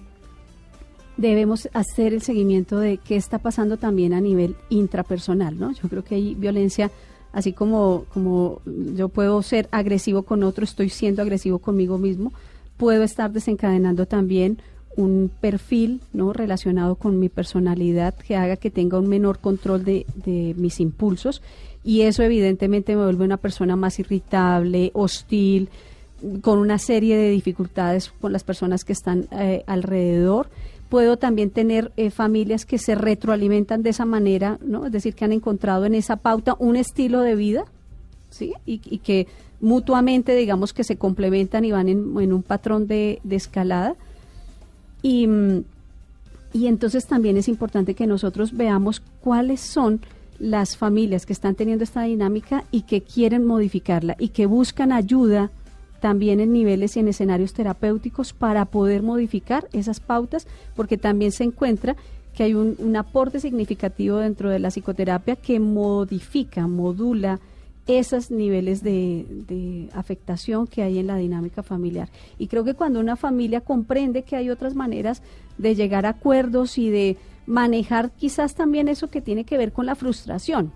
debemos 1.18 1.70
hacer 1.74 2.16
el 2.16 2.24
seguimiento 2.24 2.80
de 2.80 2.98
qué 2.98 3.16
está 3.16 3.38
pasando 3.38 3.78
también 3.78 4.14
a 4.14 4.22
nivel 4.22 4.56
intrapersonal, 4.70 5.60
¿no? 5.60 5.72
Yo 5.72 5.88
creo 5.88 6.04
que 6.04 6.16
hay 6.16 6.34
violencia, 6.34 6.90
así 7.32 7.54
como, 7.54 8.06
como 8.12 8.62
yo 8.66 9.10
puedo 9.10 9.40
ser 9.44 9.70
agresivo 9.70 10.24
con 10.24 10.42
otro, 10.42 10.64
estoy 10.64 10.90
siendo 10.90 11.22
agresivo 11.22 11.60
conmigo 11.60 12.00
mismo, 12.00 12.34
puedo 12.76 13.04
estar 13.04 13.32
desencadenando 13.32 14.08
también 14.08 14.58
un 14.96 15.32
perfil 15.42 16.02
no 16.14 16.34
relacionado 16.34 16.96
con 16.96 17.20
mi 17.20 17.30
personalidad 17.30 18.14
que 18.16 18.36
haga 18.36 18.58
que 18.58 18.72
tenga 18.72 19.00
un 19.00 19.08
menor 19.08 19.40
control 19.40 19.84
de, 19.84 20.06
de 20.16 20.54
mis 20.58 20.80
impulsos 20.80 21.42
y 21.86 22.02
eso 22.02 22.24
evidentemente 22.24 22.96
me 22.96 23.04
vuelve 23.04 23.26
una 23.26 23.38
persona 23.38 23.76
más 23.76 24.00
irritable, 24.00 24.90
hostil, 24.96 25.70
con 26.42 26.58
una 26.58 26.80
serie 26.80 27.16
de 27.16 27.30
dificultades 27.30 28.12
con 28.20 28.34
las 28.34 28.44
personas 28.44 28.84
que 28.84 28.94
están 28.94 29.28
eh, 29.32 29.64
alrededor. 29.68 30.50
Puedo 30.90 31.18
también 31.18 31.52
tener 31.52 31.92
eh, 31.96 32.10
familias 32.10 32.66
que 32.66 32.80
se 32.80 32.96
retroalimentan 32.96 33.84
de 33.84 33.92
esa 33.92 34.06
manera, 34.06 34.58
¿no? 34.62 34.88
Es 34.88 34.92
decir, 34.92 35.14
que 35.14 35.26
han 35.26 35.32
encontrado 35.32 35.86
en 35.86 35.94
esa 35.94 36.16
pauta 36.16 36.56
un 36.58 36.76
estilo 36.76 37.22
de 37.22 37.36
vida, 37.36 37.66
¿sí? 38.32 38.54
Y, 38.66 38.80
que 38.80 39.28
mutuamente, 39.62 40.36
digamos, 40.36 40.74
que 40.74 40.84
se 40.84 40.98
complementan 40.98 41.66
y 41.66 41.72
van 41.72 41.88
en, 41.88 42.34
un 42.34 42.44
patrón 42.44 42.88
de 42.88 43.20
escalada. 43.30 43.96
Y, 45.06 45.30
y 46.52 46.66
entonces 46.66 47.06
también 47.06 47.38
es 47.38 47.48
importante 47.48 47.94
que 47.94 48.08
nosotros 48.08 48.58
veamos 48.58 49.04
cuáles 49.22 49.62
son 49.62 50.00
las 50.40 50.78
familias 50.78 51.28
que 51.28 51.34
están 51.34 51.54
teniendo 51.54 51.84
esta 51.84 52.02
dinámica 52.02 52.64
y 52.72 52.82
que 52.82 53.02
quieren 53.02 53.46
modificarla 53.46 54.16
y 54.18 54.30
que 54.30 54.48
buscan 54.48 54.92
ayuda 54.92 55.52
también 56.00 56.40
en 56.40 56.54
niveles 56.54 56.98
y 56.98 57.02
en 57.02 57.08
escenarios 57.08 57.54
terapéuticos 57.54 58.34
para 58.34 58.66
poder 58.66 59.04
modificar 59.04 59.68
esas 59.74 60.00
pautas, 60.00 60.48
porque 60.76 60.98
también 60.98 61.32
se 61.32 61.44
encuentra 61.44 61.96
que 62.34 62.42
hay 62.42 62.56
un, 62.56 62.76
un 62.80 62.96
aporte 62.96 63.40
significativo 63.40 64.18
dentro 64.18 64.50
de 64.50 64.58
la 64.58 64.72
psicoterapia 64.72 65.36
que 65.36 65.60
modifica, 65.60 66.66
modula 66.66 67.40
esos 67.88 68.32
niveles 68.32 68.84
de, 68.84 69.90
afectación 69.94 70.68
que 70.68 70.82
hay 70.82 71.00
en 71.00 71.08
la 71.08 71.18
dinámica 71.18 71.64
familiar. 71.64 72.10
Y 72.38 72.48
creo 72.48 72.64
que 72.64 72.74
cuando 72.74 73.00
una 73.00 73.16
familia 73.16 73.62
comprende 73.62 74.24
que 74.24 74.36
hay 74.36 74.50
otras 74.50 74.76
maneras 74.76 75.22
de 75.58 75.76
llegar 75.76 76.06
a 76.06 76.10
acuerdos 76.10 76.78
y 76.78 76.90
de 76.90 77.18
manejar 77.46 78.12
quizás 78.12 78.56
también 78.56 78.88
eso 78.88 79.10
que 79.10 79.22
tiene 79.22 79.44
que 79.44 79.58
ver 79.58 79.72
con 79.72 79.86
la 79.86 79.96
frustración. 79.96 80.72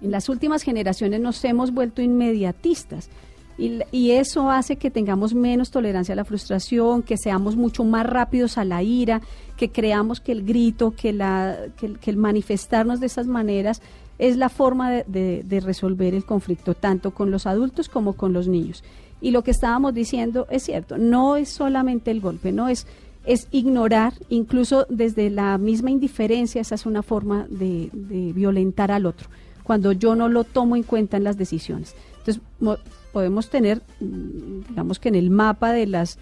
En 0.00 0.10
las 0.10 0.28
últimas 0.28 0.62
generaciones 0.62 1.20
nos 1.20 1.44
hemos 1.44 1.72
vuelto 1.72 2.02
inmediatistas 2.02 3.10
y, 3.58 4.10
eso 4.10 4.50
hace 4.50 4.76
que 4.76 4.90
tengamos 4.90 5.34
menos 5.34 5.70
tolerancia 5.70 6.12
a 6.12 6.16
la 6.16 6.26
frustración, 6.26 7.02
que 7.02 7.16
seamos 7.16 7.56
mucho 7.56 7.84
más 7.84 8.04
rápidos 8.04 8.58
a 8.58 8.64
la 8.66 8.82
ira, 8.82 9.22
que 9.56 9.70
creamos 9.70 10.20
que 10.20 10.32
el 10.32 10.44
grito, 10.44 10.90
que, 10.90 11.14
la, 11.14 11.56
que 11.76 12.10
el 12.10 12.16
manifestarnos 12.18 13.00
de 13.00 13.06
esas 13.06 13.26
maneras 13.26 13.80
es 14.18 14.36
la 14.36 14.48
forma 14.48 14.90
de, 14.90 15.42
de- 15.44 15.60
resolver 15.60 16.14
el 16.14 16.24
conflicto, 16.24 16.74
tanto 16.74 17.10
con 17.12 17.30
los 17.30 17.46
adultos 17.46 17.88
como 17.88 18.14
con 18.14 18.32
los 18.32 18.48
niños. 18.48 18.82
Y 19.20 19.30
lo 19.30 19.42
que 19.42 19.50
estábamos 19.50 19.94
diciendo 19.94 20.46
es 20.50 20.62
cierto, 20.62 20.98
no 20.98 21.36
es 21.36 21.48
solamente 21.48 22.10
el 22.10 22.20
golpe, 22.20 22.52
no 22.52 22.68
es, 22.68 22.86
es 23.24 23.48
ignorar, 23.50 24.12
incluso 24.28 24.86
desde 24.88 25.30
la 25.30 25.58
misma 25.58 25.90
indiferencia, 25.90 26.60
esa 26.60 26.74
es 26.76 26.86
una 26.86 27.02
forma 27.02 27.46
de, 27.50 27.90
de 27.92 28.32
violentar 28.32 28.90
al 28.90 29.06
otro, 29.06 29.28
cuando 29.62 29.92
yo 29.92 30.14
no 30.14 30.28
lo 30.28 30.44
tomo 30.44 30.76
en 30.76 30.82
cuenta 30.82 31.16
en 31.16 31.24
las 31.24 31.36
decisiones. 31.38 31.94
Entonces, 32.18 32.42
mo- 32.60 32.76
podemos 33.12 33.48
tener, 33.50 33.82
mm, 34.00 34.68
digamos 34.68 34.98
que 34.98 35.08
en 35.08 35.14
el 35.14 35.30
mapa 35.30 35.72
de 35.72 35.86
las 35.86 36.18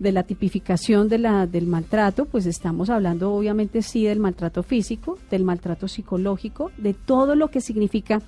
de 0.00 0.12
la 0.12 0.22
tipificación 0.22 1.08
de 1.08 1.18
la, 1.18 1.46
del 1.46 1.66
maltrato, 1.66 2.24
pues 2.24 2.46
estamos 2.46 2.88
hablando 2.88 3.32
obviamente 3.32 3.82
sí 3.82 4.04
del 4.04 4.18
maltrato 4.18 4.62
físico, 4.62 5.18
del 5.30 5.44
maltrato 5.44 5.88
psicológico, 5.88 6.72
de 6.78 6.94
todo 6.94 7.34
lo 7.34 7.48
que 7.48 7.60
significa 7.60 8.22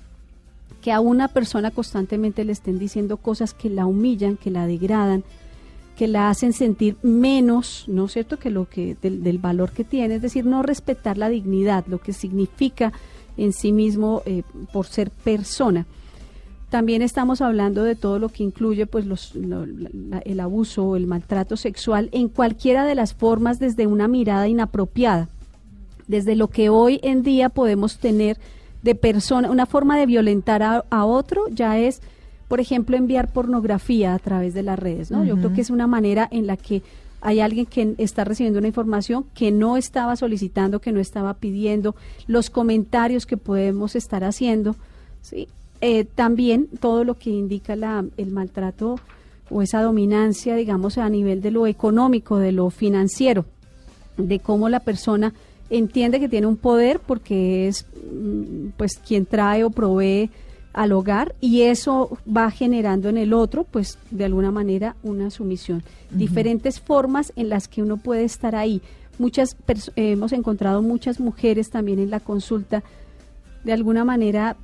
que 0.83 0.91
a 0.91 0.99
una 0.99 1.29
persona 1.29 1.71
constantemente 1.71 2.45
le 2.45 2.51
estén 2.51 2.77
diciendo 2.77 3.17
cosas 3.17 3.55
que 3.55 3.71
la 3.71 3.87
humillan, 3.87 4.37
que 4.37 4.51
la 4.51 4.67
degradan, 4.67 5.23
que 5.97 6.07
la 6.07 6.29
hacen 6.29 6.53
sentir 6.53 6.95
menos, 7.01 7.85
¿no 7.87 8.05
es 8.05 8.13
cierto?, 8.13 8.37
que 8.37 8.51
lo 8.51 8.69
que 8.69 8.95
del, 9.01 9.39
valor 9.39 9.71
que 9.71 9.83
tiene, 9.83 10.15
es 10.15 10.21
decir, 10.21 10.45
no 10.45 10.61
respetar 10.61 11.17
la 11.17 11.29
dignidad, 11.29 11.85
lo 11.87 11.99
que 11.99 12.13
significa 12.13 12.93
en 13.35 13.51
sí 13.51 13.71
mismo 13.71 14.21
eh, 14.27 14.43
por 14.71 14.85
ser 14.85 15.09
persona. 15.09 15.87
También 16.73 17.03
estamos 17.03 17.41
hablando 17.41 17.83
de 17.83 17.93
todo 17.93 18.17
lo 18.17 18.29
que 18.29 18.41
incluye 18.41 18.87
pues 18.87 19.05
los, 19.05 19.35
el 19.35 20.39
abuso 20.39 20.83
o 20.83 20.95
el 20.95 21.05
maltrato 21.05 21.55
sexual 21.55 22.09
en 22.13 22.29
cualquiera 22.29 22.83
de 22.83 22.95
las 22.95 23.13
formas 23.13 23.59
desde 23.59 23.85
una 23.85 24.07
mirada 24.07 24.47
inapropiada, 24.47 25.29
desde 26.07 26.35
lo 26.35 26.47
que 26.47 26.69
hoy 26.69 26.99
en 27.03 27.21
día 27.21 27.49
podemos 27.49 27.99
tener 27.99 28.39
de 28.81 28.95
persona, 28.95 29.51
una 29.51 29.67
forma 29.67 29.99
de 29.99 30.07
violentar 30.07 30.63
a, 30.63 31.05
otro 31.05 31.47
ya 31.49 31.77
es, 31.77 32.01
por 32.47 32.59
ejemplo, 32.59 32.97
enviar 32.97 33.31
pornografía 33.31 34.15
a 34.15 34.17
través 34.17 34.55
de 34.55 34.63
las 34.63 34.79
redes, 34.79 35.11
¿no? 35.11 35.23
Yo 35.23 35.35
creo 35.35 35.53
que 35.53 35.61
es 35.61 35.69
una 35.69 35.85
manera 35.85 36.27
en 36.31 36.47
la 36.47 36.57
que 36.57 36.81
hay 37.21 37.39
alguien 37.39 37.67
que 37.67 37.93
está 37.99 38.23
recibiendo 38.23 38.57
una 38.57 38.69
información 38.69 39.25
que 39.35 39.51
no 39.51 39.77
estaba 39.77 40.15
solicitando, 40.15 40.81
que 40.81 40.91
no 40.91 40.99
estaba 40.99 41.35
pidiendo, 41.35 41.95
los 42.25 42.49
comentarios 42.49 43.27
que 43.27 43.37
podemos 43.37 43.95
estar 43.95 44.23
haciendo, 44.23 44.75
¿sí? 45.21 45.47
Eh, 45.85 46.05
también 46.05 46.69
todo 46.79 47.03
lo 47.03 47.15
que 47.15 47.29
indica 47.29 47.75
la, 47.75 48.05
el 48.15 48.31
maltrato 48.31 49.01
o 49.49 49.61
esa 49.61 49.81
dominancia, 49.81 50.55
digamos, 50.55 50.97
a 50.97 51.09
nivel 51.09 51.41
de 51.41 51.51
lo 51.51 51.67
económico, 51.67 52.37
de 52.37 52.53
lo 52.53 52.69
financiero, 52.69 53.43
de 54.15 54.39
cómo 54.39 54.69
la 54.69 54.79
persona 54.79 55.33
entiende 55.69 56.21
que 56.21 56.29
tiene 56.29 56.47
un 56.47 56.55
poder 56.55 57.01
porque 57.01 57.67
es 57.67 57.85
mm, 58.09 58.67
pues 58.77 58.97
quien 58.97 59.25
trae 59.25 59.65
o 59.65 59.71
provee 59.71 60.29
al 60.71 60.93
hogar 60.93 61.35
y 61.41 61.63
eso 61.63 62.17
va 62.25 62.49
generando 62.49 63.09
en 63.09 63.17
el 63.17 63.33
otro 63.33 63.65
pues 63.65 63.97
de 64.09 64.23
alguna 64.23 64.51
manera 64.51 64.95
una 65.03 65.31
sumisión. 65.31 65.83
Diferentes 66.11 66.79
formas 66.79 67.33
en 67.35 67.49
las 67.49 67.67
que 67.67 67.83
uno 67.83 67.97
puede 67.97 68.23
estar 68.23 68.55
ahí. 68.55 68.81
Muchas 69.19 69.57
hemos 69.97 70.31
encontrado 70.31 70.81
muchas 70.81 71.19
mujeres 71.19 71.71
también 71.71 71.99
en 71.99 72.09
la 72.09 72.21
consulta 72.21 72.83
de 73.65 73.73
alguna 73.73 74.05
manera 74.05 74.55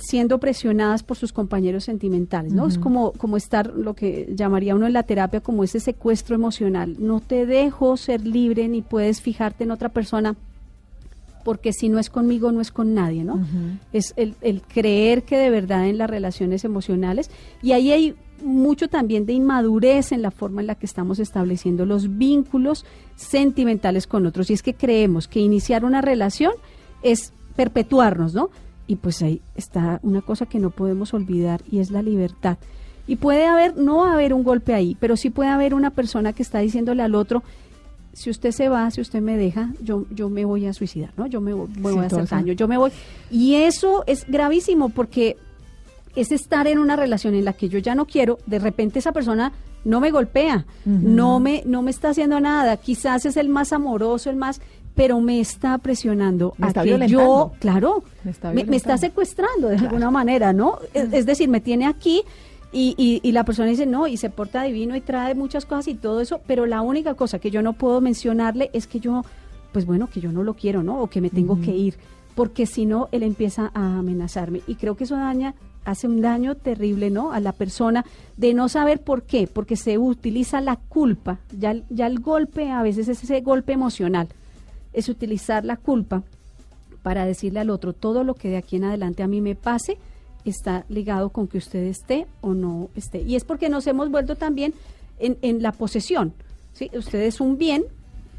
siendo 0.00 0.38
presionadas 0.38 1.02
por 1.02 1.16
sus 1.16 1.32
compañeros 1.32 1.84
sentimentales, 1.84 2.52
¿no? 2.52 2.66
Es 2.66 2.78
como, 2.78 3.12
como 3.12 3.36
estar 3.36 3.72
lo 3.74 3.94
que 3.94 4.32
llamaría 4.34 4.74
uno 4.74 4.86
en 4.86 4.94
la 4.94 5.02
terapia 5.02 5.40
como 5.40 5.62
ese 5.62 5.78
secuestro 5.78 6.34
emocional. 6.34 6.96
No 6.98 7.20
te 7.20 7.44
dejo 7.44 7.96
ser 7.96 8.26
libre 8.26 8.68
ni 8.68 8.80
puedes 8.82 9.20
fijarte 9.20 9.64
en 9.64 9.70
otra 9.70 9.90
persona 9.90 10.36
porque 11.44 11.72
si 11.72 11.88
no 11.88 11.98
es 11.98 12.10
conmigo 12.10 12.52
no 12.52 12.60
es 12.60 12.70
con 12.70 12.94
nadie, 12.94 13.24
¿no? 13.24 13.46
Es 13.92 14.12
el, 14.16 14.34
el 14.40 14.62
creer 14.62 15.22
que 15.22 15.38
de 15.38 15.50
verdad 15.50 15.86
en 15.86 15.98
las 15.98 16.10
relaciones 16.10 16.64
emocionales 16.64 17.30
y 17.62 17.72
ahí 17.72 17.90
hay 17.92 18.14
mucho 18.42 18.88
también 18.88 19.26
de 19.26 19.32
inmadurez 19.32 20.12
en 20.12 20.22
la 20.22 20.30
forma 20.30 20.60
en 20.60 20.66
la 20.66 20.74
que 20.74 20.86
estamos 20.86 21.18
estableciendo 21.18 21.86
los 21.86 22.18
vínculos 22.18 22.84
sentimentales 23.16 24.06
con 24.06 24.26
otros. 24.26 24.50
Y 24.50 24.54
es 24.54 24.62
que 24.62 24.74
creemos 24.74 25.28
que 25.28 25.40
iniciar 25.40 25.84
una 25.84 26.00
relación 26.00 26.52
es 27.02 27.32
perpetuarnos, 27.56 28.34
¿no? 28.34 28.50
Y 28.88 28.96
pues 28.96 29.22
ahí 29.22 29.40
está 29.54 30.00
una 30.02 30.22
cosa 30.22 30.46
que 30.46 30.58
no 30.58 30.70
podemos 30.70 31.14
olvidar 31.14 31.62
y 31.70 31.78
es 31.78 31.92
la 31.92 32.02
libertad. 32.02 32.58
Y 33.06 33.16
puede 33.16 33.46
haber, 33.46 33.76
no 33.76 33.98
va 33.98 34.10
a 34.10 34.14
haber 34.14 34.34
un 34.34 34.42
golpe 34.42 34.74
ahí, 34.74 34.96
pero 34.98 35.16
sí 35.16 35.30
puede 35.30 35.50
haber 35.50 35.74
una 35.74 35.90
persona 35.90 36.32
que 36.32 36.42
está 36.42 36.58
diciéndole 36.58 37.02
al 37.02 37.14
otro, 37.14 37.44
si 38.18 38.30
usted 38.30 38.50
se 38.50 38.68
va, 38.68 38.90
si 38.90 39.00
usted 39.00 39.20
me 39.20 39.36
deja, 39.36 39.70
yo, 39.80 40.04
yo 40.10 40.28
me 40.28 40.44
voy 40.44 40.66
a 40.66 40.72
suicidar, 40.72 41.12
¿no? 41.16 41.26
Yo 41.26 41.40
me, 41.40 41.52
voy 41.54 41.98
a 41.98 42.06
hacer 42.06 42.26
daño, 42.26 42.52
yo 42.52 42.66
me 42.66 42.76
voy. 42.76 42.90
Y 43.30 43.54
eso 43.54 44.02
es 44.08 44.26
gravísimo 44.26 44.88
porque 44.88 45.36
es 46.16 46.32
estar 46.32 46.66
en 46.66 46.78
una 46.78 46.96
relación 46.96 47.34
en 47.34 47.44
la 47.44 47.52
que 47.52 47.68
yo 47.68 47.78
ya 47.78 47.94
no 47.94 48.06
quiero, 48.06 48.38
de 48.46 48.58
repente 48.58 48.98
esa 48.98 49.12
persona 49.12 49.52
no 49.84 50.00
me 50.00 50.10
golpea, 50.10 50.66
no 50.84 51.38
me 51.38 51.62
no 51.64 51.82
me 51.82 51.92
está 51.92 52.08
haciendo 52.08 52.40
nada, 52.40 52.76
quizás 52.76 53.24
es 53.24 53.36
el 53.36 53.48
más 53.48 53.72
amoroso, 53.72 54.28
el 54.30 54.36
más 54.36 54.60
pero 54.98 55.20
me 55.20 55.38
está 55.38 55.78
presionando 55.78 56.54
a 56.60 56.72
que 56.72 57.06
yo, 57.06 57.52
claro, 57.60 58.02
me 58.52 58.76
está, 58.76 58.98
secuestrando 58.98 59.68
de 59.68 59.76
alguna 59.76 60.10
manera, 60.10 60.52
¿no? 60.52 60.80
Es, 60.92 61.24
decir, 61.24 61.48
me 61.48 61.60
tiene 61.60 61.86
aquí 61.86 62.24
y, 62.72 63.20
y, 63.22 63.30
la 63.30 63.44
persona 63.44 63.68
dice, 63.68 63.86
no, 63.86 64.08
y 64.08 64.16
se 64.16 64.28
porta 64.28 64.64
divino 64.64 64.96
y 64.96 65.00
trae 65.00 65.36
muchas 65.36 65.66
cosas 65.66 65.86
y 65.86 65.94
todo 65.94 66.20
eso, 66.20 66.40
pero 66.48 66.66
la 66.66 66.80
única 66.80 67.14
cosa 67.14 67.38
que 67.38 67.52
yo 67.52 67.62
no 67.62 67.74
puedo 67.74 68.00
mencionarle 68.00 68.70
es 68.72 68.88
que 68.88 68.98
yo, 68.98 69.24
pues 69.70 69.86
bueno, 69.86 70.08
que 70.08 70.20
yo 70.20 70.32
no 70.32 70.42
lo 70.42 70.54
quiero, 70.54 70.82
¿no? 70.82 71.00
O 71.00 71.06
que 71.06 71.20
me 71.20 71.30
tengo 71.30 71.60
que 71.60 71.76
ir, 71.76 71.94
porque 72.34 72.66
si 72.66 72.84
no, 72.84 73.08
él 73.12 73.22
empieza 73.22 73.70
a 73.74 74.00
amenazarme. 74.00 74.62
Y 74.66 74.74
creo 74.74 74.96
que 74.96 75.04
eso 75.04 75.14
daña 75.14 75.54
hace 75.84 76.08
un 76.08 76.20
daño 76.22 76.56
terrible, 76.56 77.10
¿no? 77.10 77.30
A 77.30 77.38
la 77.38 77.52
persona 77.52 78.04
de 78.36 78.52
no 78.52 78.68
saber 78.68 79.00
por 79.00 79.22
qué, 79.22 79.46
porque 79.46 79.76
se 79.76 79.96
utiliza 79.96 80.60
la 80.60 80.74
culpa, 80.74 81.38
ya, 81.56 81.76
ya 81.88 82.08
el 82.08 82.18
golpe 82.18 82.72
a 82.72 82.82
veces 82.82 83.06
es 83.06 83.22
ese 83.22 83.42
golpe 83.42 83.74
emocional 83.74 84.26
es 84.92 85.08
utilizar 85.08 85.64
la 85.64 85.76
culpa 85.76 86.22
para 87.02 87.24
decirle 87.24 87.60
al 87.60 87.70
otro 87.70 87.92
todo 87.92 88.24
lo 88.24 88.34
que 88.34 88.48
de 88.48 88.56
aquí 88.56 88.76
en 88.76 88.84
adelante 88.84 89.22
a 89.22 89.28
mí 89.28 89.40
me 89.40 89.54
pase 89.54 89.98
está 90.44 90.84
ligado 90.88 91.30
con 91.30 91.46
que 91.46 91.58
usted 91.58 91.84
esté 91.84 92.26
o 92.40 92.54
no 92.54 92.90
esté. 92.94 93.22
Y 93.22 93.36
es 93.36 93.44
porque 93.44 93.68
nos 93.68 93.86
hemos 93.86 94.10
vuelto 94.10 94.36
también 94.36 94.74
en, 95.18 95.38
en 95.42 95.62
la 95.62 95.72
posesión. 95.72 96.32
¿sí? 96.72 96.90
Usted 96.94 97.22
es 97.22 97.40
un 97.40 97.58
bien 97.58 97.84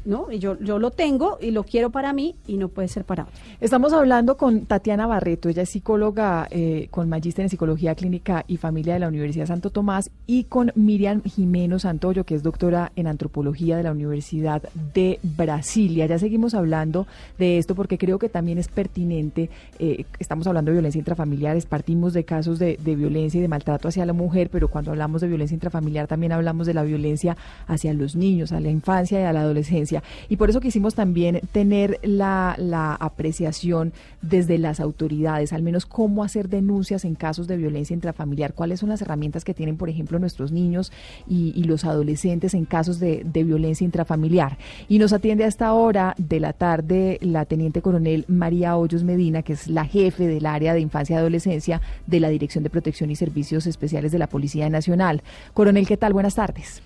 ¿no? 0.04 0.30
Y 0.30 0.38
yo, 0.38 0.58
yo 0.60 0.78
lo 0.78 0.90
tengo 0.90 1.38
y 1.40 1.50
lo 1.50 1.64
quiero 1.64 1.90
para 1.90 2.12
mí 2.12 2.36
y 2.46 2.56
no 2.56 2.68
puede 2.68 2.88
ser 2.88 3.04
para 3.04 3.24
otro. 3.24 3.34
Estamos 3.60 3.92
hablando 3.92 4.36
con 4.36 4.66
Tatiana 4.66 5.06
Barreto, 5.06 5.48
ella 5.48 5.62
es 5.62 5.70
psicóloga 5.70 6.46
eh, 6.50 6.88
con 6.90 7.08
magíster 7.08 7.44
en 7.44 7.48
psicología 7.48 7.94
clínica 7.94 8.44
y 8.46 8.56
familia 8.56 8.94
de 8.94 9.00
la 9.00 9.08
Universidad 9.08 9.46
Santo 9.46 9.70
Tomás 9.70 10.10
y 10.26 10.44
con 10.44 10.72
Miriam 10.74 11.22
Jimeno 11.22 11.78
Santoyo, 11.78 12.24
que 12.24 12.34
es 12.34 12.42
doctora 12.42 12.92
en 12.96 13.06
antropología 13.06 13.76
de 13.76 13.82
la 13.82 13.92
Universidad 13.92 14.62
de 14.94 15.18
Brasilia. 15.22 16.06
Ya 16.06 16.18
seguimos 16.18 16.54
hablando 16.54 17.06
de 17.38 17.58
esto 17.58 17.74
porque 17.74 17.98
creo 17.98 18.18
que 18.18 18.28
también 18.28 18.58
es 18.58 18.68
pertinente, 18.68 19.50
eh, 19.78 20.04
estamos 20.18 20.46
hablando 20.46 20.70
de 20.70 20.76
violencia 20.76 20.98
intrafamiliar, 20.98 21.60
partimos 21.68 22.12
de 22.12 22.24
casos 22.24 22.58
de, 22.58 22.78
de 22.82 22.96
violencia 22.96 23.38
y 23.38 23.42
de 23.42 23.48
maltrato 23.48 23.88
hacia 23.88 24.06
la 24.06 24.12
mujer, 24.12 24.50
pero 24.50 24.68
cuando 24.68 24.90
hablamos 24.92 25.20
de 25.20 25.28
violencia 25.28 25.54
intrafamiliar 25.54 26.06
también 26.06 26.32
hablamos 26.32 26.66
de 26.66 26.74
la 26.74 26.82
violencia 26.82 27.36
hacia 27.66 27.92
los 27.92 28.16
niños, 28.16 28.52
a 28.52 28.60
la 28.60 28.70
infancia 28.70 29.20
y 29.20 29.24
a 29.24 29.32
la 29.32 29.40
adolescencia 29.40 29.89
y 30.28 30.36
por 30.36 30.50
eso 30.50 30.60
quisimos 30.60 30.94
también 30.94 31.40
tener 31.52 31.98
la, 32.02 32.56
apreciación 33.00 33.92
desde 34.22 34.58
las 34.58 34.80
autoridades, 34.80 35.52
al 35.52 35.62
menos 35.62 35.86
cómo 35.86 36.24
hacer 36.24 36.48
denuncias 36.48 37.04
en 37.04 37.14
casos 37.14 37.46
de 37.46 37.56
violencia 37.56 37.94
intrafamiliar, 37.94 38.54
cuáles 38.54 38.80
son 38.80 38.88
las 38.88 39.02
herramientas 39.02 39.44
que 39.44 39.54
tienen, 39.54 39.76
por 39.76 39.88
ejemplo, 39.88 40.18
nuestros 40.18 40.52
niños 40.52 40.92
y, 41.28 41.60
los 41.70 41.84
adolescentes 41.84 42.54
en 42.54 42.64
casos 42.64 42.98
de, 42.98 43.22
violencia 43.44 43.84
intrafamiliar. 43.84 44.58
Y 44.88 44.98
nos 44.98 45.12
atiende 45.12 45.44
a 45.44 45.46
esta 45.46 45.72
hora 45.72 46.14
de 46.18 46.40
la 46.40 46.52
tarde 46.52 47.18
la 47.20 47.44
teniente 47.44 47.80
coronel 47.80 48.24
María 48.28 48.76
Hoyos 48.76 49.04
Medina, 49.04 49.42
que 49.42 49.52
es 49.52 49.68
la 49.68 49.84
jefe 49.84 50.26
del 50.26 50.46
área 50.46 50.74
de 50.74 50.80
infancia 50.80 51.14
y 51.14 51.18
adolescencia 51.18 51.80
de 52.06 52.20
la 52.20 52.28
Dirección 52.28 52.64
de 52.64 52.70
Protección 52.70 53.10
y 53.10 53.16
Servicios 53.16 53.66
Especiales 53.66 54.12
de 54.12 54.18
la 54.18 54.26
Policía 54.26 54.68
Nacional. 54.68 55.22
Coronel, 55.54 55.86
¿qué 55.86 55.96
tal? 55.96 56.12
Buenas 56.12 56.34
tardes. 56.34 56.82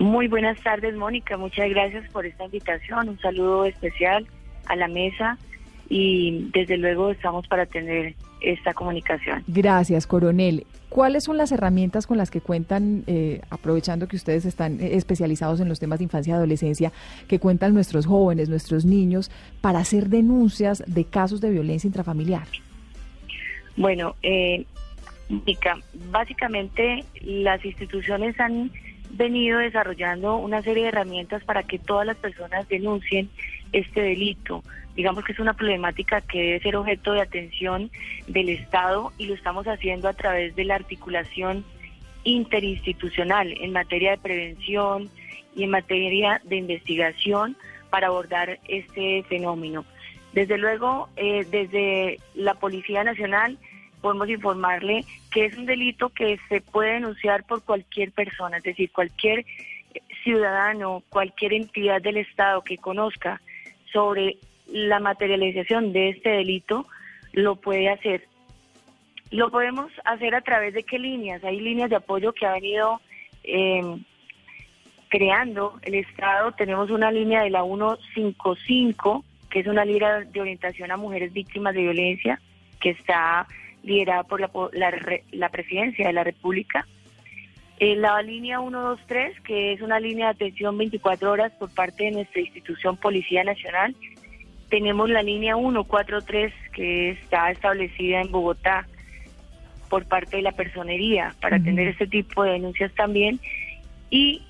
Muy 0.00 0.28
buenas 0.28 0.58
tardes, 0.62 0.96
Mónica. 0.96 1.36
Muchas 1.36 1.68
gracias 1.68 2.10
por 2.10 2.24
esta 2.24 2.46
invitación. 2.46 3.10
Un 3.10 3.20
saludo 3.20 3.66
especial 3.66 4.26
a 4.64 4.74
la 4.74 4.88
mesa 4.88 5.36
y 5.90 6.48
desde 6.54 6.78
luego 6.78 7.10
estamos 7.10 7.46
para 7.46 7.66
tener 7.66 8.14
esta 8.40 8.72
comunicación. 8.72 9.44
Gracias, 9.46 10.06
coronel. 10.06 10.64
¿Cuáles 10.88 11.24
son 11.24 11.36
las 11.36 11.52
herramientas 11.52 12.06
con 12.06 12.16
las 12.16 12.30
que 12.30 12.40
cuentan, 12.40 13.04
eh, 13.08 13.42
aprovechando 13.50 14.08
que 14.08 14.16
ustedes 14.16 14.46
están 14.46 14.80
eh, 14.80 14.96
especializados 14.96 15.60
en 15.60 15.68
los 15.68 15.78
temas 15.78 15.98
de 15.98 16.04
infancia 16.04 16.30
y 16.30 16.34
adolescencia, 16.34 16.92
que 17.28 17.38
cuentan 17.38 17.74
nuestros 17.74 18.06
jóvenes, 18.06 18.48
nuestros 18.48 18.86
niños, 18.86 19.30
para 19.60 19.80
hacer 19.80 20.08
denuncias 20.08 20.82
de 20.86 21.04
casos 21.04 21.42
de 21.42 21.50
violencia 21.50 21.86
intrafamiliar? 21.86 22.46
Bueno, 23.76 24.16
eh, 24.22 24.64
básicamente 26.10 27.04
las 27.20 27.62
instituciones 27.66 28.40
han 28.40 28.70
venido 29.10 29.58
desarrollando 29.58 30.36
una 30.36 30.62
serie 30.62 30.84
de 30.84 30.88
herramientas 30.90 31.44
para 31.44 31.62
que 31.62 31.78
todas 31.78 32.06
las 32.06 32.16
personas 32.16 32.68
denuncien 32.68 33.28
este 33.72 34.00
delito. 34.00 34.62
Digamos 34.96 35.24
que 35.24 35.32
es 35.32 35.38
una 35.38 35.54
problemática 35.54 36.20
que 36.20 36.42
debe 36.42 36.60
ser 36.60 36.76
objeto 36.76 37.12
de 37.12 37.20
atención 37.20 37.90
del 38.26 38.48
Estado 38.48 39.12
y 39.18 39.26
lo 39.26 39.34
estamos 39.34 39.66
haciendo 39.66 40.08
a 40.08 40.14
través 40.14 40.54
de 40.56 40.64
la 40.64 40.74
articulación 40.74 41.64
interinstitucional 42.24 43.54
en 43.60 43.72
materia 43.72 44.12
de 44.12 44.18
prevención 44.18 45.08
y 45.54 45.64
en 45.64 45.70
materia 45.70 46.40
de 46.44 46.56
investigación 46.56 47.56
para 47.88 48.08
abordar 48.08 48.58
este 48.68 49.24
fenómeno. 49.28 49.84
Desde 50.32 50.58
luego, 50.58 51.08
eh, 51.16 51.44
desde 51.50 52.18
la 52.34 52.54
Policía 52.54 53.02
Nacional 53.02 53.58
podemos 54.00 54.28
informarle 54.28 55.04
que 55.30 55.46
es 55.46 55.56
un 55.56 55.66
delito 55.66 56.08
que 56.08 56.38
se 56.48 56.60
puede 56.60 56.94
denunciar 56.94 57.44
por 57.44 57.62
cualquier 57.64 58.12
persona, 58.12 58.58
es 58.58 58.62
decir, 58.62 58.90
cualquier 58.90 59.44
ciudadano, 60.22 61.02
cualquier 61.08 61.52
entidad 61.52 62.00
del 62.00 62.18
Estado 62.18 62.62
que 62.62 62.78
conozca 62.78 63.40
sobre 63.92 64.36
la 64.66 65.00
materialización 65.00 65.92
de 65.92 66.10
este 66.10 66.30
delito, 66.30 66.86
lo 67.32 67.56
puede 67.56 67.88
hacer. 67.88 68.28
Lo 69.30 69.50
podemos 69.50 69.92
hacer 70.04 70.34
a 70.34 70.40
través 70.40 70.74
de 70.74 70.82
qué 70.82 70.98
líneas. 70.98 71.42
Hay 71.44 71.60
líneas 71.60 71.90
de 71.90 71.96
apoyo 71.96 72.32
que 72.32 72.46
ha 72.46 72.52
venido 72.52 73.00
eh, 73.44 73.82
creando 75.08 75.78
el 75.82 75.94
Estado. 75.94 76.52
Tenemos 76.52 76.90
una 76.90 77.10
línea 77.10 77.42
de 77.42 77.50
la 77.50 77.62
155, 77.62 79.24
que 79.50 79.60
es 79.60 79.66
una 79.66 79.84
línea 79.84 80.20
de 80.20 80.40
orientación 80.40 80.90
a 80.90 80.96
mujeres 80.96 81.32
víctimas 81.32 81.74
de 81.74 81.82
violencia, 81.82 82.40
que 82.80 82.90
está 82.90 83.46
liderada 83.82 84.24
por 84.24 84.40
la, 84.40 84.50
la, 84.72 84.92
la 85.32 85.48
Presidencia 85.48 86.06
de 86.06 86.12
la 86.12 86.24
República. 86.24 86.86
Eh, 87.78 87.96
la 87.96 88.20
línea 88.20 88.60
123, 88.60 89.40
que 89.40 89.72
es 89.72 89.80
una 89.80 89.98
línea 89.98 90.26
de 90.26 90.32
atención 90.32 90.76
24 90.76 91.32
horas 91.32 91.52
por 91.58 91.70
parte 91.70 92.04
de 92.04 92.10
nuestra 92.10 92.42
institución 92.42 92.98
Policía 92.98 93.42
Nacional. 93.42 93.96
Tenemos 94.68 95.08
la 95.08 95.22
línea 95.22 95.56
143, 95.56 96.52
que 96.74 97.10
está 97.10 97.50
establecida 97.50 98.20
en 98.20 98.30
Bogotá 98.30 98.86
por 99.88 100.04
parte 100.04 100.36
de 100.36 100.42
la 100.42 100.52
personería 100.52 101.34
para 101.40 101.56
atender 101.56 101.88
este 101.88 102.06
tipo 102.06 102.44
de 102.44 102.52
denuncias 102.52 102.92
también. 102.94 103.40
Y 104.10 104.42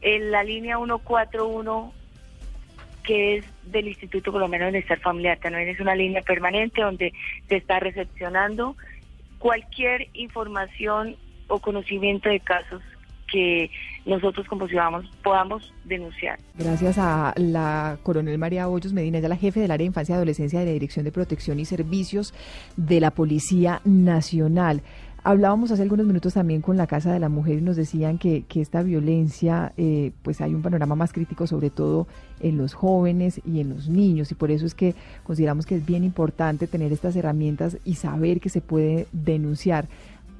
en 0.00 0.32
la 0.32 0.42
línea 0.42 0.76
141 0.76 1.92
que 3.02 3.36
es 3.36 3.44
del 3.64 3.88
Instituto 3.88 4.32
Colombiano 4.32 4.66
de 4.66 4.72
Bienestar 4.72 5.00
Familiar. 5.00 5.38
También 5.38 5.68
es 5.68 5.80
una 5.80 5.94
línea 5.94 6.22
permanente 6.22 6.82
donde 6.82 7.12
se 7.48 7.56
está 7.56 7.80
recepcionando 7.80 8.76
cualquier 9.38 10.08
información 10.14 11.16
o 11.48 11.58
conocimiento 11.58 12.28
de 12.28 12.40
casos 12.40 12.82
que 13.32 13.70
nosotros 14.04 14.46
como 14.46 14.68
ciudadanos 14.68 15.10
podamos 15.22 15.72
denunciar. 15.84 16.38
Gracias 16.54 16.98
a 16.98 17.32
la 17.36 17.98
coronel 18.02 18.36
María 18.38 18.68
Hoyos 18.68 18.92
Medina, 18.92 19.20
ya 19.20 19.28
la 19.28 19.36
jefe 19.36 19.60
del 19.60 19.70
área 19.70 19.84
de 19.84 19.86
infancia 19.86 20.12
y 20.12 20.16
adolescencia 20.16 20.60
de 20.60 20.66
la 20.66 20.72
Dirección 20.72 21.04
de 21.04 21.12
Protección 21.12 21.58
y 21.58 21.64
Servicios 21.64 22.34
de 22.76 23.00
la 23.00 23.10
Policía 23.10 23.80
Nacional. 23.84 24.82
Hablábamos 25.24 25.70
hace 25.70 25.82
algunos 25.82 26.04
minutos 26.04 26.34
también 26.34 26.62
con 26.62 26.76
la 26.76 26.88
Casa 26.88 27.12
de 27.12 27.20
la 27.20 27.28
Mujer 27.28 27.58
y 27.58 27.62
nos 27.62 27.76
decían 27.76 28.18
que, 28.18 28.42
que 28.48 28.60
esta 28.60 28.82
violencia, 28.82 29.72
eh, 29.76 30.10
pues 30.22 30.40
hay 30.40 30.52
un 30.52 30.62
panorama 30.62 30.96
más 30.96 31.12
crítico 31.12 31.46
sobre 31.46 31.70
todo 31.70 32.08
en 32.40 32.58
los 32.58 32.74
jóvenes 32.74 33.40
y 33.46 33.60
en 33.60 33.68
los 33.68 33.88
niños 33.88 34.32
y 34.32 34.34
por 34.34 34.50
eso 34.50 34.66
es 34.66 34.74
que 34.74 34.96
consideramos 35.22 35.64
que 35.64 35.76
es 35.76 35.86
bien 35.86 36.02
importante 36.02 36.66
tener 36.66 36.92
estas 36.92 37.14
herramientas 37.14 37.76
y 37.84 37.94
saber 37.94 38.40
que 38.40 38.48
se 38.48 38.60
puede 38.60 39.06
denunciar. 39.12 39.86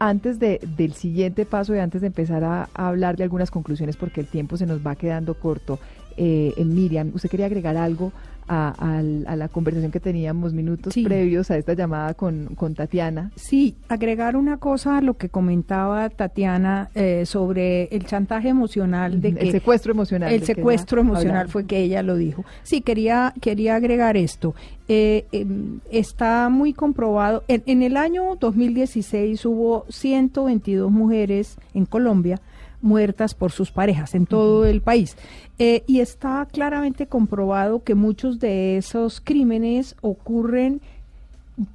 Antes 0.01 0.41
de, 0.41 0.59
del 0.76 0.95
siguiente 0.95 1.47
paso 1.47 1.76
y 1.76 1.78
antes 1.78 2.01
de 2.01 2.09
empezar 2.09 2.43
a, 2.43 2.68
hablar 2.74 3.16
de 3.16 3.22
algunas 3.22 3.53
conclusiones 3.53 3.97
porque 3.97 4.20
el 4.20 4.26
tiempo 4.26 4.57
se 4.57 4.66
nos 4.66 4.85
va 4.85 4.97
quedando 4.97 5.35
corto, 5.35 5.78
eh, 6.17 6.55
Miriam, 6.65 7.11
¿usted 7.15 7.29
quería 7.29 7.47
agregar 7.47 7.77
algo 7.77 8.13
a, 8.49 9.03
la 9.37 9.49
conversación 9.49 9.91
que 9.91 10.01
teníamos 10.01 10.53
minutos 10.53 10.95
previos 11.03 11.51
a 11.51 11.57
esta 11.57 11.75
llamada 11.75 12.15
con, 12.15 12.55
con, 12.55 12.75
Tatiana. 12.75 13.31
Sí, 13.37 13.77
agregar 13.89 14.37
una 14.37 14.59
cosa 14.59 14.99
a 14.99 15.01
lo 15.01 15.17
que 15.17 15.29
comentaba 15.29 16.09
Tatiana 16.11 16.91
eh, 16.95 17.25
sobre 17.27 17.85
el 17.85 18.05
chantaje 18.05 18.49
emocional 18.49 19.21
de 19.21 19.29
el 19.29 19.51
secuestro 19.53 19.93
emocional. 19.93 20.33
El 20.33 20.45
secuestro 20.45 21.01
emocional 21.01 21.49
fue 21.49 21.67
que 21.67 21.81
ella 21.81 22.03
lo 22.03 22.17
dijo. 22.17 22.45
Sí, 22.63 22.81
quería, 22.81 23.33
quería 23.41 23.77
agregar 23.77 24.17
esto. 24.17 24.55
Eh, 24.89 25.27
em, 25.33 25.81
está 25.91 26.49
muy 26.49 26.73
comprobado. 26.73 27.45
En, 27.49 27.63
en 27.67 27.83
el 27.83 27.97
año 27.97 28.37
2016 28.39 29.45
hubo 29.47 29.87
122 29.89 30.91
mujeres 30.91 31.57
en 31.75 31.87
Colombia 31.87 32.41
muertas 32.83 33.35
por 33.35 33.53
sus 33.53 33.70
parejas 33.70 34.14
en 34.14 34.26
todo 34.26 34.66
el 34.66 34.83
país. 34.83 35.16
Eh, 35.59 35.85
y 35.87 36.01
está 36.01 36.47
claramente 36.51 37.07
comprobado 37.07 37.83
que 37.83 37.95
muchos 37.95 38.39
de 38.39 38.76
esos 38.76 39.20
crímenes 39.20 39.97
ocurren 40.03 40.80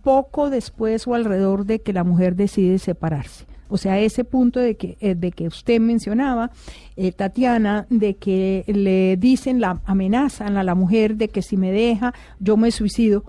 poco 0.04 0.50
después 0.50 1.08
o 1.08 1.14
alrededor 1.14 1.66
de 1.66 1.80
que 1.80 1.94
la 1.94 2.04
mujer 2.04 2.36
decide 2.36 2.80
separarse. 2.80 3.46
O 3.70 3.78
sea, 3.78 4.00
ese 4.00 4.24
punto 4.24 4.60
de 4.60 4.76
que, 4.76 4.98
eh, 5.02 5.16
de 5.16 5.32
que 5.32 5.48
usted 5.48 5.80
mencionaba, 5.80 6.52
eh, 6.96 7.12
Tatiana, 7.12 7.86
de 7.90 8.16
que 8.16 8.64
le 8.68 9.18
dicen, 9.18 9.60
la 9.60 9.82
amenazan 9.86 10.58
a 10.58 10.64
la 10.64 10.74
mujer 10.74 11.18
de 11.18 11.28
que 11.28 11.42
si 11.42 11.58
me 11.58 11.72
deja, 11.72 12.14
yo 12.40 12.56
me 12.56 12.72
suicido 12.72 13.26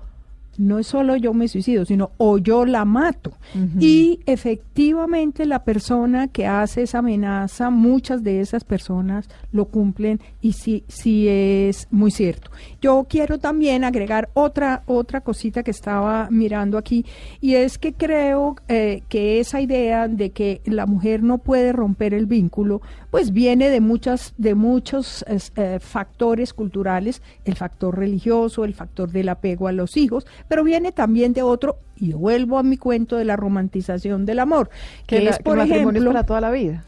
no 0.58 0.78
es 0.78 0.88
solo 0.88 1.16
yo 1.16 1.32
me 1.32 1.48
suicido, 1.48 1.84
sino 1.84 2.10
o 2.18 2.38
yo 2.38 2.66
la 2.66 2.84
mato. 2.84 3.32
Y 3.80 4.20
efectivamente 4.26 5.46
la 5.46 5.64
persona 5.64 6.28
que 6.28 6.46
hace 6.46 6.82
esa 6.82 6.98
amenaza, 6.98 7.70
muchas 7.70 8.22
de 8.22 8.40
esas 8.40 8.64
personas 8.64 9.28
lo 9.52 9.66
cumplen 9.66 10.20
y 10.42 10.52
sí, 10.52 10.84
sí 10.88 11.28
es 11.28 11.86
muy 11.90 12.10
cierto. 12.10 12.50
Yo 12.80 13.06
quiero 13.08 13.38
también 13.38 13.84
agregar 13.84 14.28
otra, 14.34 14.82
otra 14.86 15.20
cosita 15.20 15.62
que 15.62 15.70
estaba 15.70 16.28
mirando 16.30 16.76
aquí 16.76 17.06
y 17.40 17.54
es 17.54 17.78
que 17.78 17.92
creo 17.92 18.56
eh, 18.66 19.02
que 19.08 19.40
esa 19.40 19.60
idea 19.60 20.08
de 20.08 20.30
que 20.30 20.60
la 20.64 20.86
mujer 20.86 21.22
no 21.22 21.38
puede 21.38 21.72
romper 21.72 22.14
el 22.14 22.26
vínculo, 22.26 22.82
pues 23.10 23.32
viene 23.32 23.70
de 23.70 23.80
muchas, 23.80 24.34
de 24.36 24.54
muchos 24.54 25.24
eh, 25.28 25.78
factores 25.80 26.52
culturales, 26.52 27.22
el 27.44 27.54
factor 27.54 27.96
religioso, 27.96 28.64
el 28.64 28.74
factor 28.74 29.10
del 29.10 29.28
apego 29.28 29.68
a 29.68 29.72
los 29.72 29.96
hijos, 29.96 30.26
pero 30.48 30.64
viene 30.64 30.92
también 30.92 31.32
de 31.32 31.42
otro, 31.42 31.78
y 31.96 32.12
vuelvo 32.12 32.58
a 32.58 32.62
mi 32.62 32.76
cuento 32.76 33.16
de 33.16 33.24
la 33.24 33.36
romantización 33.36 34.26
del 34.26 34.40
amor, 34.40 34.70
que, 35.06 35.28
es, 35.28 35.38
por 35.38 35.58
ejemplo, 35.58 36.04
para 36.06 36.24
toda 36.24 36.40
la 36.40 36.50
vida. 36.50 36.84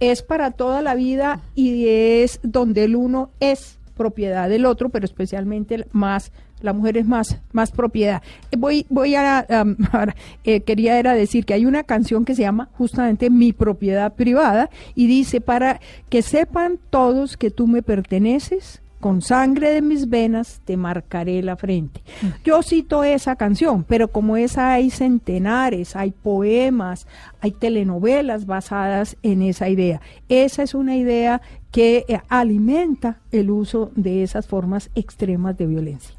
Es 0.00 0.22
para 0.22 0.50
toda 0.50 0.82
la 0.82 0.94
vida 0.94 1.40
y 1.54 1.86
es 1.88 2.40
donde 2.42 2.84
el 2.84 2.96
uno 2.96 3.30
es 3.40 3.78
propiedad 3.96 4.48
del 4.48 4.66
otro, 4.66 4.88
pero 4.88 5.04
especialmente 5.04 5.86
más 5.92 6.32
la 6.60 6.72
mujer 6.72 6.96
es 6.96 7.06
más 7.06 7.40
más 7.52 7.70
propiedad. 7.70 8.22
Voy 8.56 8.86
voy 8.88 9.14
a, 9.14 9.46
eh, 10.44 10.60
quería 10.62 10.98
era 10.98 11.14
decir 11.14 11.44
que 11.44 11.54
hay 11.54 11.66
una 11.66 11.84
canción 11.84 12.24
que 12.24 12.34
se 12.34 12.42
llama 12.42 12.70
justamente 12.72 13.30
Mi 13.30 13.52
propiedad 13.52 14.12
privada 14.14 14.70
y 14.94 15.06
dice 15.06 15.40
para 15.40 15.80
que 16.08 16.22
sepan 16.22 16.78
todos 16.90 17.36
que 17.36 17.50
tú 17.50 17.66
me 17.66 17.82
perteneces, 17.82 18.82
con 19.04 19.20
sangre 19.20 19.74
de 19.74 19.82
mis 19.82 20.08
venas 20.08 20.62
te 20.64 20.78
marcaré 20.78 21.42
la 21.42 21.56
frente. 21.58 22.00
Yo 22.42 22.62
cito 22.62 23.04
esa 23.04 23.36
canción, 23.36 23.84
pero 23.84 24.08
como 24.08 24.38
esa 24.38 24.72
hay 24.72 24.88
centenares, 24.88 25.94
hay 25.94 26.10
poemas, 26.10 27.06
hay 27.42 27.50
telenovelas 27.50 28.46
basadas 28.46 29.18
en 29.22 29.42
esa 29.42 29.68
idea. 29.68 30.00
Esa 30.30 30.62
es 30.62 30.72
una 30.72 30.96
idea 30.96 31.42
que 31.70 32.06
eh, 32.08 32.18
alimenta 32.30 33.18
el 33.30 33.50
uso 33.50 33.92
de 33.94 34.22
esas 34.22 34.46
formas 34.46 34.88
extremas 34.94 35.58
de 35.58 35.66
violencia. 35.66 36.16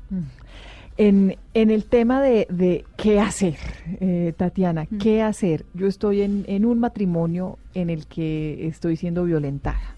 En, 0.95 1.37
en 1.55 1.71
el 1.71 1.85
tema 1.85 2.21
de, 2.21 2.85
qué 2.97 3.19
hacer, 3.19 3.57
eh, 3.99 4.31
Tatiana, 4.37 4.85
qué 4.85 5.23
hacer. 5.23 5.65
Yo 5.73 5.87
estoy 5.87 6.21
en, 6.21 6.45
en 6.47 6.65
un 6.65 6.77
matrimonio 6.77 7.57
en 7.73 7.89
el 7.89 8.05
que 8.05 8.67
estoy 8.67 8.95
siendo 8.95 9.23
violentada 9.23 9.95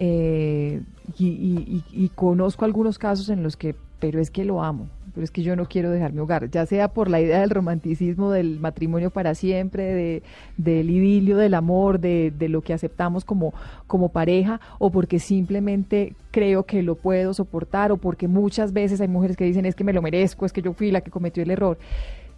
eh, 0.00 0.80
y, 1.18 2.10
conozco 2.14 2.64
algunos 2.64 2.98
casos 2.98 3.28
en 3.30 3.42
los 3.42 3.56
que, 3.56 3.74
pero 3.98 4.20
es 4.20 4.30
que 4.30 4.44
lo 4.44 4.62
amo, 4.62 4.88
pero 5.12 5.24
es 5.24 5.32
que 5.32 5.42
yo 5.42 5.56
no 5.56 5.66
quiero 5.66 5.90
dejar 5.90 6.12
mi 6.12 6.20
hogar, 6.20 6.48
ya 6.50 6.66
sea 6.66 6.88
por 6.88 7.10
la 7.10 7.20
idea 7.20 7.40
del 7.40 7.50
romanticismo 7.50 8.30
del 8.30 8.60
matrimonio 8.60 9.10
para 9.10 9.34
siempre, 9.34 9.82
de, 9.94 10.22
del 10.56 10.90
idilio, 10.90 11.36
del 11.36 11.54
amor, 11.54 11.98
de, 11.98 12.32
de 12.36 12.48
lo 12.48 12.62
que 12.62 12.72
aceptamos 12.72 13.24
como, 13.24 13.52
como 13.88 14.10
pareja, 14.10 14.60
o 14.78 14.90
porque 14.90 15.18
simplemente 15.18 16.14
creo 16.30 16.64
que 16.64 16.82
lo 16.82 16.94
puedo 16.94 17.34
soportar, 17.34 17.90
o 17.90 17.96
porque 17.96 18.28
muchas 18.28 18.72
veces 18.72 19.00
hay 19.00 19.08
mujeres 19.08 19.36
que 19.36 19.44
dicen 19.44 19.66
es 19.66 19.74
que 19.74 19.84
me 19.84 19.92
lo 19.92 20.02
merezco, 20.02 20.46
es 20.46 20.52
que 20.52 20.62
yo 20.62 20.72
fui 20.74 20.92
la 20.92 21.00
que 21.00 21.10
cometió 21.10 21.42
el 21.42 21.50
error. 21.50 21.78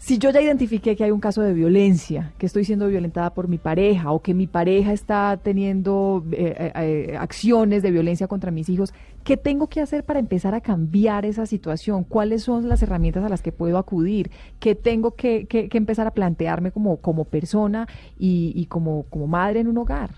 Si 0.00 0.16
yo 0.16 0.30
ya 0.30 0.40
identifiqué 0.40 0.96
que 0.96 1.04
hay 1.04 1.10
un 1.10 1.20
caso 1.20 1.42
de 1.42 1.52
violencia, 1.52 2.32
que 2.38 2.46
estoy 2.46 2.64
siendo 2.64 2.88
violentada 2.88 3.34
por 3.34 3.48
mi 3.48 3.58
pareja 3.58 4.12
o 4.12 4.22
que 4.22 4.32
mi 4.32 4.46
pareja 4.46 4.94
está 4.94 5.38
teniendo 5.40 6.24
eh, 6.32 6.54
eh, 6.58 6.72
eh, 6.74 7.16
acciones 7.18 7.82
de 7.82 7.90
violencia 7.90 8.26
contra 8.26 8.50
mis 8.50 8.70
hijos, 8.70 8.94
¿qué 9.24 9.36
tengo 9.36 9.66
que 9.66 9.82
hacer 9.82 10.02
para 10.02 10.18
empezar 10.18 10.54
a 10.54 10.62
cambiar 10.62 11.26
esa 11.26 11.44
situación? 11.44 12.04
¿Cuáles 12.04 12.44
son 12.44 12.66
las 12.66 12.82
herramientas 12.82 13.22
a 13.24 13.28
las 13.28 13.42
que 13.42 13.52
puedo 13.52 13.76
acudir? 13.76 14.30
¿Qué 14.58 14.74
tengo 14.74 15.16
que, 15.16 15.46
empezar 15.50 16.06
a 16.06 16.14
plantearme 16.14 16.72
como, 16.72 16.96
como 16.96 17.26
persona 17.26 17.86
y, 18.18 18.54
y 18.56 18.66
como, 18.66 19.02
como 19.10 19.26
madre 19.26 19.60
en 19.60 19.68
un 19.68 19.76
hogar? 19.76 20.12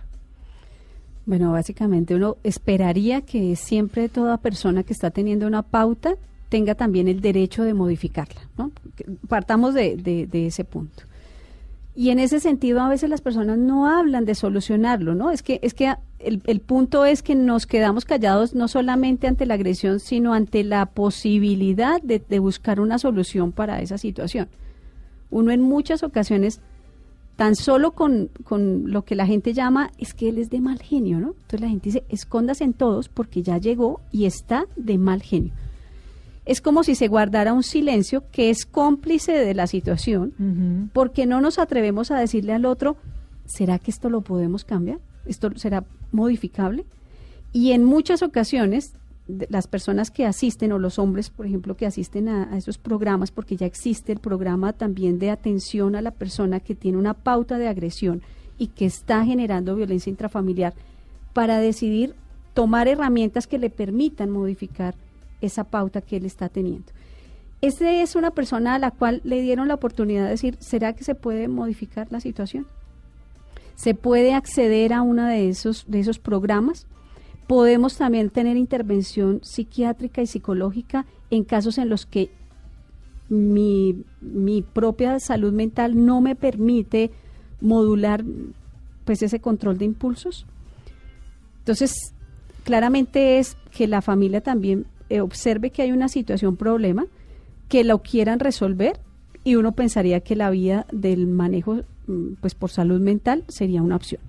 Bueno, 1.26 1.50
básicamente 1.50 2.14
uno 2.14 2.36
esperaría 2.44 3.22
que 3.22 3.56
siempre 3.56 4.08
toda 4.08 4.36
persona 4.36 4.84
que 4.84 4.92
está 4.92 5.10
teniendo 5.10 5.48
una 5.48 5.62
pauta 5.62 6.14
tenga 6.52 6.74
también 6.74 7.08
el 7.08 7.22
derecho 7.22 7.64
de 7.64 7.72
modificarla. 7.72 8.42
¿no? 8.58 8.72
Partamos 9.26 9.72
de, 9.72 10.28
ese 10.30 10.64
punto. 10.64 11.04
Y 11.94 12.10
en 12.10 12.18
ese 12.18 12.40
sentido 12.40 12.82
a 12.82 12.90
veces 12.90 13.08
las 13.08 13.22
personas 13.22 13.56
no 13.56 13.88
hablan 13.88 14.26
de 14.26 14.34
solucionarlo, 14.34 15.14
¿no? 15.14 15.30
Es 15.30 15.42
que, 15.42 15.60
es 15.62 15.72
que 15.72 15.94
el, 16.18 16.60
punto 16.60 17.06
es 17.06 17.22
que 17.22 17.34
nos 17.34 17.66
quedamos 17.66 18.04
callados 18.04 18.54
no 18.54 18.68
solamente 18.68 19.26
ante 19.26 19.46
la 19.46 19.54
agresión, 19.54 19.98
sino 19.98 20.34
ante 20.34 20.62
la 20.62 20.84
posibilidad 20.84 22.02
de, 22.02 22.18
de 22.18 22.38
buscar 22.38 22.80
una 22.80 22.98
solución 22.98 23.52
para 23.52 23.80
esa 23.80 23.96
situación. 23.96 24.48
Uno 25.30 25.52
en 25.52 25.62
muchas 25.62 26.02
ocasiones, 26.02 26.60
tan 27.36 27.56
solo 27.56 27.92
con, 27.92 28.28
con, 28.44 28.90
lo 28.90 29.06
que 29.06 29.14
la 29.14 29.24
gente 29.24 29.54
llama, 29.54 29.90
es 29.96 30.12
que 30.12 30.28
él 30.28 30.36
es 30.36 30.50
de 30.50 30.60
mal 30.60 30.82
genio, 30.82 31.18
¿no? 31.18 31.28
Entonces 31.28 31.60
la 31.62 31.68
gente 31.68 31.88
dice, 31.88 32.04
escóndase 32.10 32.64
en 32.64 32.74
todos 32.74 33.08
porque 33.08 33.42
ya 33.42 33.56
llegó 33.56 34.00
y 34.10 34.26
está 34.26 34.66
de 34.76 34.98
mal 34.98 35.22
genio. 35.22 35.54
Es 36.44 36.60
como 36.60 36.82
si 36.82 36.94
se 36.94 37.08
guardara 37.08 37.52
un 37.52 37.62
silencio 37.62 38.24
que 38.32 38.50
es 38.50 38.66
cómplice 38.66 39.32
de 39.32 39.54
la 39.54 39.66
situación, 39.66 40.90
porque 40.92 41.26
no 41.26 41.40
nos 41.40 41.58
atrevemos 41.58 42.10
a 42.10 42.18
decirle 42.18 42.52
al 42.52 42.64
otro, 42.64 42.96
¿será 43.46 43.78
que 43.78 43.90
esto 43.90 44.10
lo 44.10 44.22
podemos 44.22 44.64
cambiar? 44.64 44.98
¿Esto 45.24 45.50
será 45.56 45.84
modificable? 46.10 46.84
Y 47.52 47.72
en 47.72 47.84
muchas 47.84 48.22
ocasiones, 48.22 48.94
las 49.28 49.68
personas 49.68 50.10
que 50.10 50.26
asisten, 50.26 50.72
o 50.72 50.80
los 50.80 50.98
hombres, 50.98 51.30
por 51.30 51.46
ejemplo, 51.46 51.76
que 51.76 51.86
asisten 51.86 52.28
a, 52.28 52.56
esos 52.56 52.76
programas, 52.76 53.30
porque 53.30 53.56
ya 53.56 53.66
existe 53.66 54.10
el 54.10 54.18
programa 54.18 54.72
también 54.72 55.20
de 55.20 55.30
atención 55.30 55.94
a 55.94 56.02
la 56.02 56.10
persona 56.10 56.58
que 56.58 56.74
tiene 56.74 56.98
una 56.98 57.14
pauta 57.14 57.58
de 57.58 57.68
agresión 57.68 58.22
y 58.58 58.68
que 58.68 58.86
está 58.86 59.24
generando 59.24 59.76
violencia 59.76 60.10
intrafamiliar, 60.10 60.74
para 61.34 61.58
decidir 61.58 62.14
tomar 62.52 62.88
herramientas 62.88 63.46
que 63.46 63.58
le 63.58 63.70
permitan 63.70 64.28
modificar 64.28 64.94
esa 65.42 65.64
pauta 65.64 66.00
que 66.00 66.16
él 66.16 66.24
está 66.24 66.48
teniendo. 66.48 66.92
Esa 67.60 67.92
es 67.92 68.16
una 68.16 68.32
persona 68.32 68.74
a 68.74 68.78
la 68.78 68.90
cual 68.90 69.20
le 69.24 69.40
dieron 69.40 69.68
la 69.68 69.74
oportunidad 69.74 70.24
de 70.24 70.30
decir, 70.30 70.56
¿será 70.58 70.94
que 70.94 71.04
se 71.04 71.14
puede 71.14 71.46
modificar 71.46 72.08
la 72.10 72.20
situación? 72.20 72.66
¿Se 73.76 73.94
puede 73.94 74.34
acceder 74.34 74.92
a 74.92 75.02
uno 75.02 75.26
de 75.26 75.48
esos, 75.48 75.84
de 75.86 76.00
esos 76.00 76.18
programas? 76.18 76.86
Podemos 77.46 77.96
también 77.96 78.30
tener 78.30 78.56
intervención 78.56 79.40
psiquiátrica 79.42 80.22
y 80.22 80.26
psicológica 80.26 81.06
en 81.30 81.44
casos 81.44 81.78
en 81.78 81.88
los 81.88 82.06
que 82.06 82.30
mi, 83.28 84.04
mi 84.20 84.62
propia 84.62 85.18
salud 85.20 85.52
mental 85.52 86.04
no 86.04 86.20
me 86.20 86.34
permite 86.34 87.10
modular 87.60 88.24
pues 89.04 89.22
ese 89.22 89.40
control 89.40 89.78
de 89.78 89.84
impulsos. 89.84 90.46
Entonces, 91.60 92.12
claramente 92.64 93.38
es 93.38 93.56
que 93.70 93.86
la 93.86 94.02
familia 94.02 94.40
también 94.40 94.86
eh, 95.12 95.20
observe 95.20 95.70
que 95.70 95.82
hay 95.82 95.92
una 95.92 96.08
situación 96.08 96.56
problema, 96.56 97.06
que 97.68 97.84
lo 97.84 97.98
quieran 98.02 98.40
resolver 98.40 98.98
y 99.44 99.56
uno 99.56 99.72
pensaría 99.72 100.20
que 100.20 100.36
la 100.36 100.48
vía 100.48 100.86
del 100.90 101.26
manejo 101.26 101.80
mm, 102.06 102.34
pues 102.40 102.54
por 102.54 102.70
salud 102.70 102.98
mental 102.98 103.44
sería 103.48 103.82
una 103.82 103.96
opción. 103.96 104.22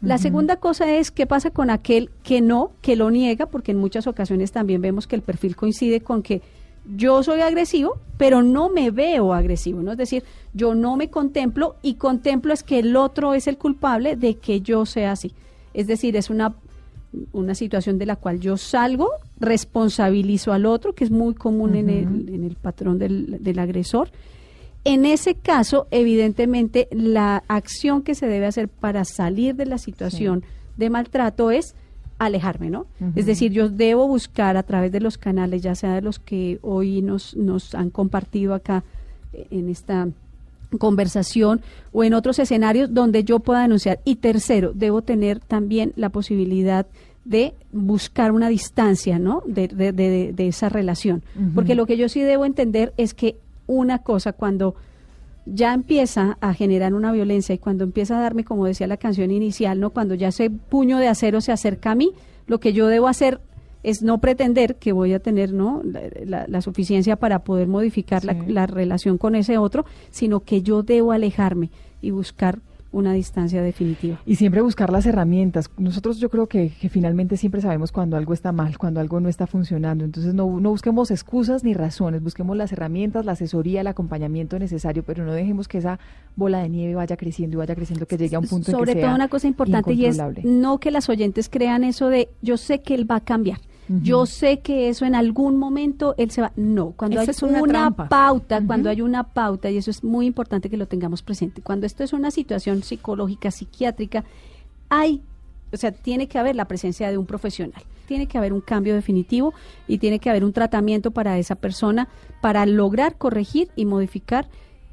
La 0.00 0.16
segunda 0.16 0.56
cosa 0.56 0.90
es 0.90 1.10
qué 1.10 1.26
pasa 1.26 1.50
con 1.50 1.68
aquel 1.68 2.08
que 2.22 2.40
no, 2.40 2.72
que 2.80 2.96
lo 2.96 3.10
niega, 3.10 3.44
porque 3.44 3.72
en 3.72 3.78
muchas 3.78 4.06
ocasiones 4.06 4.50
también 4.50 4.80
vemos 4.80 5.06
que 5.06 5.14
el 5.14 5.20
perfil 5.20 5.56
coincide 5.56 6.00
con 6.00 6.22
que 6.22 6.40
yo 6.96 7.22
soy 7.22 7.42
agresivo, 7.42 7.98
pero 8.16 8.42
no 8.42 8.70
me 8.70 8.90
veo 8.90 9.34
agresivo, 9.34 9.82
¿no? 9.82 9.92
Es 9.92 9.98
decir, 9.98 10.24
yo 10.54 10.74
no 10.74 10.96
me 10.96 11.10
contemplo 11.10 11.76
y 11.82 11.94
contemplo 11.94 12.54
es 12.54 12.62
que 12.62 12.78
el 12.78 12.96
otro 12.96 13.34
es 13.34 13.46
el 13.46 13.58
culpable 13.58 14.16
de 14.16 14.36
que 14.36 14.62
yo 14.62 14.86
sea 14.86 15.12
así. 15.12 15.34
Es 15.74 15.86
decir, 15.86 16.16
es 16.16 16.30
una 16.30 16.54
una 17.32 17.54
situación 17.54 17.98
de 17.98 18.06
la 18.06 18.16
cual 18.16 18.40
yo 18.40 18.56
salgo, 18.56 19.10
responsabilizo 19.38 20.52
al 20.52 20.66
otro, 20.66 20.94
que 20.94 21.04
es 21.04 21.10
muy 21.10 21.34
común 21.34 21.74
en, 21.74 21.90
el, 21.90 22.28
en, 22.28 22.44
el, 22.44 22.56
patrón 22.56 22.98
del, 22.98 23.42
del, 23.42 23.58
agresor. 23.58 24.10
En 24.84 25.04
ese 25.04 25.34
caso, 25.34 25.88
evidentemente, 25.90 26.88
la 26.90 27.42
acción 27.48 28.02
que 28.02 28.14
se 28.14 28.26
debe 28.26 28.46
hacer 28.46 28.68
para 28.68 29.04
salir 29.04 29.54
de 29.56 29.66
la 29.66 29.78
situación 29.78 30.44
de 30.76 30.88
maltrato 30.88 31.50
es 31.50 31.74
alejarme, 32.18 32.68
¿no? 32.70 32.86
Es 33.16 33.24
decir, 33.24 33.50
yo 33.50 33.70
debo 33.70 34.06
buscar 34.06 34.58
a 34.58 34.62
través 34.62 34.92
de 34.92 35.00
los 35.00 35.16
canales, 35.16 35.62
ya 35.62 35.74
sea 35.74 35.94
de 35.94 36.02
los 36.02 36.18
que 36.18 36.58
hoy 36.60 37.00
nos, 37.00 37.34
nos 37.34 37.74
han 37.74 37.88
compartido 37.88 38.52
acá 38.54 38.84
eh, 39.32 39.46
en 39.50 39.70
esta 39.70 40.06
conversación 40.78 41.60
o 41.92 42.04
en 42.04 42.14
otros 42.14 42.38
escenarios 42.38 42.92
donde 42.92 43.24
yo 43.24 43.40
pueda 43.40 43.62
denunciar. 43.62 44.00
Y 44.04 44.16
tercero, 44.16 44.72
debo 44.74 45.02
tener 45.02 45.40
también 45.40 45.92
la 45.96 46.10
posibilidad 46.10 46.86
de 47.24 47.54
buscar 47.72 48.32
una 48.32 48.48
distancia, 48.48 49.18
¿no? 49.18 49.42
De, 49.46 49.68
de, 49.68 49.92
de, 49.92 50.48
esa 50.48 50.68
relación. 50.68 51.22
Porque 51.54 51.74
lo 51.74 51.86
que 51.86 51.96
yo 51.96 52.08
sí 52.08 52.20
debo 52.20 52.44
entender 52.44 52.92
es 52.96 53.14
que 53.14 53.36
una 53.66 53.98
cosa, 53.98 54.32
cuando 54.32 54.74
ya 55.46 55.74
empieza 55.74 56.38
a 56.40 56.54
generar 56.54 56.94
una 56.94 57.12
violencia 57.12 57.54
y 57.54 57.58
cuando 57.58 57.84
empieza 57.84 58.18
a 58.18 58.20
darme, 58.20 58.44
como 58.44 58.66
decía 58.66 58.86
la 58.86 58.96
canción 58.96 59.30
inicial, 59.30 59.80
¿no? 59.80 59.90
Cuando 59.90 60.14
ya 60.14 60.28
ese 60.28 60.50
puño 60.50 60.98
de 60.98 61.08
acero 61.08 61.40
se 61.40 61.52
acerca 61.52 61.92
a 61.92 61.94
mí, 61.94 62.12
lo 62.46 62.58
que 62.58 62.72
yo 62.72 62.86
debo 62.88 63.08
hacer 63.08 63.40
es 63.82 64.02
no 64.02 64.18
pretender 64.18 64.76
que 64.76 64.92
voy 64.92 65.12
a 65.12 65.20
tener 65.20 65.52
¿no? 65.52 65.82
la, 65.84 66.60
suficiencia 66.60 67.16
para 67.16 67.40
poder 67.40 67.68
modificar 67.68 68.24
la, 68.24 68.34
la, 68.46 68.66
relación 68.66 69.18
con 69.18 69.34
ese 69.34 69.58
otro, 69.58 69.84
sino 70.10 70.40
que 70.40 70.62
yo 70.62 70.82
debo 70.82 71.12
alejarme 71.12 71.70
y 72.02 72.10
buscar 72.10 72.60
una 72.92 73.12
distancia 73.12 73.62
definitiva. 73.62 74.20
Y 74.26 74.36
siempre 74.36 74.60
buscar 74.62 74.90
las 74.90 75.06
herramientas. 75.06 75.70
Nosotros 75.78 76.18
yo 76.18 76.28
creo 76.28 76.48
que, 76.48 76.70
finalmente 76.90 77.36
siempre 77.36 77.60
sabemos 77.60 77.92
cuando 77.92 78.16
algo 78.16 78.34
está 78.34 78.52
mal, 78.52 78.78
cuando 78.78 79.00
algo 79.00 79.20
no 79.20 79.28
está 79.28 79.46
funcionando. 79.46 80.04
Entonces 80.04 80.34
no, 80.34 80.60
no 80.60 80.70
busquemos 80.70 81.10
excusas 81.10 81.62
ni 81.62 81.72
razones, 81.74 82.22
busquemos 82.22 82.56
las 82.56 82.72
herramientas, 82.72 83.24
la 83.24 83.32
asesoría, 83.32 83.82
el 83.82 83.86
acompañamiento 83.86 84.58
necesario, 84.58 85.04
pero 85.04 85.24
no 85.24 85.32
dejemos 85.32 85.68
que 85.68 85.78
esa 85.78 86.00
bola 86.34 86.58
de 86.58 86.68
nieve 86.68 86.94
vaya 86.94 87.16
creciendo 87.16 87.56
y 87.56 87.58
vaya 87.58 87.74
creciendo, 87.74 88.06
que 88.06 88.16
llegue 88.16 88.36
a 88.36 88.40
un 88.40 88.46
punto 88.46 88.72
Sobre 88.72 88.92
en 88.92 88.98
que 88.98 89.04
todo 89.04 89.14
una 89.14 89.28
cosa 89.28 89.46
importante 89.46 89.92
y 89.92 90.06
es 90.06 90.20
no 90.42 90.78
que 90.78 90.90
las 90.90 91.08
oyentes 91.08 91.48
crean 91.48 91.84
eso 91.84 92.08
de 92.08 92.28
yo 92.42 92.56
sé 92.56 92.80
que 92.80 92.94
él 92.94 93.08
va 93.08 93.16
a 93.16 93.20
cambiar 93.20 93.58
yo 94.02 94.24
sé 94.24 94.60
que 94.60 94.88
eso 94.88 95.04
en 95.04 95.16
algún 95.16 95.58
momento 95.58 96.14
él 96.16 96.30
se 96.30 96.42
va. 96.42 96.52
No, 96.54 96.92
cuando 96.92 97.20
hay 97.20 97.28
una, 97.42 97.90
pauta, 97.90 98.62
cuando 98.64 98.88
hay 98.88 99.00
una 99.00 99.24
pauta, 99.24 99.68
y 99.68 99.76
eso 99.78 99.90
es 99.90 100.04
muy 100.04 100.26
importante 100.26 100.70
que 100.70 100.76
lo 100.76 100.86
tengamos 100.86 101.22
presente, 101.22 101.60
cuando 101.60 101.86
esto 101.86 102.04
es 102.04 102.12
una 102.12 102.30
situación 102.30 102.84
psicológica, 102.84 103.50
psiquiátrica, 103.50 104.24
hay, 104.88 105.22
o 105.72 105.76
sea, 105.76 105.90
tiene 105.90 106.28
que 106.28 106.38
haber 106.38 106.54
la 106.54 106.66
presencia 106.66 107.10
de 107.10 107.18
un 107.18 107.26
profesional, 107.26 107.82
tiene 108.06 108.26
que 108.26 108.38
haber 108.38 108.52
un 108.52 108.60
cambio 108.60 108.94
definitivo 108.94 109.54
y 109.88 109.98
tiene 109.98 110.20
que 110.20 110.30
haber 110.30 110.44
un 110.44 110.52
tratamiento 110.52 111.10
para 111.10 111.38
esa 111.38 111.56
persona 111.56 112.08
para 112.40 112.66
lograr 112.66 113.16
corregir 113.16 113.70
y 113.74 113.86
modificar 113.86 114.48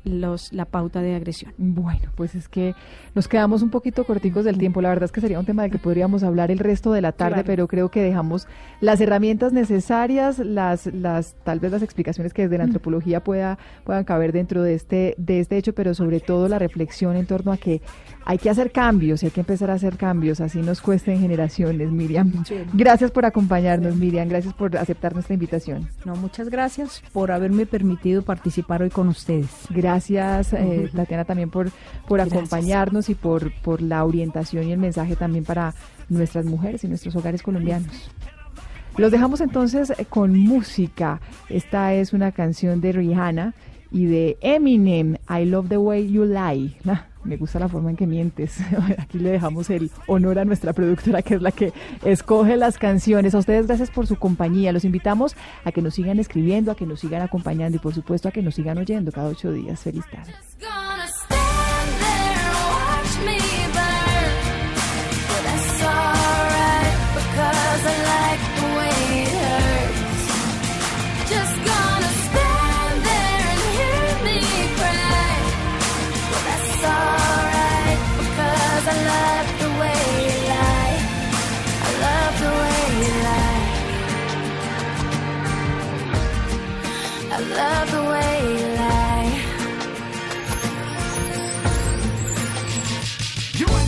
los, 0.07 0.53
la 0.53 0.65
pauta 0.65 1.01
de 1.01 1.15
agresión. 1.15 1.53
Bueno, 1.57 2.11
pues 2.15 2.35
es 2.35 2.47
que 2.47 2.75
nos 3.15 3.27
quedamos 3.27 3.61
un 3.61 3.69
poquito 3.69 4.03
corticos 4.05 4.45
del 4.45 4.57
tiempo. 4.57 4.81
La 4.81 4.89
verdad 4.89 5.05
es 5.05 5.11
que 5.11 5.21
sería 5.21 5.39
un 5.39 5.45
tema 5.45 5.63
del 5.63 5.71
que 5.71 5.77
podríamos 5.77 6.23
hablar 6.23 6.51
el 6.51 6.59
resto 6.59 6.91
de 6.91 7.01
la 7.01 7.11
tarde, 7.11 7.43
pero 7.45 7.67
creo 7.67 7.89
que 7.89 8.01
dejamos 8.01 8.47
las 8.81 9.01
herramientas 9.01 9.53
necesarias, 9.53 10.39
las, 10.39 10.87
las, 10.87 11.35
tal 11.43 11.59
vez 11.59 11.71
las 11.71 11.81
explicaciones 11.81 12.33
que 12.33 12.43
desde 12.43 12.57
la 12.57 12.65
antropología 12.65 13.23
pueda, 13.23 13.57
puedan 13.83 14.03
caber 14.03 14.31
dentro 14.31 14.63
de 14.63 14.73
este, 14.73 15.15
de 15.17 15.39
este 15.39 15.57
hecho, 15.57 15.73
pero 15.73 15.93
sobre 15.93 16.19
todo 16.19 16.47
la 16.47 16.59
reflexión 16.59 17.15
en 17.15 17.25
torno 17.25 17.51
a 17.51 17.57
que 17.57 17.81
hay 18.25 18.37
que 18.37 18.49
hacer 18.49 18.71
cambios 18.71 19.23
y 19.23 19.27
hay 19.27 19.31
que 19.31 19.39
empezar 19.39 19.71
a 19.71 19.75
hacer 19.75 19.97
cambios, 19.97 20.41
así 20.41 20.61
nos 20.61 20.81
cuesten 20.81 21.19
generaciones, 21.19 21.91
Miriam. 21.91 22.43
Gracias 22.73 23.09
por 23.11 23.25
acompañarnos, 23.25 23.95
Miriam, 23.95 24.27
gracias 24.27 24.53
por 24.53 24.75
aceptar 24.77 25.13
nuestra 25.13 25.33
invitación. 25.33 25.87
No, 26.05 26.15
muchas 26.15 26.49
gracias 26.49 27.01
por 27.13 27.31
haberme 27.31 27.65
permitido 27.65 28.21
participar 28.21 28.81
hoy 28.81 28.89
con 28.89 29.07
ustedes. 29.07 29.49
Gracias, 29.69 29.96
eh, 30.53 30.89
Tatiana, 30.95 31.25
también 31.25 31.49
por, 31.49 31.71
por 32.07 32.21
acompañarnos 32.21 33.09
y 33.09 33.15
por, 33.15 33.51
por 33.61 33.81
la 33.81 34.03
orientación 34.05 34.67
y 34.67 34.71
el 34.71 34.79
mensaje 34.79 35.15
también 35.15 35.43
para 35.43 35.73
nuestras 36.09 36.45
mujeres 36.45 36.83
y 36.83 36.87
nuestros 36.87 37.15
hogares 37.15 37.43
colombianos. 37.43 38.09
Los 38.97 39.11
dejamos 39.11 39.41
entonces 39.41 39.91
eh, 39.91 40.05
con 40.05 40.37
música. 40.37 41.21
Esta 41.49 41.93
es 41.93 42.13
una 42.13 42.31
canción 42.31 42.81
de 42.81 42.91
Rihanna 42.93 43.53
y 43.91 44.05
de 44.05 44.37
Eminem, 44.41 45.17
I 45.29 45.45
Love 45.45 45.69
the 45.69 45.77
Way 45.77 46.11
You 46.11 46.25
Lie. 46.25 46.77
me 47.27 47.37
gusta 47.37 47.59
la 47.59 47.69
forma 47.69 47.89
en 47.89 47.97
que 47.97 48.07
mientes. 48.07 48.57
Aquí 48.97 49.19
le 49.19 49.31
dejamos 49.31 49.69
el 49.69 49.91
honor 50.07 50.39
a 50.39 50.45
nuestra 50.45 50.73
productora, 50.73 51.21
que 51.21 51.35
es 51.35 51.41
la 51.41 51.51
que 51.51 51.73
escoge 52.03 52.57
las 52.57 52.77
canciones. 52.77 53.35
A 53.35 53.39
ustedes 53.39 53.67
gracias 53.67 53.91
por 53.91 54.07
su 54.07 54.15
compañía. 54.15 54.71
Los 54.71 54.85
invitamos 54.85 55.35
a 55.63 55.71
que 55.71 55.81
nos 55.81 55.95
sigan 55.95 56.19
escribiendo, 56.19 56.71
a 56.71 56.75
que 56.75 56.85
nos 56.85 57.01
sigan 57.01 57.21
acompañando 57.21 57.75
y 57.75 57.79
por 57.79 57.93
supuesto 57.93 58.29
a 58.29 58.31
que 58.31 58.41
nos 58.41 58.55
sigan 58.55 58.77
oyendo 58.77 59.11
cada 59.11 59.29
ocho 59.29 59.51
días. 59.51 59.79
Feliz 59.81 60.05
tarde. 60.09 60.33